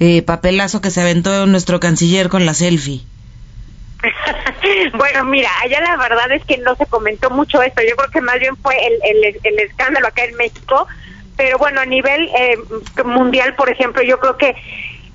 eh, 0.00 0.22
papelazo 0.22 0.80
que 0.80 0.90
se 0.90 1.00
aventó 1.00 1.46
nuestro 1.46 1.80
canciller 1.80 2.28
con 2.28 2.46
la 2.46 2.54
selfie? 2.54 3.02
bueno, 4.96 5.24
mira, 5.24 5.50
allá 5.62 5.80
la 5.80 5.96
verdad 5.96 6.30
es 6.32 6.44
que 6.44 6.58
no 6.58 6.74
se 6.76 6.86
comentó 6.86 7.30
mucho 7.30 7.62
esto. 7.62 7.82
Yo 7.82 7.96
creo 7.96 8.10
que 8.10 8.20
más 8.20 8.38
bien 8.38 8.56
fue 8.56 8.74
el, 8.86 9.36
el, 9.42 9.58
escándalo 9.60 10.08
acá 10.08 10.24
en 10.24 10.36
México. 10.36 10.86
Pero 11.36 11.58
bueno, 11.58 11.82
a 11.82 11.86
nivel 11.86 12.30
eh, 12.34 12.56
mundial, 13.04 13.54
por 13.56 13.68
ejemplo, 13.68 14.02
yo 14.02 14.18
creo 14.18 14.38
que 14.38 14.54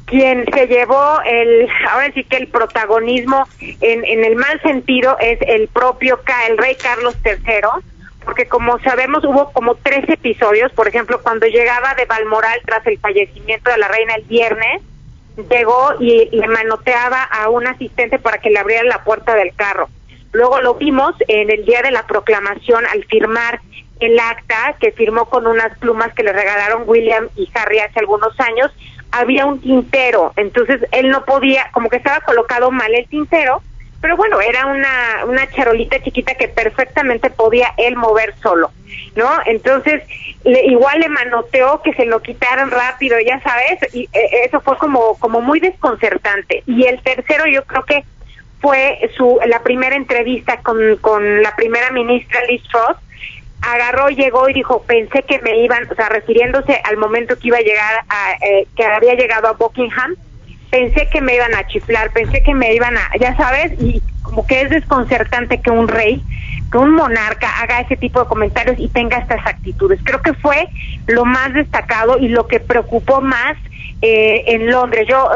quien 0.06 0.46
se 0.54 0.68
llevó 0.68 1.20
el, 1.26 1.68
ahora 1.90 2.12
sí 2.14 2.24
que 2.26 2.38
el 2.38 2.48
protagonismo 2.48 3.48
en, 3.60 4.06
en 4.06 4.26
el 4.26 4.36
mal 4.36 4.62
sentido 4.62 5.18
es 5.20 5.40
el 5.42 5.68
propio 5.70 6.20
el 6.50 6.58
rey 6.58 6.76
Carlos 6.76 7.16
III, 7.26 7.36
porque 8.24 8.48
como 8.48 8.80
sabemos 8.80 9.24
hubo 9.24 9.52
como 9.52 9.76
tres 9.76 10.08
episodios, 10.08 10.72
por 10.74 10.88
ejemplo, 10.88 11.22
cuando 11.22 11.48
llegaba 11.48 11.96
de 11.96 12.06
Balmoral 12.06 12.60
tras 12.66 12.86
el 12.88 13.00
fallecimiento 13.00 13.72
de 13.72 13.78
la 13.78 13.88
reina 13.88 14.16
el 14.16 14.24
viernes, 14.24 14.82
llegó 15.50 15.96
y 16.00 16.30
le 16.32 16.48
manoteaba 16.48 17.24
a 17.24 17.50
un 17.50 17.68
asistente 17.68 18.20
para 18.20 18.38
que 18.38 18.50
le 18.50 18.60
abriera 18.60 18.84
la 18.84 19.04
puerta 19.04 19.36
del 19.36 19.56
carro. 19.56 19.90
Luego 20.34 20.62
lo 20.62 20.76
vimos 20.76 21.16
en 21.28 21.50
el 21.52 21.66
día 21.66 21.82
de 21.82 21.92
la 21.92 22.06
proclamación 22.06 22.86
al 22.86 23.04
firmar 23.06 23.60
el 24.00 24.20
acta 24.20 24.76
que 24.80 24.92
firmó 24.92 25.26
con 25.26 25.46
unas 25.46 25.78
plumas 25.78 26.14
que 26.14 26.24
le 26.24 26.34
regalaron 26.34 26.84
William 26.86 27.30
y 27.36 27.50
Harry 27.54 27.80
hace 27.80 28.00
algunos 28.00 28.38
años, 28.40 28.72
había 29.12 29.46
un 29.46 29.60
tintero, 29.60 30.34
entonces 30.38 30.82
él 30.92 31.10
no 31.10 31.26
podía, 31.26 31.70
como 31.72 31.90
que 31.90 31.98
estaba 31.98 32.22
colocado 32.22 32.72
mal 32.72 32.94
el 32.96 33.08
tintero, 33.08 33.62
pero 34.02 34.18
bueno, 34.18 34.42
era 34.42 34.66
una, 34.66 35.26
una 35.28 35.50
charolita 35.52 36.02
chiquita 36.02 36.34
que 36.36 36.48
perfectamente 36.48 37.30
podía 37.30 37.74
él 37.78 37.96
mover 37.96 38.34
solo, 38.42 38.72
¿no? 39.16 39.30
Entonces, 39.46 40.02
le, 40.44 40.66
igual 40.66 41.00
le 41.00 41.10
manoteó 41.10 41.82
que 41.84 41.94
se 41.94 42.06
lo 42.06 42.22
quitaran 42.22 42.72
rápido, 42.72 43.20
ya 43.20 43.40
sabes, 43.42 43.94
y 43.94 44.10
eh, 44.12 44.46
eso 44.46 44.60
fue 44.62 44.78
como, 44.78 45.18
como 45.20 45.42
muy 45.42 45.60
desconcertante. 45.60 46.64
Y 46.66 46.86
el 46.86 47.02
tercero 47.04 47.46
yo 47.46 47.64
creo 47.64 47.86
que 47.86 48.04
fue 48.60 49.00
su, 49.16 49.40
la 49.46 49.62
primera 49.62 49.96
entrevista 49.96 50.58
con, 50.58 50.98
con 50.98 51.44
la 51.44 51.56
primera 51.56 51.92
ministra 51.92 52.44
Liz 52.46 52.64
Truss, 52.72 52.98
agarró, 53.62 54.10
llegó 54.10 54.50
y 54.50 54.54
dijo, 54.54 54.82
pensé 54.84 55.24
que 55.24 55.40
me 55.40 55.58
iban, 55.60 55.88
o 55.92 55.96
sea, 55.96 56.10
refiriéndose 56.10 56.82
al 56.84 56.98
momento 56.98 57.38
que 57.38 57.50
iba 57.50 57.58
a 57.58 57.62
llegar, 57.62 58.04
a, 58.10 58.32
eh, 58.42 58.68
que 58.76 58.84
había 58.84 59.14
llegado 59.14 59.48
a 59.48 59.54
Buckingham, 59.54 60.16
pensé 60.72 61.08
que 61.10 61.22
me 61.22 61.36
iban 61.36 61.54
a 61.54 61.68
chiflar, 61.68 62.12
pensé 62.12 62.42
que 62.42 62.56
me 62.56 62.74
iban 62.74 62.98
a, 62.98 63.12
ya 63.20 63.36
sabes, 63.36 63.74
y 63.80 64.02
como 64.24 64.48
que 64.48 64.62
es 64.62 64.70
desconcertante 64.70 65.60
que 65.60 65.70
un 65.70 65.88
rey, 65.88 66.24
que 66.72 66.78
un 66.78 66.96
monarca 66.96 67.62
haga 67.62 67.82
ese 67.82 67.98
tipo 67.98 68.22
de 68.22 68.28
comentarios 68.28 68.80
y 68.80 68.88
tenga 68.88 69.18
estas 69.18 69.46
actitudes. 69.46 70.00
Creo 70.04 70.22
que 70.22 70.34
fue 70.34 70.70
lo 71.08 71.26
más 71.26 71.54
destacado 71.54 72.18
y 72.18 72.30
lo 72.30 72.48
que 72.48 72.62
preocupó 72.62 73.20
más 73.20 73.58
eh, 74.02 74.46
en 74.48 74.72
Londres. 74.72 75.06
Yo 75.10 75.30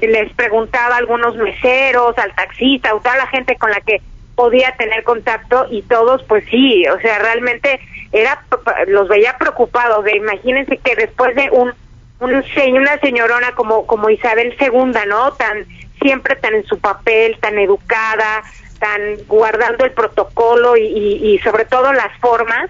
eh, 0.00 0.06
les 0.06 0.32
preguntaba 0.34 0.94
a 0.94 0.98
algunos 0.98 1.34
meseros, 1.34 2.16
al 2.16 2.32
taxista, 2.34 2.90
a 2.90 3.00
toda 3.00 3.16
la 3.16 3.26
gente 3.26 3.56
con 3.56 3.70
la 3.70 3.80
que 3.80 4.00
podía 4.36 4.76
tener 4.76 5.02
contacto 5.02 5.66
y 5.68 5.82
todos 5.82 6.22
pues 6.22 6.44
sí, 6.48 6.86
o 6.86 7.00
sea, 7.00 7.18
realmente 7.18 7.80
era 8.12 8.44
los 8.86 9.08
veía 9.08 9.36
preocupados 9.36 10.04
de 10.04 10.16
imagínense 10.16 10.76
que 10.76 10.94
después 10.94 11.34
de 11.34 11.50
un 11.50 11.72
un 12.20 12.44
una 12.74 12.98
señorona 13.00 13.52
como 13.54 13.86
como 13.86 14.10
Isabel 14.10 14.56
II, 14.60 14.92
¿no? 15.06 15.32
Tan 15.34 15.66
siempre 16.00 16.36
tan 16.36 16.54
en 16.54 16.64
su 16.64 16.78
papel, 16.78 17.38
tan 17.40 17.58
educada, 17.58 18.42
tan 18.78 19.00
guardando 19.26 19.84
el 19.84 19.92
protocolo 19.92 20.76
y, 20.76 20.84
y, 20.84 21.34
y 21.34 21.38
sobre 21.40 21.64
todo 21.64 21.92
las 21.92 22.16
formas, 22.18 22.68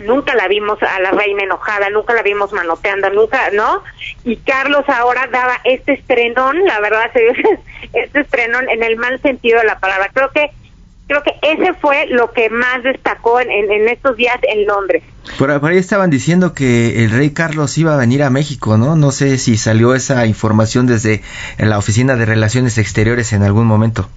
nunca 0.00 0.34
la 0.34 0.48
vimos 0.48 0.82
a 0.82 1.00
la 1.00 1.10
reina 1.10 1.42
enojada, 1.42 1.90
nunca 1.90 2.14
la 2.14 2.22
vimos 2.22 2.52
manoteando, 2.52 3.10
nunca, 3.10 3.50
¿no? 3.50 3.82
Y 4.24 4.36
Carlos 4.36 4.88
ahora 4.88 5.26
daba 5.30 5.60
este 5.64 5.92
estrenón, 5.94 6.64
la 6.64 6.80
verdad, 6.80 7.10
este 7.92 8.20
estrenón 8.20 8.68
en 8.68 8.82
el 8.82 8.96
mal 8.96 9.20
sentido 9.20 9.60
de 9.60 9.66
la 9.66 9.78
palabra. 9.78 10.10
Creo 10.12 10.30
que 10.30 10.50
creo 11.06 11.22
que 11.22 11.34
ese 11.42 11.74
fue 11.74 12.06
lo 12.06 12.32
que 12.32 12.48
más 12.50 12.82
destacó 12.82 13.40
en, 13.40 13.50
en, 13.50 13.70
en 13.70 13.88
estos 13.88 14.16
días 14.16 14.38
en 14.42 14.66
Londres. 14.66 15.02
Por, 15.38 15.60
por, 15.60 15.70
ahí 15.70 15.78
estaban 15.78 16.10
diciendo 16.10 16.54
que 16.54 17.04
el 17.04 17.10
rey 17.10 17.30
Carlos 17.30 17.76
iba 17.78 17.94
a 17.94 17.96
venir 17.96 18.22
a 18.22 18.30
México, 18.30 18.76
¿no? 18.76 18.96
No 18.96 19.12
sé 19.12 19.38
si 19.38 19.56
salió 19.56 19.94
esa 19.94 20.26
información 20.26 20.86
desde 20.86 21.22
la 21.58 21.78
Oficina 21.78 22.16
de 22.16 22.26
Relaciones 22.26 22.78
Exteriores 22.78 23.32
en 23.32 23.42
algún 23.42 23.66
momento. 23.66 24.08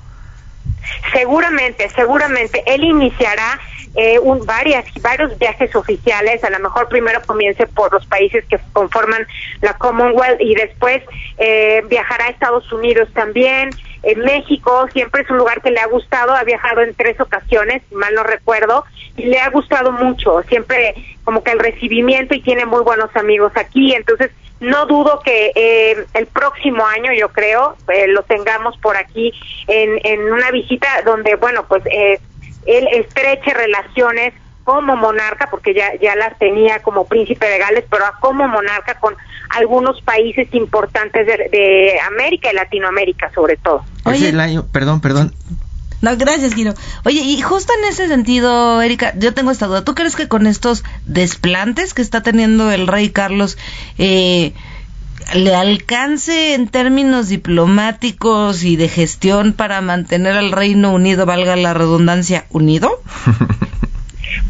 Seguramente, 1.13 1.89
seguramente. 1.95 2.63
Él 2.65 2.83
iniciará 2.83 3.59
eh, 3.95 4.19
un, 4.19 4.45
varias, 4.45 4.85
varios 5.01 5.37
viajes 5.37 5.75
oficiales. 5.75 6.43
A 6.43 6.49
lo 6.49 6.59
mejor 6.59 6.89
primero 6.89 7.21
comience 7.25 7.65
por 7.67 7.93
los 7.93 8.05
países 8.05 8.43
que 8.49 8.59
conforman 8.73 9.25
la 9.61 9.73
Commonwealth 9.77 10.41
y 10.41 10.55
después 10.55 11.01
eh, 11.37 11.83
viajará 11.87 12.25
a 12.25 12.29
Estados 12.29 12.71
Unidos 12.73 13.07
también. 13.13 13.69
En 14.05 14.19
México 14.19 14.87
siempre 14.93 15.23
es 15.23 15.29
un 15.31 15.37
lugar 15.37 15.61
que 15.61 15.71
le 15.71 15.79
ha 15.79 15.87
gustado, 15.87 16.33
ha 16.33 16.43
viajado 16.43 16.81
en 16.81 16.93
tres 16.93 17.19
ocasiones, 17.19 17.81
si 17.89 17.95
mal 17.95 18.13
no 18.13 18.23
recuerdo, 18.23 18.85
y 19.17 19.25
le 19.25 19.39
ha 19.39 19.49
gustado 19.49 19.91
mucho, 19.91 20.43
siempre 20.43 20.93
como 21.23 21.43
que 21.43 21.51
el 21.51 21.59
recibimiento 21.59 22.35
y 22.35 22.41
tiene 22.41 22.65
muy 22.65 22.83
buenos 22.83 23.09
amigos 23.15 23.51
aquí, 23.55 23.95
entonces 23.95 24.29
no 24.59 24.85
dudo 24.85 25.21
que 25.25 25.51
eh, 25.55 26.05
el 26.13 26.27
próximo 26.27 26.85
año, 26.85 27.13
yo 27.13 27.29
creo, 27.29 27.75
eh, 27.91 28.07
lo 28.07 28.21
tengamos 28.23 28.77
por 28.77 28.95
aquí 28.95 29.33
en, 29.67 29.99
en 30.03 30.31
una 30.31 30.51
visita 30.51 30.87
donde, 31.03 31.35
bueno, 31.35 31.65
pues 31.67 31.83
eh, 31.87 32.19
él 32.67 32.87
estreche 32.91 33.53
relaciones 33.53 34.33
como 34.65 34.97
monarca, 34.97 35.47
porque 35.49 35.73
ya, 35.73 35.93
ya 36.01 36.15
las 36.15 36.37
tenía 36.37 36.79
como 36.79 37.05
príncipe 37.05 37.45
de 37.45 37.59
Gales, 37.59 37.85
pero 37.89 38.05
a 38.05 38.19
como 38.19 38.47
monarca 38.47 38.99
con 38.99 39.15
algunos 39.51 40.01
países 40.01 40.47
importantes 40.53 41.25
de, 41.25 41.49
de 41.49 41.99
América 42.01 42.49
y 42.51 42.55
Latinoamérica 42.55 43.31
sobre 43.33 43.55
todo. 43.57 43.85
Es 44.11 44.23
el 44.23 44.39
año, 44.39 44.65
perdón, 44.71 44.99
perdón. 45.01 45.33
No, 46.01 46.17
gracias, 46.17 46.53
Giro. 46.53 46.73
Oye, 47.05 47.21
y 47.21 47.41
justo 47.41 47.73
en 47.79 47.89
ese 47.89 48.07
sentido, 48.07 48.81
Erika, 48.81 49.13
yo 49.17 49.33
tengo 49.33 49.51
esta 49.51 49.67
duda. 49.67 49.83
¿Tú 49.83 49.95
crees 49.95 50.15
que 50.15 50.27
con 50.27 50.45
estos 50.45 50.83
desplantes 51.05 51.93
que 51.93 52.01
está 52.01 52.21
teniendo 52.21 52.71
el 52.71 52.87
rey 52.87 53.09
Carlos, 53.09 53.57
eh, 53.97 54.53
le 55.33 55.55
alcance 55.55 56.53
en 56.53 56.67
términos 56.67 57.29
diplomáticos 57.29 58.63
y 58.63 58.75
de 58.75 58.87
gestión 58.89 59.53
para 59.53 59.81
mantener 59.81 60.33
al 60.37 60.51
Reino 60.51 60.91
Unido, 60.93 61.25
valga 61.25 61.55
la 61.55 61.73
redundancia, 61.73 62.45
unido? 62.49 63.01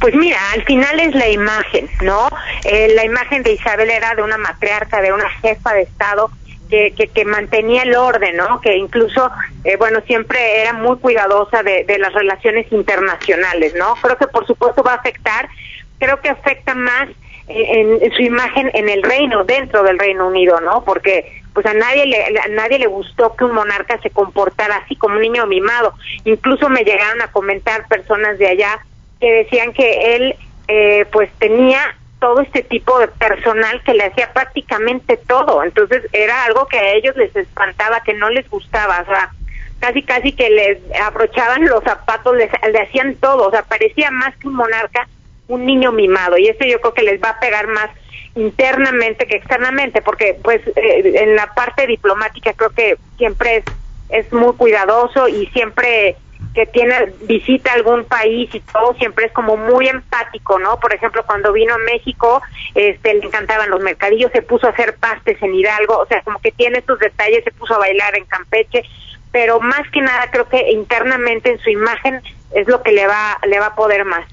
Pues 0.06 0.14
mira, 0.14 0.38
al 0.52 0.62
final 0.66 1.00
es 1.00 1.16
la 1.16 1.28
imagen, 1.30 1.90
¿no? 2.04 2.30
Eh, 2.64 2.94
la 2.94 3.04
imagen 3.04 3.42
de 3.42 3.54
Isabel 3.54 3.90
era 3.90 4.14
de 4.14 4.22
una 4.22 4.38
matriarca, 4.38 5.02
de 5.02 5.12
una 5.12 5.28
jefa 5.42 5.74
de 5.74 5.82
Estado 5.82 6.30
que, 6.70 6.94
que, 6.96 7.08
que 7.08 7.26
mantenía 7.26 7.82
el 7.82 7.96
orden, 7.96 8.38
¿no? 8.38 8.62
Que 8.62 8.78
incluso, 8.78 9.32
eh, 9.64 9.78
bueno, 9.78 10.02
siempre 10.06 10.62
era 10.62 10.74
muy 10.74 10.98
cuidadosa 10.98 11.64
de, 11.64 11.86
de 11.86 11.98
las 11.98 12.14
relaciones 12.14 12.72
internacionales, 12.72 13.74
¿no? 13.76 13.96
Creo 14.00 14.16
que 14.16 14.28
por 14.28 14.46
supuesto 14.46 14.84
va 14.84 14.92
a 14.92 14.98
afectar, 14.98 15.50
creo 15.98 16.22
que 16.22 16.30
afecta 16.30 16.76
más 16.76 17.10
en, 17.48 18.14
su 18.14 18.22
imagen 18.22 18.70
en 18.76 18.90
el 18.90 19.02
reino, 19.02 19.44
dentro 19.44 19.82
del 19.82 19.98
Reino 19.98 20.28
Unido, 20.28 20.62
¿no? 20.62 20.84
Porque 20.84 21.42
pues 21.56 21.66
a 21.66 21.74
nadie 21.74 22.06
le 22.06 22.40
a 22.40 22.48
nadie 22.50 22.78
le 22.78 22.86
gustó 22.86 23.36
que 23.36 23.46
un 23.46 23.54
monarca 23.54 24.00
se 24.04 24.12
comportara 24.12 24.76
así 24.76 24.96
como 24.98 25.16
un 25.16 25.22
niño 25.22 25.48
mimado. 25.48 25.96
Incluso 26.26 26.70
me 26.70 26.84
llegaron 26.84 27.24
a 27.24 27.32
comentar 27.32 27.88
personas 27.88 28.38
de 28.38 28.50
allá 28.50 28.86
que 29.20 29.32
decían 29.32 29.74
que 29.74 30.16
él 30.16 30.36
eh, 30.68 31.06
pues 31.12 31.30
tenía 31.40 31.96
todo 32.20 32.42
este 32.42 32.64
tipo 32.64 32.98
de 33.00 33.08
personal 33.08 33.84
que 33.84 33.94
le 33.94 34.06
hacía 34.06 34.32
prácticamente 34.34 35.18
todo. 35.18 35.64
Entonces 35.64 36.04
era 36.12 36.46
algo 36.46 36.68
que 36.68 36.78
a 36.78 36.94
ellos 36.94 37.16
les 37.16 37.36
espantaba, 37.36 38.02
que 38.02 38.14
no 38.14 38.30
les 38.30 38.50
gustaba. 38.50 39.02
O 39.02 39.06
sea, 39.06 39.32
casi 39.80 40.02
casi 40.02 40.32
que 40.32 40.50
les 40.50 40.80
abrochaban 41.02 41.66
los 41.66 41.84
zapatos, 41.84 42.36
les, 42.36 42.50
le 42.72 42.80
hacían 42.80 43.16
todo. 43.16 43.48
O 43.48 43.52
sea, 43.52 43.64
parecía 43.64 44.10
más 44.12 44.36
que 44.38 44.48
un 44.48 44.56
monarca, 44.56 45.08
un 45.48 45.66
niño 45.66 45.92
mimado. 45.92 46.38
Y 46.38 46.48
eso 46.48 46.66
yo 46.66 46.82
creo 46.82 46.94
que 46.94 47.04
les 47.04 47.22
va 47.22 47.30
a 47.30 47.40
pegar 47.40 47.68
más 47.68 47.90
internamente 48.36 49.28
que 49.28 49.38
externamente, 49.38 50.02
porque 50.02 50.38
pues 50.44 50.62
eh, 50.76 51.22
en 51.22 51.36
la 51.36 51.54
parte 51.54 51.88
diplomática 51.88 52.54
creo 52.54 52.72
que 52.72 52.98
siempre 53.18 53.58
es, 53.58 53.66
es 54.10 54.34
muy 54.34 54.54
cuidadoso 54.56 55.28
y 55.28 55.46
siempre 55.48 56.18
que 56.56 56.66
tiene 56.66 57.14
visita 57.24 57.74
algún 57.74 58.06
país 58.06 58.50
y 58.54 58.60
todo 58.62 58.96
siempre 58.96 59.26
es 59.26 59.34
como 59.34 59.58
muy 59.58 59.88
empático, 59.88 60.58
¿no? 60.58 60.80
Por 60.80 60.94
ejemplo, 60.94 61.24
cuando 61.26 61.52
vino 61.52 61.76
a 61.76 61.78
México, 61.80 62.42
este 62.74 63.14
le 63.14 63.26
encantaban 63.26 63.70
los 63.70 63.82
mercadillos, 63.82 64.32
se 64.32 64.42
puso 64.42 64.68
a 64.68 64.70
hacer 64.72 64.96
pastes 64.96 65.42
en 65.44 65.54
Hidalgo, 65.54 66.00
o 66.00 66.08
sea, 66.08 66.22
como 66.22 66.40
que 66.40 66.52
tiene 66.52 66.80
estos 66.80 66.98
detalles, 67.00 67.44
se 67.44 67.52
puso 67.52 67.76
a 67.76 67.80
bailar 67.80 68.18
en 68.18 68.26
Campeche, 68.26 68.84
pero 69.32 69.60
más 69.60 69.88
que 69.92 70.02
nada 70.02 70.32
creo 70.32 70.48
que 70.48 70.72
internamente 70.72 71.52
en 71.52 71.60
su 71.60 71.70
imagen 71.70 72.22
es 72.52 72.68
lo 72.68 72.82
que 72.82 72.94
le 72.94 73.06
va 73.06 73.38
le 73.46 73.60
va 73.60 73.68
a 73.68 73.76
poder 73.76 74.06
más. 74.06 74.26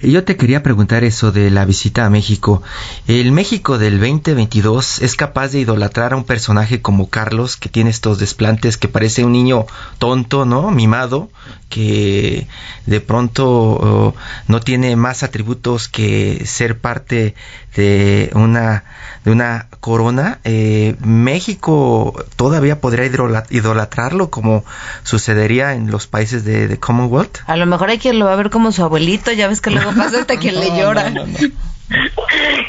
Yo 0.00 0.22
te 0.22 0.36
quería 0.36 0.62
preguntar 0.62 1.02
eso 1.02 1.32
de 1.32 1.50
la 1.50 1.64
visita 1.64 2.06
a 2.06 2.10
México. 2.10 2.62
¿El 3.08 3.32
México 3.32 3.78
del 3.78 3.98
2022 3.98 5.02
es 5.02 5.16
capaz 5.16 5.48
de 5.48 5.58
idolatrar 5.58 6.12
a 6.12 6.16
un 6.16 6.22
personaje 6.24 6.80
como 6.80 7.10
Carlos, 7.10 7.56
que 7.56 7.68
tiene 7.68 7.90
estos 7.90 8.20
desplantes, 8.20 8.76
que 8.76 8.86
parece 8.86 9.24
un 9.24 9.32
niño 9.32 9.66
tonto, 9.98 10.44
¿no? 10.44 10.70
Mimado, 10.70 11.30
que 11.68 12.46
de 12.86 13.00
pronto 13.00 13.46
oh, 13.48 14.14
no 14.46 14.60
tiene 14.60 14.96
más 14.96 15.22
atributos 15.22 15.88
que 15.88 16.42
ser 16.46 16.78
parte 16.78 17.34
de 17.76 18.30
una, 18.34 18.84
de 19.24 19.30
una 19.30 19.66
corona? 19.80 20.38
Eh, 20.44 20.96
¿México 21.00 22.24
todavía 22.36 22.80
podría 22.80 23.04
idola- 23.06 23.44
idolatrarlo 23.50 24.30
como 24.30 24.64
sucedería 25.02 25.74
en 25.74 25.90
los 25.90 26.06
países 26.06 26.44
de, 26.44 26.68
de 26.68 26.78
Commonwealth? 26.78 27.38
A 27.46 27.56
lo 27.56 27.66
mejor 27.66 27.90
hay 27.90 27.98
quien 27.98 28.18
lo 28.18 28.24
va 28.26 28.32
a 28.32 28.36
ver 28.36 28.50
como 28.50 28.72
su 28.72 28.82
abuelito, 28.82 29.30
ya 29.32 29.48
ves 29.48 29.60
que 29.60 29.70
luego 29.70 29.92
pasa 29.94 30.20
hasta 30.20 30.38
que 30.38 30.52
le 30.52 30.70
llora. 30.78 31.12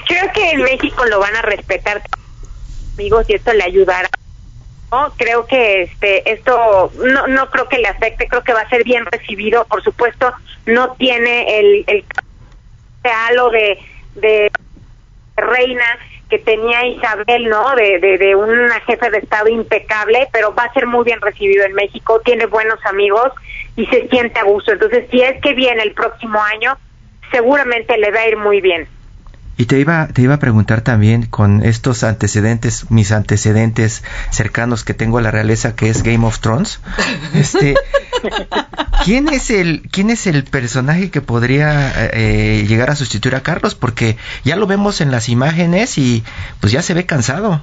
Creo 0.08 0.32
que 0.34 0.52
en 0.52 0.62
México 0.64 1.06
lo 1.06 1.20
van 1.20 1.36
a 1.36 1.42
respetar 1.42 2.02
amigos 2.98 3.26
y 3.30 3.34
esto 3.36 3.54
le 3.54 3.64
ayudará. 3.64 4.10
¿No? 4.92 5.14
Creo 5.18 5.46
que 5.46 5.84
este 5.84 6.32
esto 6.32 6.92
no 6.98 7.28
no 7.28 7.50
creo 7.50 7.68
que 7.68 7.80
le 7.80 7.88
afecte, 7.88 8.28
creo 8.28 8.44
que 8.44 8.54
va 8.54 8.62
a 8.62 8.70
ser 8.70 8.84
bien 8.84 9.06
recibido. 9.06 9.66
Por 9.66 9.84
supuesto, 9.84 10.34
no 10.66 10.94
tiene 10.94 11.60
el 11.60 11.84
el 11.88 12.06
halo 13.04 13.50
de 13.50 13.80
de 14.16 14.52
reina 15.36 15.98
que 16.30 16.38
tenía 16.38 16.86
Isabel, 16.86 17.50
¿no? 17.50 17.76
De, 17.76 18.00
de, 18.00 18.18
de 18.20 18.36
una 18.36 18.80
jefe 18.82 19.10
de 19.10 19.18
Estado 19.18 19.48
impecable, 19.48 20.28
pero 20.32 20.54
va 20.54 20.66
a 20.66 20.74
ser 20.74 20.86
muy 20.86 21.04
bien 21.04 21.20
recibido 21.22 21.66
en 21.66 21.74
México, 21.74 22.22
tiene 22.24 22.46
buenos 22.46 22.80
amigos 22.86 23.32
y 23.76 23.88
se 23.88 24.08
siente 24.10 24.40
a 24.40 24.44
gusto. 24.44 24.72
Entonces, 24.72 25.06
si 25.10 25.22
es 25.22 25.42
que 25.42 25.54
viene 25.54 25.82
el 25.82 25.94
próximo 25.94 26.40
año, 26.40 26.78
seguramente 27.32 27.98
le 27.98 28.12
va 28.12 28.20
a 28.20 28.28
ir 28.28 28.38
muy 28.38 28.62
bien. 28.62 28.88
Y 29.60 29.66
te 29.66 29.78
iba, 29.78 30.08
te 30.08 30.22
iba 30.22 30.36
a 30.36 30.40
preguntar 30.40 30.80
también 30.80 31.26
con 31.26 31.66
estos 31.66 32.06
antecedentes, 32.06 32.90
mis 32.92 33.12
antecedentes 33.12 34.06
cercanos 34.30 34.86
que 34.86 34.94
tengo 34.94 35.18
a 35.18 35.22
la 35.22 35.32
realeza, 35.32 35.76
que 35.76 35.90
es 35.90 36.02
Game 36.02 36.26
of 36.26 36.40
Thrones. 36.40 36.80
Este, 37.36 37.76
¿quién 39.04 39.28
es 39.28 39.50
el, 39.50 39.82
quién 39.92 40.12
es 40.12 40.28
el 40.28 40.46
personaje 40.46 41.12
que 41.12 41.20
podría 41.20 41.92
eh, 42.14 42.64
llegar 42.70 42.90
a 42.90 42.96
sustituir 42.96 43.36
a 43.36 43.44
Carlos? 43.44 43.76
Porque 43.76 44.16
ya 44.46 44.56
lo 44.56 44.66
vemos 44.66 45.02
en 45.02 45.12
las 45.12 45.28
imágenes 45.28 45.98
y 45.98 46.24
pues 46.62 46.72
ya 46.72 46.82
se 46.82 46.94
ve 46.94 47.06
cansado. 47.06 47.62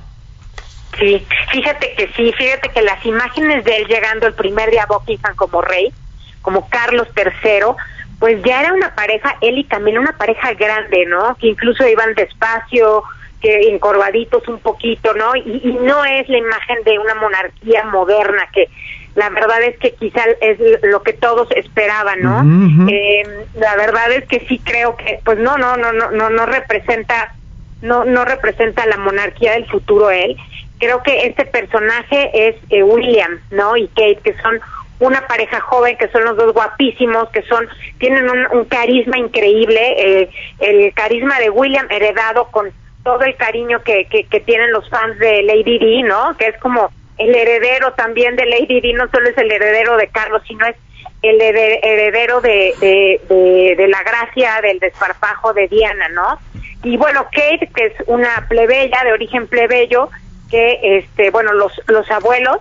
Sí, 0.98 1.26
fíjate 1.50 1.94
que 1.96 2.12
sí, 2.14 2.30
fíjate 2.37 2.68
que 2.74 2.82
las 2.82 3.06
imágenes 3.06 3.64
de 3.64 3.74
él 3.74 3.87
llegando 3.87 4.26
el 4.26 4.35
primer 4.35 4.70
día 4.70 4.82
a 4.82 4.87
Buckingham 4.87 5.35
como 5.35 5.62
rey, 5.62 5.94
como 6.42 6.68
Carlos 6.68 7.09
III, 7.16 7.74
pues 8.18 8.42
ya 8.44 8.62
era 8.62 8.72
una 8.72 8.94
pareja, 8.94 9.37
él 9.40 9.59
y 9.59 9.64
Camila, 9.64 10.00
una 10.00 10.16
pareja 10.16 10.55
grande, 10.55 11.05
¿no? 11.07 11.37
Que 11.37 11.48
incluso 11.48 11.87
iban 11.87 12.14
despacio, 12.14 13.02
que 13.40 13.68
encorvaditos 13.68 14.48
un 14.48 14.59
poquito, 14.61 15.12
¿no? 15.14 15.37
Y, 15.37 15.61
y 15.62 15.79
no 15.83 16.05
es 16.05 16.29
la 16.29 16.38
imagen 16.38 16.83
de 16.85 16.98
una 16.98 17.14
monarquía 17.14 17.85
moderna, 17.85 18.48
que 18.52 18.68
la 19.16 19.31
verdad 19.31 19.62
es 19.62 19.79
que 19.79 19.94
quizá 19.94 20.22
es 20.42 20.59
lo 20.83 21.02
que 21.02 21.14
todos 21.14 21.50
esperaban, 21.52 22.20
¿no? 22.20 22.87
Eh, 22.87 23.22
la 23.55 23.74
verdad 23.74 24.12
es 24.12 24.26
que 24.26 24.40
sí 24.40 24.61
creo 24.62 24.94
que, 24.96 25.20
pues 25.24 25.38
no, 25.38 25.57
no, 25.57 25.76
no, 25.79 25.90
no, 25.92 26.11
no, 26.11 26.29
no 26.29 26.44
representa, 26.44 27.35
no, 27.81 28.05
no 28.05 28.26
representa 28.26 28.85
la 28.85 28.98
monarquía 28.98 29.52
del 29.52 29.66
futuro 29.66 30.11
él. 30.11 30.37
Creo 30.79 31.02
que 31.02 31.26
este 31.26 31.46
personaje 31.46 32.48
es 32.48 32.57
eh, 32.68 32.83
William, 32.83 33.40
¿no? 33.50 33.79
Y 33.79 33.88
Kate, 33.88 34.20
que 34.22 34.35
son 34.42 34.61
una 34.98 35.26
pareja 35.26 35.61
joven, 35.61 35.96
que 35.96 36.09
son 36.09 36.24
los 36.24 36.37
dos 36.37 36.52
guapísimos, 36.52 37.28
que 37.30 37.42
son, 37.42 37.68
tienen 37.98 38.28
un, 38.28 38.46
un 38.59 38.64
carisma 38.64 39.18
increíble, 39.18 39.80
eh, 40.22 40.30
el 40.61 40.92
carisma 40.94 41.38
de 41.38 41.50
William 41.50 41.87
heredado 41.90 42.50
con 42.50 42.70
todo 43.04 43.22
el 43.22 43.37
cariño 43.37 43.82
que, 43.82 44.06
que, 44.06 44.24
que 44.24 44.40
tienen 44.40 44.72
los 44.72 44.88
fans 44.88 45.18
de 45.18 45.42
Lady 45.42 45.78
Di, 45.78 46.02
¿no? 46.02 46.37
Que 46.37 46.46
es 46.46 46.59
como 46.59 46.90
el 47.18 47.35
heredero 47.35 47.92
también 47.92 48.37
de 48.37 48.46
Lady 48.46 48.80
Di, 48.80 48.92
no 48.94 49.09
solo 49.11 49.28
es 49.28 49.38
el 49.38 49.50
heredero 49.50 49.96
de 49.96 50.09
Carlos, 50.09 50.42
sino 50.46 50.66
es 50.66 50.76
el 51.22 51.40
heredero 51.40 52.40
de, 52.40 52.74
de, 52.80 53.20
de, 53.28 53.74
de 53.76 53.88
la 53.88 54.02
gracia, 54.02 54.61
del 54.62 54.78
desparpajo 54.78 55.52
de 55.52 55.68
Diana, 55.68 56.09
¿no? 56.09 56.38
Y 56.82 56.96
bueno, 56.96 57.26
Kate, 57.32 57.68
que 57.74 57.87
es 57.87 57.94
una 58.06 58.46
plebeya, 58.48 59.02
de 59.04 59.12
origen 59.12 59.46
plebeyo, 59.46 60.09
que, 60.50 60.98
este, 60.98 61.30
bueno, 61.30 61.52
los, 61.52 61.72
los 61.88 62.09
abuelos, 62.11 62.59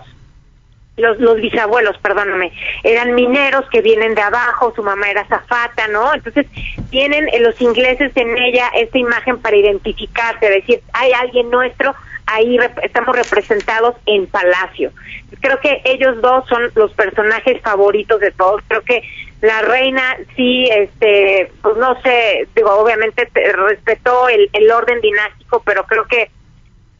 los, 0.96 1.18
los 1.18 1.36
bisabuelos, 1.36 1.98
perdóname, 1.98 2.52
eran 2.82 3.14
mineros 3.14 3.68
que 3.70 3.82
vienen 3.82 4.14
de 4.14 4.22
abajo, 4.22 4.72
su 4.74 4.82
mamá 4.82 5.10
era 5.10 5.26
zafata, 5.26 5.88
¿no? 5.88 6.14
Entonces 6.14 6.46
tienen 6.90 7.28
eh, 7.28 7.40
los 7.40 7.60
ingleses 7.60 8.12
en 8.16 8.36
ella 8.38 8.68
esta 8.74 8.96
imagen 8.98 9.38
para 9.38 9.56
identificarse, 9.56 10.48
decir, 10.48 10.80
hay 10.94 11.12
alguien 11.12 11.50
nuestro, 11.50 11.94
ahí 12.26 12.56
rep- 12.56 12.80
estamos 12.82 13.14
representados 13.14 13.94
en 14.06 14.26
Palacio. 14.26 14.90
Creo 15.40 15.60
que 15.60 15.82
ellos 15.84 16.20
dos 16.22 16.48
son 16.48 16.70
los 16.74 16.92
personajes 16.94 17.60
favoritos 17.60 18.18
de 18.20 18.30
todos, 18.30 18.62
creo 18.66 18.80
que 18.82 19.02
la 19.42 19.60
reina 19.62 20.16
sí, 20.34 20.64
este, 20.72 21.52
pues 21.60 21.76
no 21.76 22.00
sé, 22.00 22.48
digo, 22.56 22.70
obviamente 22.74 23.26
te- 23.26 23.52
respetó 23.52 24.30
el, 24.30 24.48
el 24.54 24.70
orden 24.70 25.02
dinástico, 25.02 25.62
pero 25.64 25.84
creo 25.84 26.06
que 26.06 26.30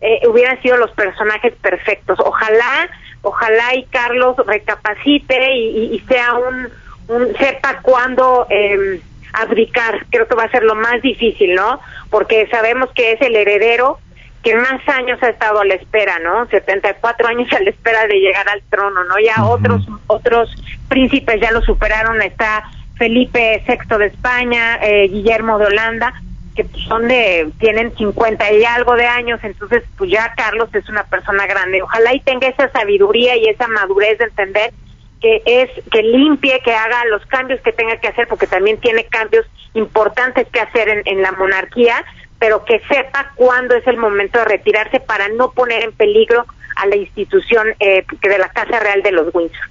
eh, 0.02 0.20
hubieran 0.28 0.60
sido 0.60 0.76
los 0.76 0.90
personajes 0.90 1.54
perfectos. 1.62 2.18
Ojalá, 2.20 2.90
ojalá 3.26 3.74
y 3.74 3.84
Carlos 3.86 4.36
recapacite 4.46 5.56
y, 5.56 5.98
sea 6.08 6.34
un, 6.34 6.68
un 7.08 7.36
sepa 7.36 7.80
cuándo 7.82 8.46
eh, 8.48 9.00
abdicar. 9.32 10.06
Creo 10.10 10.28
que 10.28 10.36
va 10.36 10.44
a 10.44 10.50
ser 10.50 10.62
lo 10.62 10.76
más 10.76 11.02
difícil, 11.02 11.54
¿no? 11.54 11.80
Porque 12.08 12.46
sabemos 12.50 12.88
que 12.94 13.12
es 13.12 13.20
el 13.20 13.34
heredero 13.34 13.98
que 14.44 14.54
más 14.54 14.80
años 14.88 15.20
ha 15.24 15.30
estado 15.30 15.60
a 15.60 15.64
la 15.64 15.74
espera, 15.74 16.20
¿no? 16.20 16.46
74 16.46 17.26
años 17.26 17.52
a 17.52 17.60
la 17.60 17.70
espera 17.70 18.06
de 18.06 18.20
llegar 18.20 18.48
al 18.48 18.62
trono, 18.70 19.02
¿no? 19.04 19.18
Ya 19.18 19.44
otros 19.44 19.84
otros 20.06 20.54
príncipes 20.88 21.40
ya 21.40 21.50
lo 21.50 21.62
superaron, 21.62 22.22
está 22.22 22.62
Felipe 22.96 23.64
VI 23.66 23.98
de 23.98 24.06
España, 24.06 24.78
eh, 24.82 25.08
Guillermo 25.08 25.58
de 25.58 25.66
Holanda, 25.66 26.14
que 26.56 26.66
son 26.88 27.06
de, 27.06 27.50
tienen 27.58 27.94
50 27.96 28.52
y 28.52 28.64
algo 28.64 28.94
de 28.94 29.06
años, 29.06 29.38
entonces 29.42 29.84
pues 29.96 30.10
ya 30.10 30.32
Carlos 30.36 30.68
es 30.72 30.88
una 30.88 31.04
persona 31.04 31.46
grande. 31.46 31.82
Ojalá 31.82 32.14
y 32.14 32.20
tenga 32.20 32.48
esa 32.48 32.70
sabiduría 32.72 33.36
y 33.36 33.46
esa 33.46 33.68
madurez 33.68 34.18
de 34.18 34.24
entender 34.24 34.72
que 35.20 35.42
es, 35.44 35.70
que 35.90 36.02
limpie, 36.02 36.60
que 36.64 36.74
haga 36.74 37.04
los 37.06 37.24
cambios 37.26 37.60
que 37.60 37.72
tenga 37.72 37.98
que 37.98 38.08
hacer, 38.08 38.26
porque 38.28 38.46
también 38.46 38.78
tiene 38.78 39.04
cambios 39.04 39.46
importantes 39.74 40.48
que 40.48 40.60
hacer 40.60 40.88
en, 40.88 41.02
en 41.04 41.22
la 41.22 41.32
monarquía, 41.32 42.04
pero 42.38 42.64
que 42.64 42.80
sepa 42.88 43.32
cuándo 43.34 43.74
es 43.74 43.86
el 43.86 43.96
momento 43.96 44.38
de 44.38 44.44
retirarse 44.46 45.00
para 45.00 45.28
no 45.28 45.52
poner 45.52 45.82
en 45.82 45.92
peligro 45.92 46.44
a 46.76 46.86
la 46.86 46.96
institución 46.96 47.68
eh, 47.80 48.04
de 48.22 48.38
la 48.38 48.48
Casa 48.50 48.78
Real 48.78 49.02
de 49.02 49.12
los 49.12 49.34
Windsor. 49.34 49.68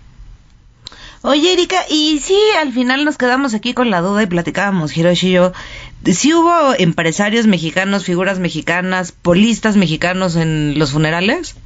Oye, 1.22 1.54
Erika, 1.54 1.78
y 1.90 2.20
sí, 2.20 2.40
al 2.60 2.72
final 2.72 3.04
nos 3.04 3.18
quedamos 3.18 3.56
aquí 3.56 3.74
con 3.74 3.90
la 3.90 4.02
duda 4.02 4.22
y 4.22 4.28
platicábamos, 4.28 4.96
Hiroshi 4.96 5.30
y 5.30 5.32
yo. 5.32 5.54
¿Sí 6.14 6.34
hubo 6.34 6.74
empresarios 6.78 7.48
mexicanos, 7.48 8.06
figuras 8.06 8.40
mexicanas, 8.40 9.12
polistas 9.12 9.76
mexicanos 9.76 10.36
en 10.36 10.78
los 10.78 10.92
funerales? 10.92 11.58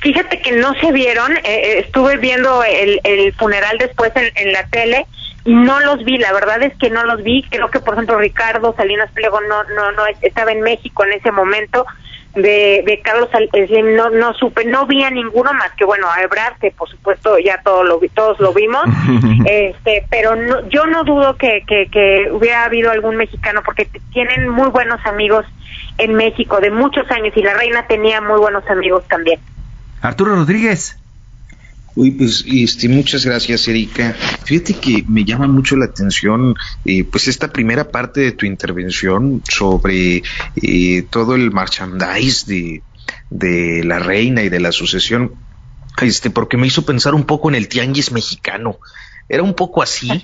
Fíjate 0.00 0.40
que 0.40 0.52
no 0.52 0.74
se 0.80 0.92
vieron, 0.92 1.36
eh, 1.36 1.42
eh, 1.44 1.78
estuve 1.80 2.16
viendo 2.16 2.64
el, 2.64 3.32
funeral 3.34 3.78
después 3.78 4.12
en, 4.16 4.30
en, 4.34 4.52
la 4.52 4.66
tele 4.66 5.06
y 5.44 5.54
no 5.54 5.78
los 5.80 6.04
vi, 6.04 6.18
la 6.18 6.32
verdad 6.32 6.62
es 6.62 6.74
que 6.78 6.90
no 6.90 7.04
los 7.04 7.22
vi, 7.22 7.42
creo 7.48 7.70
que 7.70 7.80
por 7.80 7.94
ejemplo 7.94 8.18
Ricardo 8.18 8.74
Salinas 8.76 9.10
Pliego 9.12 9.40
no, 9.42 9.62
no, 9.74 9.92
no 9.92 10.02
estaba 10.22 10.52
en 10.52 10.62
México 10.62 11.04
en 11.04 11.12
ese 11.12 11.30
momento, 11.30 11.86
de, 12.34 12.82
de 12.84 13.00
Carlos 13.02 13.28
Slim 13.52 13.94
no, 13.94 14.10
no 14.10 14.34
supe, 14.34 14.64
no 14.64 14.86
vi 14.86 15.02
a 15.04 15.10
ninguno 15.10 15.52
más 15.52 15.72
que 15.72 15.84
bueno, 15.84 16.06
a 16.10 16.20
Ebrard, 16.22 16.58
que 16.58 16.70
por 16.70 16.88
supuesto 16.88 17.38
ya 17.38 17.60
todo 17.62 17.84
lo, 17.84 18.00
todos 18.14 18.40
lo 18.40 18.52
vimos, 18.52 18.84
este, 19.46 20.04
pero 20.10 20.34
no, 20.34 20.68
yo 20.68 20.86
no 20.86 21.04
dudo 21.04 21.36
que, 21.36 21.62
que, 21.66 21.88
que 21.90 22.28
hubiera 22.32 22.64
habido 22.64 22.90
algún 22.90 23.16
mexicano 23.16 23.62
porque 23.64 23.88
tienen 24.12 24.48
muy 24.48 24.68
buenos 24.68 25.04
amigos 25.06 25.46
en 25.98 26.14
México 26.14 26.60
de 26.60 26.70
muchos 26.70 27.08
años 27.10 27.32
y 27.36 27.42
la 27.42 27.54
reina 27.54 27.86
tenía 27.86 28.20
muy 28.20 28.38
buenos 28.38 28.68
amigos 28.68 29.04
también. 29.08 29.40
Arturo 30.02 30.34
Rodríguez. 30.34 30.98
Uy, 31.96 32.10
pues 32.10 32.44
este, 32.46 32.88
muchas 32.88 33.24
gracias, 33.24 33.68
Erika. 33.68 34.14
Fíjate 34.44 34.74
que 34.74 35.04
me 35.08 35.24
llama 35.24 35.46
mucho 35.46 35.76
la 35.76 35.84
atención, 35.84 36.56
eh, 36.84 37.04
pues 37.04 37.28
esta 37.28 37.52
primera 37.52 37.88
parte 37.88 38.20
de 38.20 38.32
tu 38.32 38.46
intervención 38.46 39.42
sobre 39.48 40.22
eh, 40.60 41.06
todo 41.08 41.36
el 41.36 41.52
merchandise 41.52 42.82
de, 43.30 43.84
la 43.84 44.00
reina 44.00 44.42
y 44.42 44.48
de 44.48 44.60
la 44.60 44.72
sucesión, 44.72 45.34
este, 46.02 46.30
porque 46.30 46.56
me 46.56 46.66
hizo 46.66 46.84
pensar 46.84 47.14
un 47.14 47.24
poco 47.24 47.48
en 47.48 47.54
el 47.54 47.68
tianguis 47.68 48.10
mexicano. 48.10 48.78
Era 49.28 49.42
un 49.42 49.54
poco 49.54 49.82
así. 49.82 50.08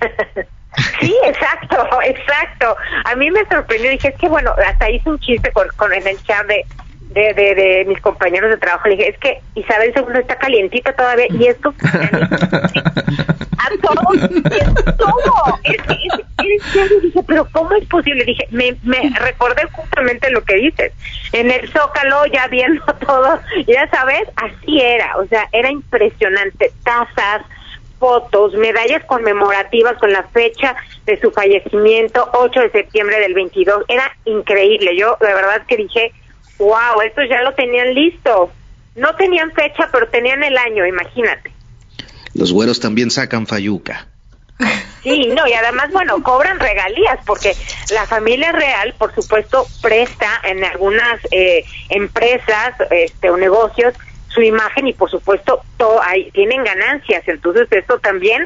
Sí, 1.01 1.13
exacto, 1.25 1.75
exacto. 2.01 2.77
A 3.03 3.13
mí 3.17 3.29
me 3.29 3.45
sorprendió, 3.47 3.91
dije, 3.91 4.07
es 4.07 4.15
que 4.15 4.29
bueno, 4.29 4.53
hasta 4.65 4.89
hice 4.89 5.09
un 5.09 5.19
chiste 5.19 5.51
con, 5.51 5.67
con 5.75 5.91
en 5.91 6.07
el 6.07 6.23
chat 6.23 6.47
de, 6.47 6.65
de, 7.13 7.33
de, 7.33 7.55
de, 7.55 7.85
mis 7.85 7.99
compañeros 8.01 8.49
de 8.49 8.57
trabajo. 8.57 8.87
Le 8.87 8.95
dije, 8.95 9.09
es 9.09 9.17
que 9.17 9.41
Isabel 9.55 9.93
II 9.95 10.19
está 10.19 10.37
calientita 10.37 10.93
todavía 10.93 11.27
y 11.29 11.47
esto 11.47 11.73
a 13.57 13.69
todos, 13.81 14.23
es 14.23 14.97
todo. 14.97 15.59
Es, 15.63 15.75
es, 15.75 16.19
es, 16.45 16.63
serio, 16.71 16.99
dije, 17.01 17.19
pero 17.27 17.47
¿cómo 17.51 17.71
es 17.73 17.85
posible? 17.87 18.23
Dije, 18.23 18.47
me, 18.51 18.75
me 18.83 19.11
recordé 19.19 19.63
justamente 19.71 20.31
lo 20.31 20.43
que 20.43 20.55
dices. 20.55 20.93
En 21.33 21.51
el 21.51 21.69
Zócalo, 21.71 22.25
ya 22.27 22.47
viendo 22.47 22.83
todo, 23.05 23.39
ya 23.67 23.89
sabes, 23.89 24.27
así 24.35 24.81
era, 24.81 25.17
o 25.17 25.27
sea, 25.27 25.47
era 25.51 25.69
impresionante. 25.69 26.71
Tazas, 26.83 27.43
fotos, 27.99 28.53
medallas 28.55 29.05
conmemorativas 29.05 29.97
con 29.99 30.11
la 30.11 30.23
fecha 30.23 30.75
de 31.05 31.19
su 31.19 31.31
fallecimiento, 31.31 32.29
8 32.33 32.61
de 32.61 32.71
septiembre 32.71 33.19
del 33.19 33.33
22. 33.35 33.85
Era 33.87 34.11
increíble. 34.25 34.97
Yo, 34.97 35.17
de 35.21 35.33
verdad 35.33 35.61
que 35.67 35.77
dije, 35.77 36.11
wow, 36.61 37.01
estos 37.01 37.27
ya 37.29 37.41
lo 37.41 37.53
tenían 37.53 37.93
listo. 37.93 38.51
No 38.95 39.15
tenían 39.15 39.51
fecha, 39.51 39.89
pero 39.91 40.07
tenían 40.09 40.43
el 40.43 40.57
año, 40.57 40.85
imagínate. 40.85 41.51
Los 42.33 42.51
güeros 42.53 42.79
también 42.79 43.09
sacan 43.09 43.47
fayuca. 43.47 44.07
Sí, 45.01 45.27
no, 45.35 45.47
y 45.47 45.53
además, 45.53 45.91
bueno, 45.91 46.21
cobran 46.21 46.59
regalías 46.59 47.17
porque 47.25 47.55
la 47.91 48.05
familia 48.05 48.51
real, 48.51 48.93
por 48.99 49.13
supuesto, 49.15 49.65
presta 49.81 50.39
en 50.43 50.63
algunas 50.63 51.19
eh, 51.31 51.65
empresas 51.89 52.75
este, 52.91 53.31
o 53.31 53.37
negocios 53.37 53.95
su 54.27 54.41
imagen 54.41 54.87
y, 54.87 54.93
por 54.93 55.09
supuesto, 55.09 55.61
todo, 55.77 55.99
tienen 56.33 56.63
ganancias. 56.63 57.27
Entonces, 57.27 57.67
esto 57.71 57.99
también, 57.99 58.45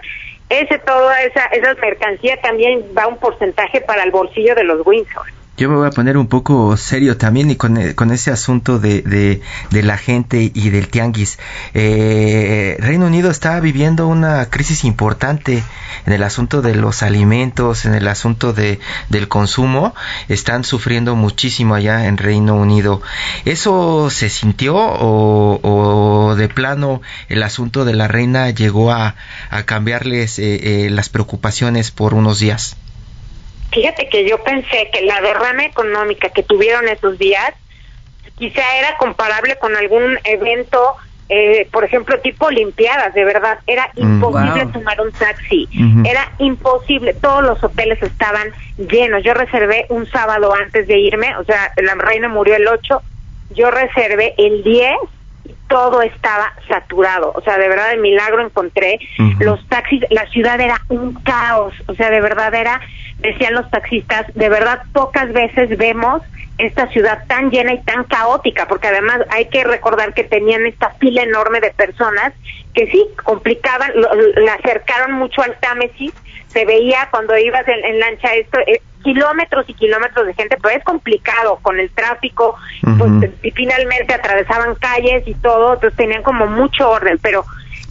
ese 0.50 0.80
toda 0.80 1.22
esa, 1.24 1.46
esa 1.48 1.74
mercancía 1.76 2.40
también 2.42 2.86
va 2.98 3.08
un 3.08 3.18
porcentaje 3.18 3.82
para 3.82 4.04
el 4.04 4.12
bolsillo 4.12 4.56
de 4.56 4.64
los 4.64 4.86
Windsor. 4.86 5.26
Yo 5.58 5.70
me 5.70 5.78
voy 5.78 5.88
a 5.88 5.92
poner 5.92 6.18
un 6.18 6.28
poco 6.28 6.76
serio 6.76 7.16
también 7.16 7.50
y 7.50 7.56
con, 7.56 7.94
con 7.94 8.12
ese 8.12 8.30
asunto 8.30 8.78
de, 8.78 9.02
de, 9.04 9.42
de, 9.72 9.84
la 9.84 9.98
gente 9.98 10.52
y 10.54 10.70
del 10.70 10.90
tianguis. 10.90 11.40
Eh, 11.74 12.76
Reino 12.82 13.06
Unido 13.06 13.32
está 13.32 13.58
viviendo 13.62 14.06
una 14.08 14.50
crisis 14.50 14.84
importante 14.84 15.64
en 16.06 16.12
el 16.12 16.24
asunto 16.24 16.62
de 16.62 16.76
los 16.76 17.04
alimentos, 17.04 17.86
en 17.86 17.96
el 17.96 18.10
asunto 18.10 18.52
de, 18.52 18.82
del 19.08 19.30
consumo. 19.30 19.96
Están 20.28 20.66
sufriendo 20.66 21.16
muchísimo 21.16 21.74
allá 21.74 22.08
en 22.08 22.18
Reino 22.18 22.56
Unido. 22.56 23.02
¿Eso 23.46 24.10
se 24.10 24.30
sintió 24.30 24.76
o, 24.76 25.62
o 25.64 26.36
de 26.36 26.50
plano 26.50 27.02
el 27.30 27.44
asunto 27.44 27.86
de 27.86 27.94
la 27.94 28.10
reina 28.10 28.50
llegó 28.50 28.92
a, 28.92 29.16
a 29.50 29.64
cambiarles 29.64 30.38
eh, 30.38 30.86
eh, 30.86 30.90
las 30.90 31.08
preocupaciones 31.08 31.92
por 31.92 32.14
unos 32.14 32.40
días? 32.40 32.76
Fíjate 33.76 34.08
que 34.08 34.28
yo 34.28 34.42
pensé 34.42 34.90
que 34.94 35.02
la 35.02 35.20
derrama 35.20 35.66
económica 35.66 36.30
que 36.30 36.44
tuvieron 36.44 36.88
esos 36.88 37.20
días 37.20 37.54
quizá 38.38 38.62
era 38.80 38.96
comparable 38.98 39.58
con 39.58 39.76
algún 39.76 40.18
evento, 40.24 40.96
eh, 41.28 41.68
por 41.74 41.84
ejemplo, 41.84 42.18
tipo 42.22 42.46
Olimpiadas, 42.46 43.14
de 43.14 43.26
verdad, 43.26 43.60
era 43.68 43.92
imposible 43.98 44.64
wow. 44.64 44.72
tomar 44.72 45.02
un 45.02 45.12
taxi, 45.12 45.68
uh 45.74 45.78
-huh. 45.78 46.10
era 46.10 46.32
imposible, 46.38 47.14
todos 47.16 47.44
los 47.44 47.62
hoteles 47.62 48.02
estaban 48.02 48.48
llenos, 48.78 49.24
yo 49.24 49.34
reservé 49.34 49.88
un 49.90 50.06
sábado 50.10 50.54
antes 50.54 50.88
de 50.88 50.98
irme, 50.98 51.36
o 51.36 51.44
sea, 51.44 51.74
la 51.76 51.96
reina 51.96 52.30
murió 52.30 52.56
el 52.56 52.68
8, 52.70 53.02
yo 53.56 53.72
reservé 53.72 54.36
el 54.38 54.64
10 54.64 54.92
todo 55.68 56.02
estaba 56.02 56.54
saturado, 56.68 57.34
o 57.36 57.42
sea, 57.42 57.58
de 57.58 57.68
verdad 57.68 57.90
de 57.90 57.98
milagro 57.98 58.46
encontré 58.46 59.00
uh 59.20 59.24
-huh. 59.24 59.44
los 59.44 59.68
taxis, 59.68 60.04
la 60.10 60.26
ciudad 60.28 60.60
era 60.62 60.80
un 60.90 61.14
caos, 61.24 61.74
o 61.88 61.96
sea, 61.96 62.10
de 62.10 62.22
verdad 62.22 62.54
era, 62.54 62.80
decían 63.20 63.54
los 63.54 63.70
taxistas, 63.70 64.26
de 64.34 64.50
verdad 64.50 64.84
pocas 64.94 65.32
veces 65.34 65.78
vemos 65.78 66.22
esta 66.58 66.88
ciudad 66.88 67.26
tan 67.28 67.50
llena 67.50 67.74
y 67.74 67.82
tan 67.84 68.06
caótica, 68.06 68.68
porque 68.68 68.88
además 68.88 69.20
hay 69.30 69.46
que 69.48 69.64
recordar 69.64 70.14
que 70.14 70.24
tenían 70.24 70.66
esta 70.66 70.92
fila 70.92 71.24
enorme 71.24 71.60
de 71.60 71.72
personas 71.72 72.34
que 72.74 72.88
sí 72.88 73.06
complicaban, 73.24 73.92
lo, 73.96 74.14
la 74.14 74.54
acercaron 74.54 75.14
mucho 75.14 75.42
al 75.42 75.58
Támesis, 75.60 76.14
se 76.48 76.66
veía 76.66 77.10
cuando 77.12 77.38
ibas 77.38 77.68
en, 77.68 77.84
en 77.84 78.00
lancha 78.00 78.34
esto, 78.36 78.60
eh, 78.68 78.82
kilómetros 79.04 79.66
y 79.68 79.74
kilómetros 79.74 80.26
de 80.26 80.34
gente, 80.34 80.58
pero 80.62 80.76
es 80.76 80.84
complicado 80.84 81.60
con 81.62 81.80
el 81.80 81.90
tráfico, 81.92 82.56
uh 82.84 82.88
-huh. 82.88 83.20
pues, 83.20 83.32
y 83.44 83.52
finalmente 83.52 84.14
atravesaban 84.14 84.76
calles 84.76 85.28
y 85.28 85.34
todo, 85.36 85.74
entonces 85.74 85.98
tenían 85.98 86.24
como 86.24 86.48
mucho 86.48 86.90
orden, 86.90 87.20
pero 87.22 87.46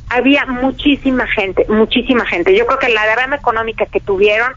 había 0.08 0.46
muchísima 0.46 1.26
gente, 1.28 1.66
muchísima 1.68 2.24
gente. 2.26 2.56
Yo 2.56 2.66
creo 2.66 2.78
que 2.78 2.88
la 2.88 3.06
derrama 3.06 3.36
económica 3.36 3.86
que 3.86 4.00
tuvieron 4.00 4.52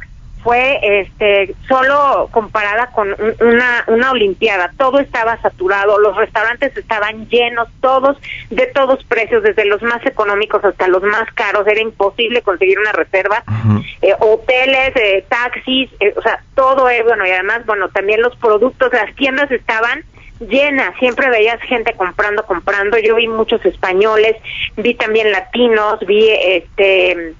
fue 0.48 0.80
este 0.82 1.54
solo 1.68 2.30
comparada 2.32 2.88
con 2.91 3.10
una 3.41 3.84
una 3.88 4.12
olimpiada. 4.12 4.72
Todo 4.78 5.00
estaba 5.00 5.36
saturado 5.41 6.00
los 6.00 6.16
restaurantes 6.16 6.76
estaban 6.78 7.28
llenos 7.28 7.68
todos 7.82 8.16
de 8.50 8.66
todos 8.68 9.04
precios 9.04 9.43
desde 9.43 9.66
los 9.66 9.82
más 9.82 10.06
económicos 10.06 10.64
hasta 10.64 10.88
los 10.88 11.04
más 11.04 11.30
caros. 11.34 11.68
Era 11.68 11.82
imposible 11.82 12.41
conseguir 12.43 12.80
una 12.80 12.93
reserva. 12.93 13.43
Uh 13.45 13.52
-huh. 13.52 13.98
eh, 14.02 14.16
hoteles 14.22 14.95
eh, 14.95 15.26
taxis 15.28 15.89
eh, 16.00 16.14
o 16.16 16.22
sea 16.22 16.41
todo 16.56 16.88
es 16.88 17.04
bueno 17.04 17.28
y 17.28 17.32
además 17.32 17.66
bueno 17.66 17.89
también 17.89 18.22
los 18.22 18.34
productos 18.38 18.93
las 18.93 19.14
tiendas 19.16 19.52
estaban 19.52 20.06
llenas, 20.39 20.93
siempre 21.00 21.30
veías 21.30 21.60
gente 21.62 21.93
comprando, 21.93 22.45
comprando, 22.45 22.98
yo 23.00 23.16
vi 23.16 23.28
muchos 23.28 23.66
españoles, 23.66 24.36
vi 24.76 24.93
también 24.93 25.32
latinos, 25.32 26.00
vi 26.06 26.30
este 26.30 27.34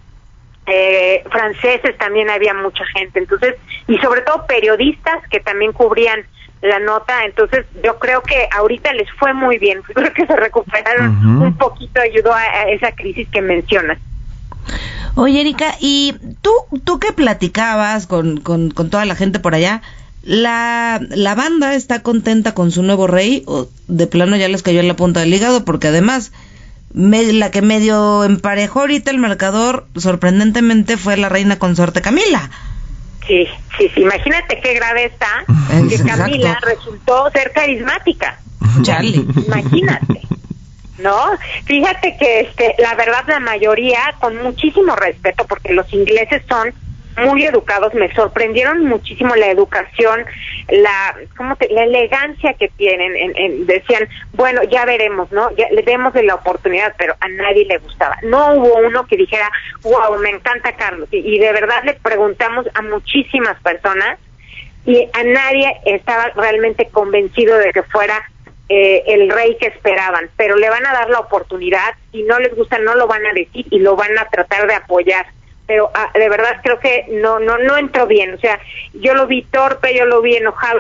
eh, 0.68 1.24
franceses 1.32 1.98
también 1.98 2.30
había 2.30 2.54
mucha 2.54 2.86
gente, 2.98 3.20
entonces, 3.20 3.56
y 3.88 3.98
sobre 4.00 4.22
todo 4.22 4.46
periodistas 4.46 5.22
que 5.30 5.40
también 5.40 5.72
cubrían 5.72 6.26
la 6.62 6.80
nota, 6.80 7.24
entonces 7.24 7.66
yo 7.84 8.00
creo 8.00 8.22
que 8.22 8.48
ahorita 8.52 8.92
les 8.94 9.10
fue 9.20 9.34
muy 9.34 9.58
bien, 9.58 9.82
creo 9.94 10.14
que 10.14 10.26
se 10.26 10.36
recuperaron 10.36 11.10
uh 11.10 11.22
-huh. 11.22 11.44
un 11.48 11.58
poquito, 11.58 12.02
ayudó 12.02 12.34
a, 12.34 12.42
a, 12.42 12.70
esa 12.70 12.92
crisis 12.92 13.28
que 13.30 13.42
mencionas. 13.42 13.98
Oye, 15.16 15.42
Erika, 15.42 15.76
¿y 15.80 16.16
tú, 16.42 16.52
tú 16.84 17.00
qué 17.00 17.14
platicabas 17.14 18.06
con, 18.06 18.40
con, 18.42 18.70
con 18.72 18.90
toda 18.90 19.06
la 19.06 19.16
gente 19.16 19.40
por 19.40 19.56
allá? 19.56 19.82
¿La, 20.24 21.00
¿La 21.10 21.36
banda 21.36 21.74
está 21.74 22.04
contenta 22.04 22.54
con 22.54 22.72
su 22.72 22.84
nuevo 22.84 23.08
rey 23.08 23.44
o 23.48 23.68
de 23.88 24.08
plano 24.08 24.36
ya 24.36 24.50
les 24.50 24.62
cayó 24.62 24.82
en 24.82 24.90
la 24.90 24.96
punta 24.96 25.22
del 25.22 25.34
hígado? 25.34 25.64
Porque 25.64 25.88
además 25.88 26.34
la 26.94 27.52
que 27.52 27.62
medio 27.62 28.24
emparejó 28.24 28.82
ahorita 28.82 29.12
el 29.12 29.20
marcador, 29.20 29.88
sorprendentemente, 29.96 30.98
fue 30.98 31.18
la 31.18 31.30
reina 31.30 31.60
consorte 31.60 32.02
Camila. 32.02 32.50
Sí, 33.28 33.46
sí, 33.78 33.92
sí. 33.94 34.02
Imagínate 34.02 34.60
qué 34.62 34.74
grave 34.74 35.06
está 35.06 35.46
que 35.90 36.04
Camila 36.04 36.58
resultó 36.62 37.30
ser 37.32 37.52
carismática. 37.52 38.40
Charlie. 38.82 39.26
Imagínate. 39.46 40.22
¿No? 41.00 41.16
Fíjate 41.66 42.18
que 42.18 42.40
este, 42.42 42.76
la 42.80 42.96
verdad 42.96 43.24
la 43.28 43.40
mayoría 43.40 44.00
con 44.20 44.42
muchísimo 44.42 44.96
respeto 44.96 45.46
porque 45.46 45.74
los 45.74 45.92
ingleses 45.94 46.42
son 46.50 46.74
muy 47.18 47.46
educados, 47.46 47.94
me 47.94 48.14
sorprendieron 48.14 48.86
muchísimo 48.86 49.36
la 49.36 49.50
educación, 49.50 50.26
la 50.70 51.16
¿cómo 51.36 51.56
te, 51.56 51.68
la 51.70 51.84
elegancia 51.84 52.54
que 52.54 52.70
tienen, 52.70 53.16
en, 53.36 53.66
decían, 53.66 54.08
bueno, 54.34 54.64
ya 54.64 54.86
veremos, 54.86 55.32
¿no? 55.32 55.50
Ya 55.56 55.68
le 55.72 55.82
demos 55.82 56.14
de 56.14 56.24
la 56.24 56.36
oportunidad, 56.36 56.94
pero 56.98 57.16
a 57.20 57.28
nadie 57.30 57.66
le 57.66 57.80
gustaba. 57.80 58.18
No 58.24 58.54
hubo 58.54 58.76
uno 58.80 59.08
que 59.08 59.18
dijera, 59.18 59.50
wow, 59.82 60.18
me 60.20 60.30
encanta 60.30 60.74
Carlos. 60.74 61.10
Y, 61.12 61.40
de 61.40 61.52
verdad 61.52 61.84
le 61.84 61.94
preguntamos 61.94 62.68
a 62.74 62.82
muchísimas 62.82 63.60
personas 63.62 64.20
y 64.86 65.08
a 65.14 65.24
nadie 65.24 65.74
estaba 65.86 66.30
realmente 66.36 66.88
convencido 66.90 67.58
de 67.58 67.74
que 67.74 67.84
fuera 67.84 68.22
eh, 68.70 69.04
el 69.08 69.30
rey 69.30 69.58
que 69.60 69.68
esperaban, 69.68 70.30
pero 70.36 70.56
le 70.56 70.70
van 70.70 70.86
a 70.86 70.94
dar 70.94 71.10
la 71.10 71.20
oportunidad, 71.20 71.96
si 72.12 72.24
no 72.24 72.40
les 72.40 72.56
gusta 72.56 72.78
no 72.80 72.96
lo 72.96 73.08
van 73.08 73.26
a 73.26 73.34
decir 73.34 73.66
y 73.70 73.80
lo 73.80 73.96
van 73.96 74.18
a 74.18 74.26
tratar 74.30 74.68
de 74.68 74.76
apoyar 74.76 75.26
pero 75.68 75.92
ah, 75.94 76.10
de 76.14 76.30
verdad 76.30 76.62
creo 76.64 76.80
que 76.80 77.06
no 77.12 77.40
no 77.40 77.58
no 77.58 77.78
entró 77.78 78.08
bien. 78.08 78.34
O 78.34 78.40
sea 78.40 78.60
yo 78.94 79.14
lo 79.14 79.28
vi 79.28 79.44
torpe 79.44 79.96
yo 79.96 80.06
lo 80.06 80.22
vi 80.22 80.38
enojado 80.38 80.80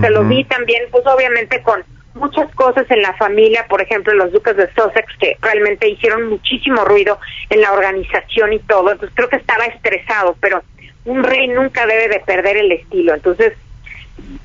se 0.00 0.10
lo 0.10 0.24
vi 0.24 0.44
también 0.44 0.84
pues 0.90 1.04
obviamente 1.06 1.62
con 1.62 1.82
muchas 2.14 2.54
cosas 2.54 2.90
en 2.90 3.02
la 3.02 3.14
familia 3.14 3.66
por 3.68 3.82
ejemplo 3.82 4.14
los 4.14 4.32
duques 4.32 4.56
de 4.56 4.68
Sussex 4.74 5.06
que 5.18 5.36
realmente 5.40 5.88
hicieron 5.88 6.28
muchísimo 6.28 6.84
ruido 6.84 7.18
en 7.50 7.60
la 7.62 7.72
organización 7.72 8.52
y 8.52 8.58
todo. 8.60 8.92
Entonces 8.92 9.14
creo 9.16 9.28
que 9.28 9.36
estaba 9.36 9.64
estresado 9.64 10.36
pero 10.40 10.62
un 11.04 11.24
rey 11.24 11.48
nunca 11.48 11.86
debe 11.86 12.08
de 12.08 12.20
perder 12.20 12.58
el 12.58 12.72
estilo. 12.72 13.14
Entonces 13.14 13.54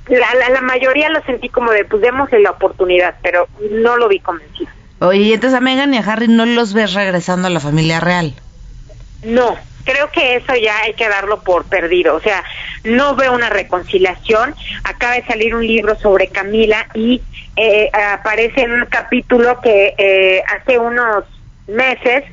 la, 0.08 0.34
la, 0.36 0.50
la 0.50 0.62
mayoría 0.62 1.10
lo 1.10 1.22
sentí 1.24 1.50
como 1.50 1.72
de 1.72 1.86
pues 1.86 2.02
démosle 2.02 2.39
la 2.39 2.52
oportunidad 2.52 3.16
pero 3.22 3.48
no 3.72 3.98
lo 3.98 4.08
vi 4.08 4.20
convencido. 4.20 4.72
Oye 5.00 5.20
y 5.20 5.34
entonces 5.34 5.58
a 5.58 5.62
Meghan 5.62 5.94
y 5.94 5.98
a 5.98 6.02
Harry 6.02 6.28
no 6.28 6.46
los 6.46 6.74
ves 6.74 6.94
regresando 6.94 7.48
a 7.48 7.52
la 7.52 7.60
familia 7.60 8.00
real 8.00 8.34
no 9.24 9.56
creo 9.84 10.10
que 10.12 10.36
eso 10.36 10.56
ya 10.56 10.78
hay 10.80 10.94
que 10.94 11.08
darlo 11.08 11.42
por 11.42 11.66
perdido. 11.66 12.16
O 12.16 12.20
sea, 12.20 12.44
no 12.84 13.16
veo 13.16 13.34
una 13.34 13.50
reconciliación. 13.50 14.56
Acaba 14.84 15.14
de 15.14 15.26
salir 15.26 15.56
un 15.56 15.66
libro 15.66 15.96
sobre 15.96 16.28
Camila 16.28 16.88
y 16.94 17.22
eh, 17.56 17.90
aparece 17.94 18.62
en 18.62 18.72
un 18.74 18.86
capítulo 18.86 19.60
que 19.62 19.94
eh, 19.98 20.44
hace 20.48 20.80
unos 20.80 21.26
meses 21.68 22.24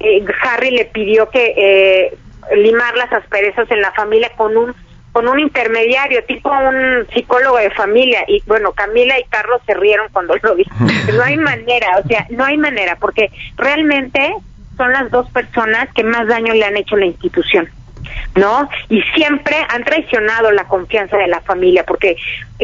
eh, 0.00 0.24
Harry 0.42 0.70
le 0.70 0.84
pidió 0.86 1.28
que 1.30 2.16
limar 2.54 2.96
las 2.96 3.12
asperezas 3.12 3.70
en 3.70 3.82
la 3.82 3.92
familia 3.92 4.30
con 4.36 4.56
un 4.56 4.74
con 5.12 5.26
un 5.26 5.40
intermediario, 5.40 6.22
tipo 6.24 6.48
un 6.50 7.06
psicólogo 7.12 7.56
de 7.56 7.70
familia. 7.70 8.24
Y 8.28 8.40
bueno, 8.46 8.72
Camila 8.72 9.18
y 9.18 9.24
Carlos 9.24 9.60
se 9.66 9.74
rieron 9.74 10.08
cuando 10.12 10.36
lo 10.40 10.54
vi. 10.54 10.64
No 11.12 11.24
hay 11.24 11.36
manera, 11.36 11.98
o 11.98 12.06
sea, 12.06 12.26
no 12.30 12.44
hay 12.44 12.56
manera, 12.56 12.96
porque 12.96 13.30
realmente 13.56 14.32
son 14.78 14.92
las 14.92 15.10
dos 15.10 15.28
personas 15.30 15.88
que 15.94 16.04
más 16.04 16.26
daño 16.26 16.54
le 16.54 16.64
han 16.64 16.78
hecho 16.78 16.94
a 16.94 17.00
la 17.00 17.06
institución. 17.06 17.68
¿no? 18.36 18.68
Y 18.88 19.02
siempre 19.14 19.56
han 19.68 19.84
traicionado 19.84 20.50
la 20.52 20.64
confianza 20.64 21.16
de 21.16 21.26
la 21.26 21.40
familia, 21.40 21.84
porque 21.84 22.16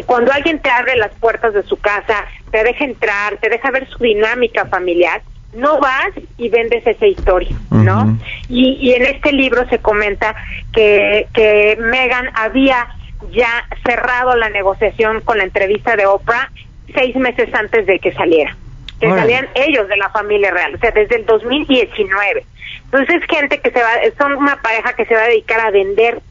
cuando 0.05 0.31
alguien 0.31 0.59
te 0.59 0.69
abre 0.69 0.95
las 0.95 1.11
puertas 1.15 1.53
de 1.53 1.63
su 1.63 1.77
casa, 1.77 2.25
te 2.49 2.63
deja 2.63 2.85
entrar, 2.85 3.37
te 3.37 3.49
deja 3.49 3.69
ver 3.71 3.87
su 3.89 3.99
dinámica 3.99 4.65
familiar, 4.65 5.21
no 5.53 5.79
vas 5.79 6.09
y 6.37 6.49
vendes 6.49 6.87
esa 6.87 7.05
historia, 7.05 7.55
¿no? 7.69 8.17
y, 8.49 8.77
y, 8.81 8.93
en 8.93 9.03
este 9.03 9.31
libro 9.31 9.67
se 9.69 9.79
comenta 9.79 10.35
que, 10.73 11.27
que 11.33 11.77
Megan 11.79 12.29
había 12.33 12.87
ya 13.31 13.65
cerrado 13.85 14.35
la 14.35 14.49
negociación 14.49 15.21
con 15.21 15.37
la 15.37 15.43
entrevista 15.43 15.95
de 15.95 16.05
Oprah 16.05 16.51
seis 16.93 17.15
meses 17.15 17.53
antes 17.53 17.85
de 17.85 17.99
que 17.99 18.11
saliera 18.13 18.55
que 18.99 19.09
salían 19.09 19.49
ellos 19.55 19.87
de 19.87 19.97
la 19.97 20.09
familia 20.09 20.51
real, 20.51 20.75
o 20.75 20.77
sea, 20.77 20.91
desde 20.91 21.17
el 21.17 21.25
2019. 21.25 22.45
Entonces, 22.85 23.21
gente 23.29 23.59
que 23.59 23.71
se 23.71 23.81
va, 23.81 23.89
son 24.17 24.33
una 24.33 24.61
pareja 24.61 24.93
que 24.93 25.05
se 25.05 25.15
va 25.15 25.23
a 25.23 25.27
dedicar 25.27 25.59
a 25.59 25.71
vender 25.71 26.21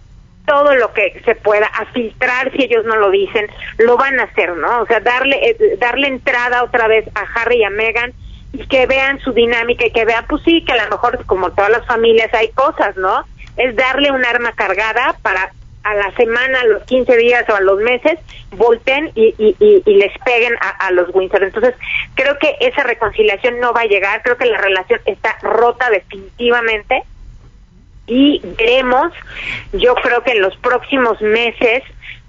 todo 0.47 0.75
lo 0.75 0.93
que 0.93 1.21
se 1.25 1.35
pueda, 1.35 1.67
a 1.67 1.87
filtrar 1.87 2.53
si 2.53 2.65
ellos 2.65 2.85
no 2.85 2.97
lo 2.97 3.11
dicen, 3.11 3.47
lo 3.79 3.97
van 3.97 4.21
a 4.21 4.25
hacer, 4.25 4.55
¿no? 4.57 4.83
O 4.83 4.87
sea, 4.87 5.01
darle, 5.01 5.37
eh, 5.51 5.77
darle 5.79 6.09
entrada 6.09 6.62
otra 6.62 6.87
vez 6.87 7.05
a 7.15 7.23
Harry 7.35 7.59
y 7.59 7.65
a 7.65 7.71
Meghan 7.71 8.12
y 8.53 8.67
que 8.67 8.87
vean 8.87 9.19
su 9.21 9.33
dinámica 9.33 9.87
y 9.87 9.91
que 9.91 10.05
vean, 10.05 10.27
pues 10.29 10.43
sí, 10.45 10.62
que 10.65 10.73
a 10.73 10.85
lo 10.85 10.91
mejor 10.91 11.25
como 11.27 11.51
todas 11.53 11.71
las 11.71 11.87
familias 11.87 12.33
hay 12.35 12.49
cosas, 12.49 12.97
¿no? 12.97 13.25
Es 13.57 13.75
darle 13.75 14.11
un 14.11 14.25
arma 14.25 14.53
cargada 14.53 15.17
para 15.23 15.53
a 15.85 15.95
la 15.95 16.11
semana, 16.16 16.61
a 16.61 16.66
los 16.66 16.82
15 16.85 17.16
días 17.16 17.49
o 17.49 17.55
a 17.55 17.61
los 17.61 17.78
meses, 17.78 18.18
volten 18.53 19.12
y, 19.14 19.35
y, 19.39 19.82
les 19.95 20.12
peguen 20.24 20.55
a, 20.61 20.91
los 20.91 21.14
Windsor. 21.14 21.45
Entonces, 21.45 21.74
creo 22.14 22.39
que 22.39 22.57
esa 22.61 22.82
reconciliación 22.82 23.61
no 23.61 23.72
va 23.72 23.82
a 23.82 23.87
llegar, 23.87 24.22
creo 24.22 24.37
que 24.37 24.47
la 24.47 24.59
relación 24.59 25.01
está 25.05 25.37
rota 25.43 25.91
definitivamente 25.91 27.03
y 28.07 28.41
veremos, 28.59 29.12
yo 29.72 29.95
creo 29.97 30.22
que 30.22 30.32
en 30.32 30.43
los 30.43 30.57
próximos 30.57 31.20
meses, 31.20 31.82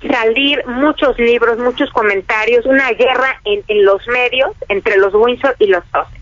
salir 0.10 0.66
muchos 0.68 1.18
libros, 1.18 1.58
muchos 1.58 1.89
comentarios, 1.91 2.66
una 2.66 2.91
guerra 2.91 3.41
en, 3.45 3.64
los 3.84 4.06
medios 4.08 4.51
entre 4.70 4.97
los 4.97 5.14
Windsor 5.14 5.56
y 5.60 5.68
los 5.68 5.84
Sussex. 5.86 6.22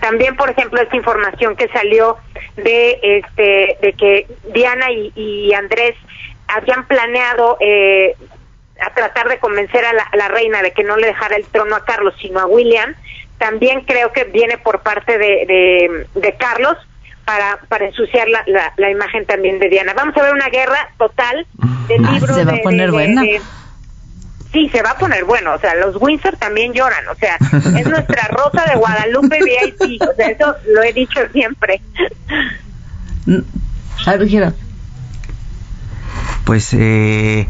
También, 0.00 0.36
por 0.36 0.50
ejemplo, 0.50 0.80
esta 0.80 0.96
información 0.96 1.56
que 1.56 1.68
salió 1.68 2.16
de 2.56 2.98
este 3.02 3.78
de 3.80 3.92
que 3.94 4.26
Diana 4.52 4.90
y 4.90 5.52
Andrés 5.54 5.94
habían 6.54 6.86
planeado 6.86 7.56
eh, 7.60 8.16
a 8.80 8.92
tratar 8.94 9.28
de 9.28 9.38
convencer 9.38 9.84
a 9.84 9.92
la, 9.92 10.28
reina 10.28 10.62
de 10.62 10.72
que 10.72 10.84
no 10.84 10.96
le 10.96 11.08
dejara 11.08 11.36
el 11.36 11.44
trono 11.46 11.76
a 11.76 11.84
Carlos, 11.84 12.14
sino 12.20 12.40
a 12.40 12.46
William, 12.46 12.94
también 13.38 13.82
creo 13.82 14.12
que 14.12 14.24
viene 14.24 14.58
por 14.58 14.82
parte 14.82 15.18
de, 15.18 16.06
de, 16.14 16.34
Carlos 16.34 16.76
para, 17.24 17.58
para 17.68 17.86
ensuciar 17.86 18.28
la, 18.28 18.44
la, 18.76 18.90
imagen 18.90 19.26
también 19.26 19.58
de 19.58 19.68
Diana. 19.68 19.94
Vamos 19.94 20.16
a 20.16 20.22
ver 20.22 20.32
una 20.32 20.48
guerra 20.48 20.90
total 20.98 21.46
de 21.88 21.96
ah, 21.96 22.12
libros. 22.12 22.36
Se 22.36 22.44
va 22.44 22.52
a 22.52 22.62
poner 22.62 22.90
buena. 22.90 23.22
sí, 24.52 24.68
se 24.68 24.82
va 24.82 24.90
a 24.90 24.98
poner 24.98 25.24
bueno. 25.24 25.54
O 25.54 25.58
sea, 25.58 25.74
los 25.74 25.96
Windsor 26.00 26.36
también 26.36 26.72
lloran. 26.72 27.06
O 27.08 27.14
sea, 27.16 27.36
es 27.78 27.86
nuestra 27.86 28.28
Rosa 28.30 28.64
de 28.70 28.76
Guadalupe 28.76 29.38
VIP. 29.42 30.02
O 30.02 30.14
sea, 30.14 30.28
eso 30.28 30.54
lo 30.68 30.82
he 30.82 30.92
dicho 30.92 31.20
siempre. 31.32 31.80
A 34.06 34.16
ver, 34.16 34.28
pues 36.44 36.72
eh, 36.72 37.46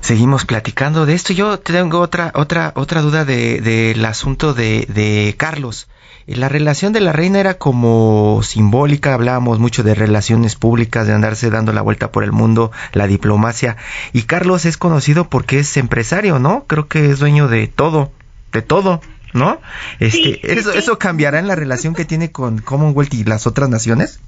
seguimos 0.00 0.44
platicando 0.44 1.06
de 1.06 1.14
esto. 1.14 1.32
Yo 1.32 1.58
tengo 1.58 2.00
otra 2.00 2.32
otra 2.34 2.72
otra 2.76 3.02
duda 3.02 3.24
del 3.24 3.62
de, 3.62 4.06
asunto 4.06 4.54
de, 4.54 4.86
de 4.88 5.34
Carlos. 5.36 5.88
La 6.26 6.48
relación 6.48 6.92
de 6.92 7.00
la 7.00 7.12
reina 7.12 7.40
era 7.40 7.54
como 7.54 8.40
simbólica, 8.44 9.14
hablábamos 9.14 9.58
mucho 9.58 9.82
de 9.82 9.94
relaciones 9.94 10.54
públicas, 10.54 11.06
de 11.06 11.14
andarse 11.14 11.50
dando 11.50 11.72
la 11.72 11.82
vuelta 11.82 12.12
por 12.12 12.22
el 12.22 12.30
mundo, 12.30 12.70
la 12.92 13.08
diplomacia. 13.08 13.76
Y 14.12 14.22
Carlos 14.22 14.64
es 14.64 14.76
conocido 14.76 15.28
porque 15.28 15.58
es 15.58 15.76
empresario, 15.76 16.38
¿no? 16.38 16.64
Creo 16.68 16.86
que 16.86 17.10
es 17.10 17.18
dueño 17.18 17.48
de 17.48 17.66
todo, 17.66 18.12
de 18.52 18.62
todo, 18.62 19.00
¿no? 19.32 19.60
Este, 19.98 20.52
eso, 20.52 20.72
¿Eso 20.72 20.98
cambiará 20.98 21.40
en 21.40 21.48
la 21.48 21.56
relación 21.56 21.94
que 21.94 22.04
tiene 22.04 22.30
con 22.30 22.58
Commonwealth 22.58 23.14
y 23.14 23.24
las 23.24 23.48
otras 23.48 23.68
naciones? 23.68 24.20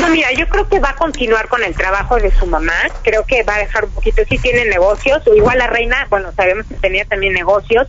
No, 0.00 0.08
mira, 0.08 0.32
yo 0.32 0.48
creo 0.48 0.68
que 0.68 0.80
va 0.80 0.90
a 0.90 0.96
continuar 0.96 1.48
con 1.48 1.62
el 1.62 1.74
trabajo 1.74 2.16
de 2.16 2.30
su 2.32 2.46
mamá. 2.46 2.72
Creo 3.02 3.24
que 3.24 3.42
va 3.44 3.56
a 3.56 3.58
dejar 3.58 3.84
un 3.84 3.92
poquito, 3.92 4.22
sí 4.28 4.38
tiene 4.38 4.64
negocios. 4.64 5.22
Igual 5.34 5.58
la 5.58 5.68
reina, 5.68 6.06
bueno, 6.10 6.32
sabemos 6.32 6.66
que 6.66 6.74
tenía 6.74 7.04
también 7.04 7.32
negocios, 7.32 7.86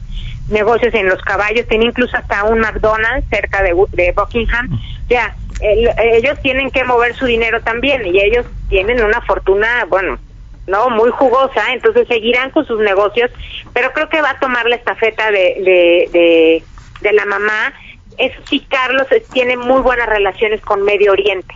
negocios 0.49 0.93
en 0.93 1.09
los 1.09 1.21
caballos, 1.23 1.67
tenía 1.67 1.89
incluso 1.89 2.15
hasta 2.15 2.43
un 2.43 2.59
McDonald's 2.59 3.27
cerca 3.29 3.63
de, 3.63 3.73
de 3.93 4.11
Buckingham. 4.11 4.69
O 5.05 5.07
sea, 5.07 5.35
ellos 5.61 6.37
tienen 6.41 6.69
que 6.69 6.83
mover 6.83 7.15
su 7.15 7.25
dinero 7.25 7.61
también 7.61 8.05
y 8.05 8.19
ellos 8.19 8.45
tienen 8.69 9.03
una 9.03 9.21
fortuna, 9.21 9.85
bueno, 9.87 10.19
no 10.67 10.89
muy 10.89 11.11
jugosa, 11.11 11.73
entonces 11.73 12.07
seguirán 12.07 12.51
con 12.51 12.65
sus 12.65 12.79
negocios, 12.79 13.31
pero 13.73 13.93
creo 13.93 14.09
que 14.09 14.21
va 14.21 14.31
a 14.31 14.39
tomar 14.39 14.65
la 14.67 14.75
estafeta 14.75 15.31
de, 15.31 15.55
de, 15.63 16.09
de, 16.11 16.63
de 17.01 17.13
la 17.13 17.25
mamá. 17.25 17.73
Eso 18.17 18.39
sí, 18.49 18.65
Carlos 18.69 19.07
tiene 19.33 19.57
muy 19.57 19.81
buenas 19.81 20.07
relaciones 20.07 20.61
con 20.61 20.83
Medio 20.83 21.11
Oriente. 21.11 21.53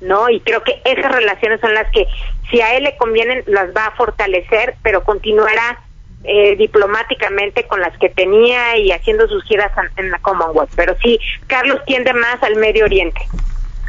¿No? 0.00 0.28
Y 0.28 0.40
creo 0.40 0.62
que 0.62 0.80
esas 0.84 1.12
relaciones 1.12 1.60
son 1.60 1.74
las 1.74 1.90
que, 1.90 2.06
si 2.50 2.60
a 2.60 2.74
él 2.76 2.84
le 2.84 2.96
convienen, 2.96 3.42
las 3.46 3.74
va 3.74 3.86
a 3.86 3.96
fortalecer, 3.96 4.76
pero 4.82 5.04
continuará 5.04 5.80
eh, 6.24 6.56
diplomáticamente 6.56 7.66
con 7.66 7.80
las 7.80 7.96
que 7.98 8.08
tenía 8.08 8.76
y 8.78 8.90
haciendo 8.90 9.28
sus 9.28 9.44
giras 9.44 9.70
en 9.96 10.10
la 10.10 10.18
Commonwealth. 10.18 10.72
Pero 10.74 10.96
sí, 11.02 11.18
Carlos 11.46 11.80
tiende 11.86 12.12
más 12.12 12.42
al 12.42 12.56
Medio 12.56 12.84
Oriente. 12.84 13.20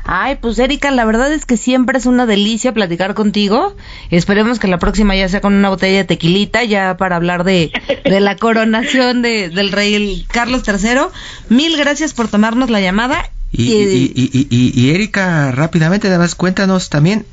Ay, 0.09 0.37
pues 0.37 0.57
Erika, 0.57 0.89
la 0.91 1.03
verdad 1.03 1.33
es 1.33 1.45
que 1.45 1.57
siempre 1.57 1.97
es 1.97 2.05
una 2.05 2.25
delicia 2.25 2.71
platicar 2.71 3.13
contigo. 3.13 3.75
Esperemos 4.09 4.57
que 4.57 4.67
la 4.67 4.79
próxima 4.79 5.15
ya 5.17 5.27
sea 5.27 5.41
con 5.41 5.53
una 5.53 5.67
botella 5.67 5.97
de 5.97 6.03
tequilita, 6.05 6.63
ya 6.63 6.95
para 6.95 7.17
hablar 7.17 7.43
de, 7.43 7.71
de 8.05 8.19
la 8.21 8.37
coronación 8.37 9.21
de, 9.21 9.49
del 9.49 9.73
rey 9.73 10.25
Carlos 10.31 10.63
III. 10.65 11.07
Mil 11.49 11.75
gracias 11.75 12.13
por 12.13 12.29
tomarnos 12.29 12.69
la 12.69 12.79
llamada. 12.79 13.29
Y, 13.51 13.73
y, 13.73 14.11
y, 14.13 14.47
y, 14.49 14.81
y 14.81 14.93
Erika, 14.93 15.51
rápidamente, 15.51 16.07
además, 16.07 16.35
cuéntanos 16.35 16.89
también 16.89 17.25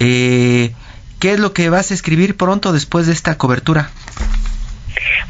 eh, 0.00 0.72
qué 1.20 1.32
es 1.32 1.40
lo 1.40 1.52
que 1.52 1.68
vas 1.68 1.90
a 1.90 1.94
escribir 1.94 2.36
pronto 2.36 2.72
después 2.72 3.06
de 3.06 3.12
esta 3.12 3.36
cobertura. 3.36 3.90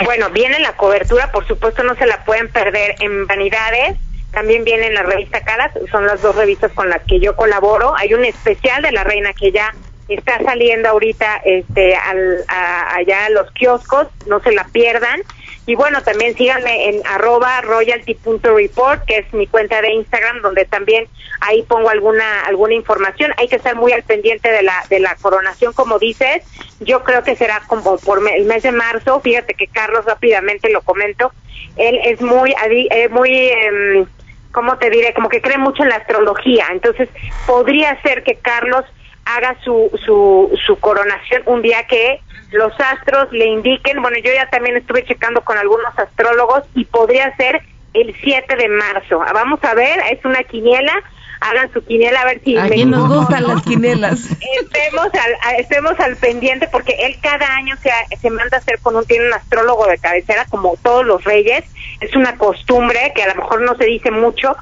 Bueno, 0.05 0.31
viene 0.31 0.59
la 0.61 0.77
cobertura, 0.77 1.31
por 1.33 1.47
supuesto 1.47 1.83
no 1.83 1.95
se 1.97 2.07
la 2.07 2.25
pueden 2.25 2.49
perder 2.49 2.97
en 3.01 3.27
Vanidades, 3.27 3.97
también 4.33 4.64
viene 4.64 4.87
en 4.87 4.95
la 4.95 5.03
revista 5.03 5.43
Caras, 5.43 5.73
son 5.91 6.07
las 6.07 6.23
dos 6.23 6.35
revistas 6.35 6.73
con 6.73 6.89
las 6.89 7.03
que 7.03 7.20
yo 7.20 7.37
colaboro. 7.37 7.95
Hay 7.97 8.14
un 8.14 8.25
especial 8.25 8.83
de 8.83 8.93
la 8.93 9.05
reina 9.05 9.33
que 9.35 9.53
ya 9.53 9.75
está 10.09 10.43
saliendo 10.43 10.89
ahorita 10.89 11.43
este 11.45 11.95
al, 11.95 12.39
a, 12.49 12.95
allá 12.97 13.27
a 13.27 13.31
los 13.31 13.51
kioscos, 13.53 14.09
no 14.27 14.41
se 14.41 14.53
la 14.53 14.64
pierdan. 14.64 15.20
Y 15.65 15.77
bueno, 15.77 16.03
también 16.03 16.37
síganme 16.37 16.89
en 16.89 17.07
arroba 17.07 17.61
royalty.report, 17.61 19.05
que 19.05 19.19
es 19.19 19.33
mi 19.33 19.47
cuenta 19.47 19.81
de 19.81 19.93
Instagram, 19.93 20.43
donde 20.43 20.65
también 20.65 21.07
ahí 21.41 21.63
pongo 21.63 21.89
alguna 21.89 22.41
alguna 22.47 22.75
información. 22.75 23.33
Hay 23.37 23.49
que 23.49 23.57
estar 23.57 23.77
muy 23.77 23.93
al 23.93 24.03
pendiente 24.03 24.51
de 24.51 24.63
la 24.63 24.85
de 24.91 24.99
la 24.99 25.15
coronación, 25.17 25.73
como 25.73 25.99
dices. 25.99 26.43
Yo 26.81 27.05
creo 27.05 27.23
que 27.23 27.37
será 27.37 27.63
como 27.69 27.97
por 27.99 28.21
el 28.29 28.45
mes 28.45 28.65
de 28.65 28.73
marzo. 28.73 29.21
Fíjate 29.21 29.55
que 29.55 29.69
Carlos 29.69 30.05
rápidamente 30.05 30.69
lo 30.71 30.83
comento. 30.83 31.33
Él 31.77 31.99
es 32.05 32.21
muy 32.21 32.53
eh, 32.71 33.09
muy 33.09 33.31
eh, 33.31 34.05
¿cómo 34.53 34.77
te 34.79 34.91
diré? 34.91 35.13
Como 35.15 35.29
que 35.29 35.41
cree 35.41 35.59
mucho 35.59 35.83
en 35.83 35.89
la 35.89 35.97
astrología. 35.97 36.67
Entonces, 36.71 37.09
podría 37.47 38.01
ser 38.03 38.23
que 38.23 38.37
Carlos 38.37 38.85
haga 39.25 39.57
su, 39.64 39.91
su, 40.05 40.59
su 40.66 40.79
coronación 40.79 41.43
un 41.47 41.62
día 41.62 41.87
que 41.87 42.20
los 42.53 42.73
astros 42.79 43.33
le 43.33 43.47
indiquen, 43.47 44.03
bueno, 44.03 44.18
yo 44.18 44.33
ya 44.33 44.49
también 44.51 44.77
estuve 44.77 45.05
checando 45.05 45.41
con 45.43 45.57
algunos 45.57 45.99
astrólogos 45.99 46.64
y 46.75 46.85
podría 46.85 47.35
ser 47.37 47.62
el 47.95 48.14
7 48.23 48.57
de 48.57 48.68
marzo. 48.68 49.18
Vamos 49.18 49.62
a 49.64 49.75
ver, 49.75 50.01
es 50.11 50.25
una 50.25 50.43
quiniela, 50.45 50.93
hagan 51.41 51.73
su 51.73 51.83
quiniela 51.85 52.20
a 52.20 52.25
ver 52.27 52.41
si 52.45 52.57
a 52.57 52.68
quién 52.68 52.91
nos 52.91 53.09
gustan 53.09 53.47
las 53.47 53.62
quinielas. 53.62 54.31
Estemos 54.61 55.09
al, 55.14 55.59
estemos 55.59 55.99
al 56.01 56.16
pendiente 56.16 56.68
porque 56.70 56.95
él 57.01 57.16
cada 57.23 57.55
año 57.55 57.75
se, 57.83 57.91
se 58.16 58.31
manda 58.31 58.59
a 58.59 58.61
hacer 58.61 58.79
con 58.81 58.97
un, 58.97 59.05
tiene 59.07 59.27
un 59.27 59.35
astrólogo 59.35 59.87
de 59.87 59.99
cabecera 59.99 60.47
como 60.51 60.77
todos 60.83 61.05
los 61.05 61.25
reyes. 61.25 61.64
Es 62.01 62.14
una 62.14 62.37
costumbre 62.37 63.12
que 63.14 63.23
a 63.23 63.29
lo 63.29 63.35
mejor 63.37 63.62
no 63.62 63.77
se 63.77 63.85
dice 63.85 64.11
mucho, 64.11 64.57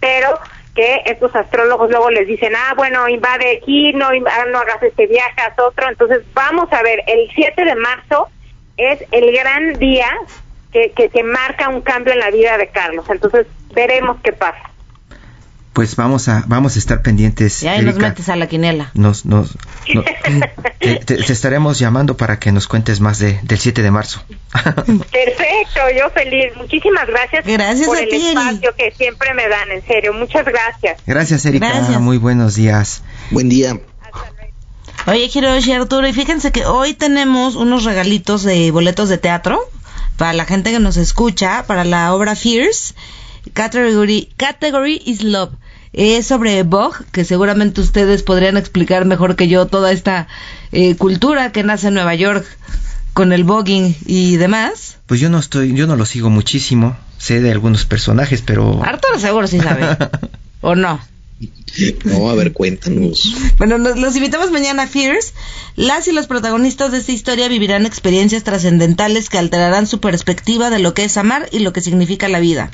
pero 0.00 0.38
que 0.76 1.02
estos 1.06 1.34
astrólogos 1.34 1.90
luego 1.90 2.10
les 2.10 2.28
dicen, 2.28 2.52
ah, 2.54 2.74
bueno, 2.76 3.08
invade 3.08 3.56
aquí, 3.56 3.92
no, 3.94 4.10
no 4.12 4.58
hagas 4.58 4.82
este 4.82 5.06
viaje, 5.06 5.40
haz 5.40 5.58
otro. 5.58 5.88
Entonces, 5.88 6.22
vamos 6.34 6.72
a 6.72 6.82
ver, 6.82 7.02
el 7.06 7.28
7 7.34 7.64
de 7.64 7.74
marzo 7.74 8.28
es 8.76 9.02
el 9.10 9.32
gran 9.32 9.72
día 9.78 10.10
que, 10.70 10.92
que, 10.92 11.08
que 11.08 11.22
marca 11.22 11.70
un 11.70 11.80
cambio 11.80 12.12
en 12.12 12.20
la 12.20 12.30
vida 12.30 12.58
de 12.58 12.68
Carlos. 12.68 13.06
Entonces, 13.08 13.46
veremos 13.72 14.18
qué 14.22 14.32
pasa 14.32 14.75
pues 15.76 15.94
vamos 15.94 16.26
a 16.28 16.42
vamos 16.46 16.76
a 16.76 16.78
estar 16.78 17.02
pendientes. 17.02 17.62
Y 17.62 17.68
ahí 17.68 17.84
nos 17.84 17.96
metes 17.96 18.30
a 18.30 18.36
la 18.36 18.46
quinela. 18.46 18.90
Nos, 18.94 19.26
nos, 19.26 19.58
no, 19.94 20.02
te, 20.80 20.96
te, 20.96 21.16
te, 21.16 21.32
estaremos 21.34 21.78
llamando 21.78 22.16
para 22.16 22.38
que 22.38 22.50
nos 22.50 22.66
cuentes 22.66 23.00
más 23.00 23.18
de, 23.18 23.38
del 23.42 23.58
7 23.58 23.82
de 23.82 23.90
marzo. 23.90 24.24
Perfecto, 24.54 25.80
yo 25.94 26.08
feliz. 26.14 26.56
Muchísimas 26.56 27.06
gracias, 27.06 27.44
gracias 27.44 27.86
por 27.86 27.98
a 27.98 28.00
el 28.00 28.08
ti, 28.08 28.28
espacio 28.28 28.74
que 28.74 28.90
siempre 28.92 29.34
me 29.34 29.46
dan, 29.50 29.70
en 29.70 29.86
serio. 29.86 30.14
Muchas 30.14 30.46
gracias. 30.46 30.98
Gracias, 31.06 31.44
Erika. 31.44 31.68
Gracias. 31.68 32.00
Muy 32.00 32.16
buenos 32.16 32.54
días. 32.54 33.02
Buen 33.30 33.50
día. 33.50 33.78
Oye, 35.06 35.30
Hiroshi 35.32 35.72
Arturo, 35.72 36.08
y 36.08 36.14
fíjense 36.14 36.52
que 36.52 36.64
hoy 36.64 36.94
tenemos 36.94 37.54
unos 37.54 37.84
regalitos 37.84 38.44
de 38.44 38.70
boletos 38.70 39.10
de 39.10 39.18
teatro 39.18 39.60
para 40.16 40.32
la 40.32 40.46
gente 40.46 40.70
que 40.70 40.78
nos 40.78 40.96
escucha, 40.96 41.64
para 41.66 41.84
la 41.84 42.14
obra 42.14 42.34
Fierce. 42.34 42.94
Category, 43.52 44.32
Category 44.38 45.02
is 45.04 45.22
Love. 45.22 45.52
Es 45.96 46.26
sobre 46.26 46.62
Bog, 46.62 47.06
que 47.10 47.24
seguramente 47.24 47.80
ustedes 47.80 48.22
podrían 48.22 48.58
explicar 48.58 49.06
mejor 49.06 49.34
que 49.34 49.48
yo 49.48 49.64
toda 49.66 49.92
esta 49.92 50.28
eh, 50.70 50.94
cultura 50.94 51.52
que 51.52 51.62
nace 51.62 51.88
en 51.88 51.94
Nueva 51.94 52.14
York 52.14 52.44
con 53.14 53.32
el 53.32 53.44
voguing 53.44 53.96
y 54.04 54.36
demás. 54.36 54.98
Pues 55.06 55.20
yo 55.20 55.30
no 55.30 55.38
estoy, 55.38 55.74
yo 55.74 55.86
no 55.86 55.96
lo 55.96 56.04
sigo 56.04 56.28
muchísimo, 56.28 56.98
sé 57.16 57.40
de 57.40 57.50
algunos 57.50 57.86
personajes, 57.86 58.42
pero... 58.42 58.84
Arturo 58.84 59.18
seguro 59.18 59.46
sí 59.46 59.58
sabe, 59.58 59.96
¿o 60.60 60.74
no? 60.74 61.00
No, 62.04 62.30
a 62.30 62.34
ver, 62.34 62.52
cuéntanos. 62.52 63.34
Bueno, 63.58 63.76
nos, 63.76 63.98
los 63.98 64.16
invitamos 64.16 64.50
mañana 64.50 64.84
a 64.84 64.86
Fierce. 64.86 65.34
Las 65.74 66.08
y 66.08 66.12
los 66.12 66.26
protagonistas 66.26 66.90
de 66.90 66.96
esta 66.98 67.12
historia 67.12 67.48
vivirán 67.48 67.84
experiencias 67.84 68.44
trascendentales 68.44 69.28
que 69.28 69.36
alterarán 69.36 69.86
su 69.86 70.00
perspectiva 70.00 70.70
de 70.70 70.78
lo 70.78 70.94
que 70.94 71.04
es 71.04 71.18
amar 71.18 71.50
y 71.52 71.58
lo 71.58 71.74
que 71.74 71.82
significa 71.82 72.28
la 72.28 72.40
vida. 72.40 72.70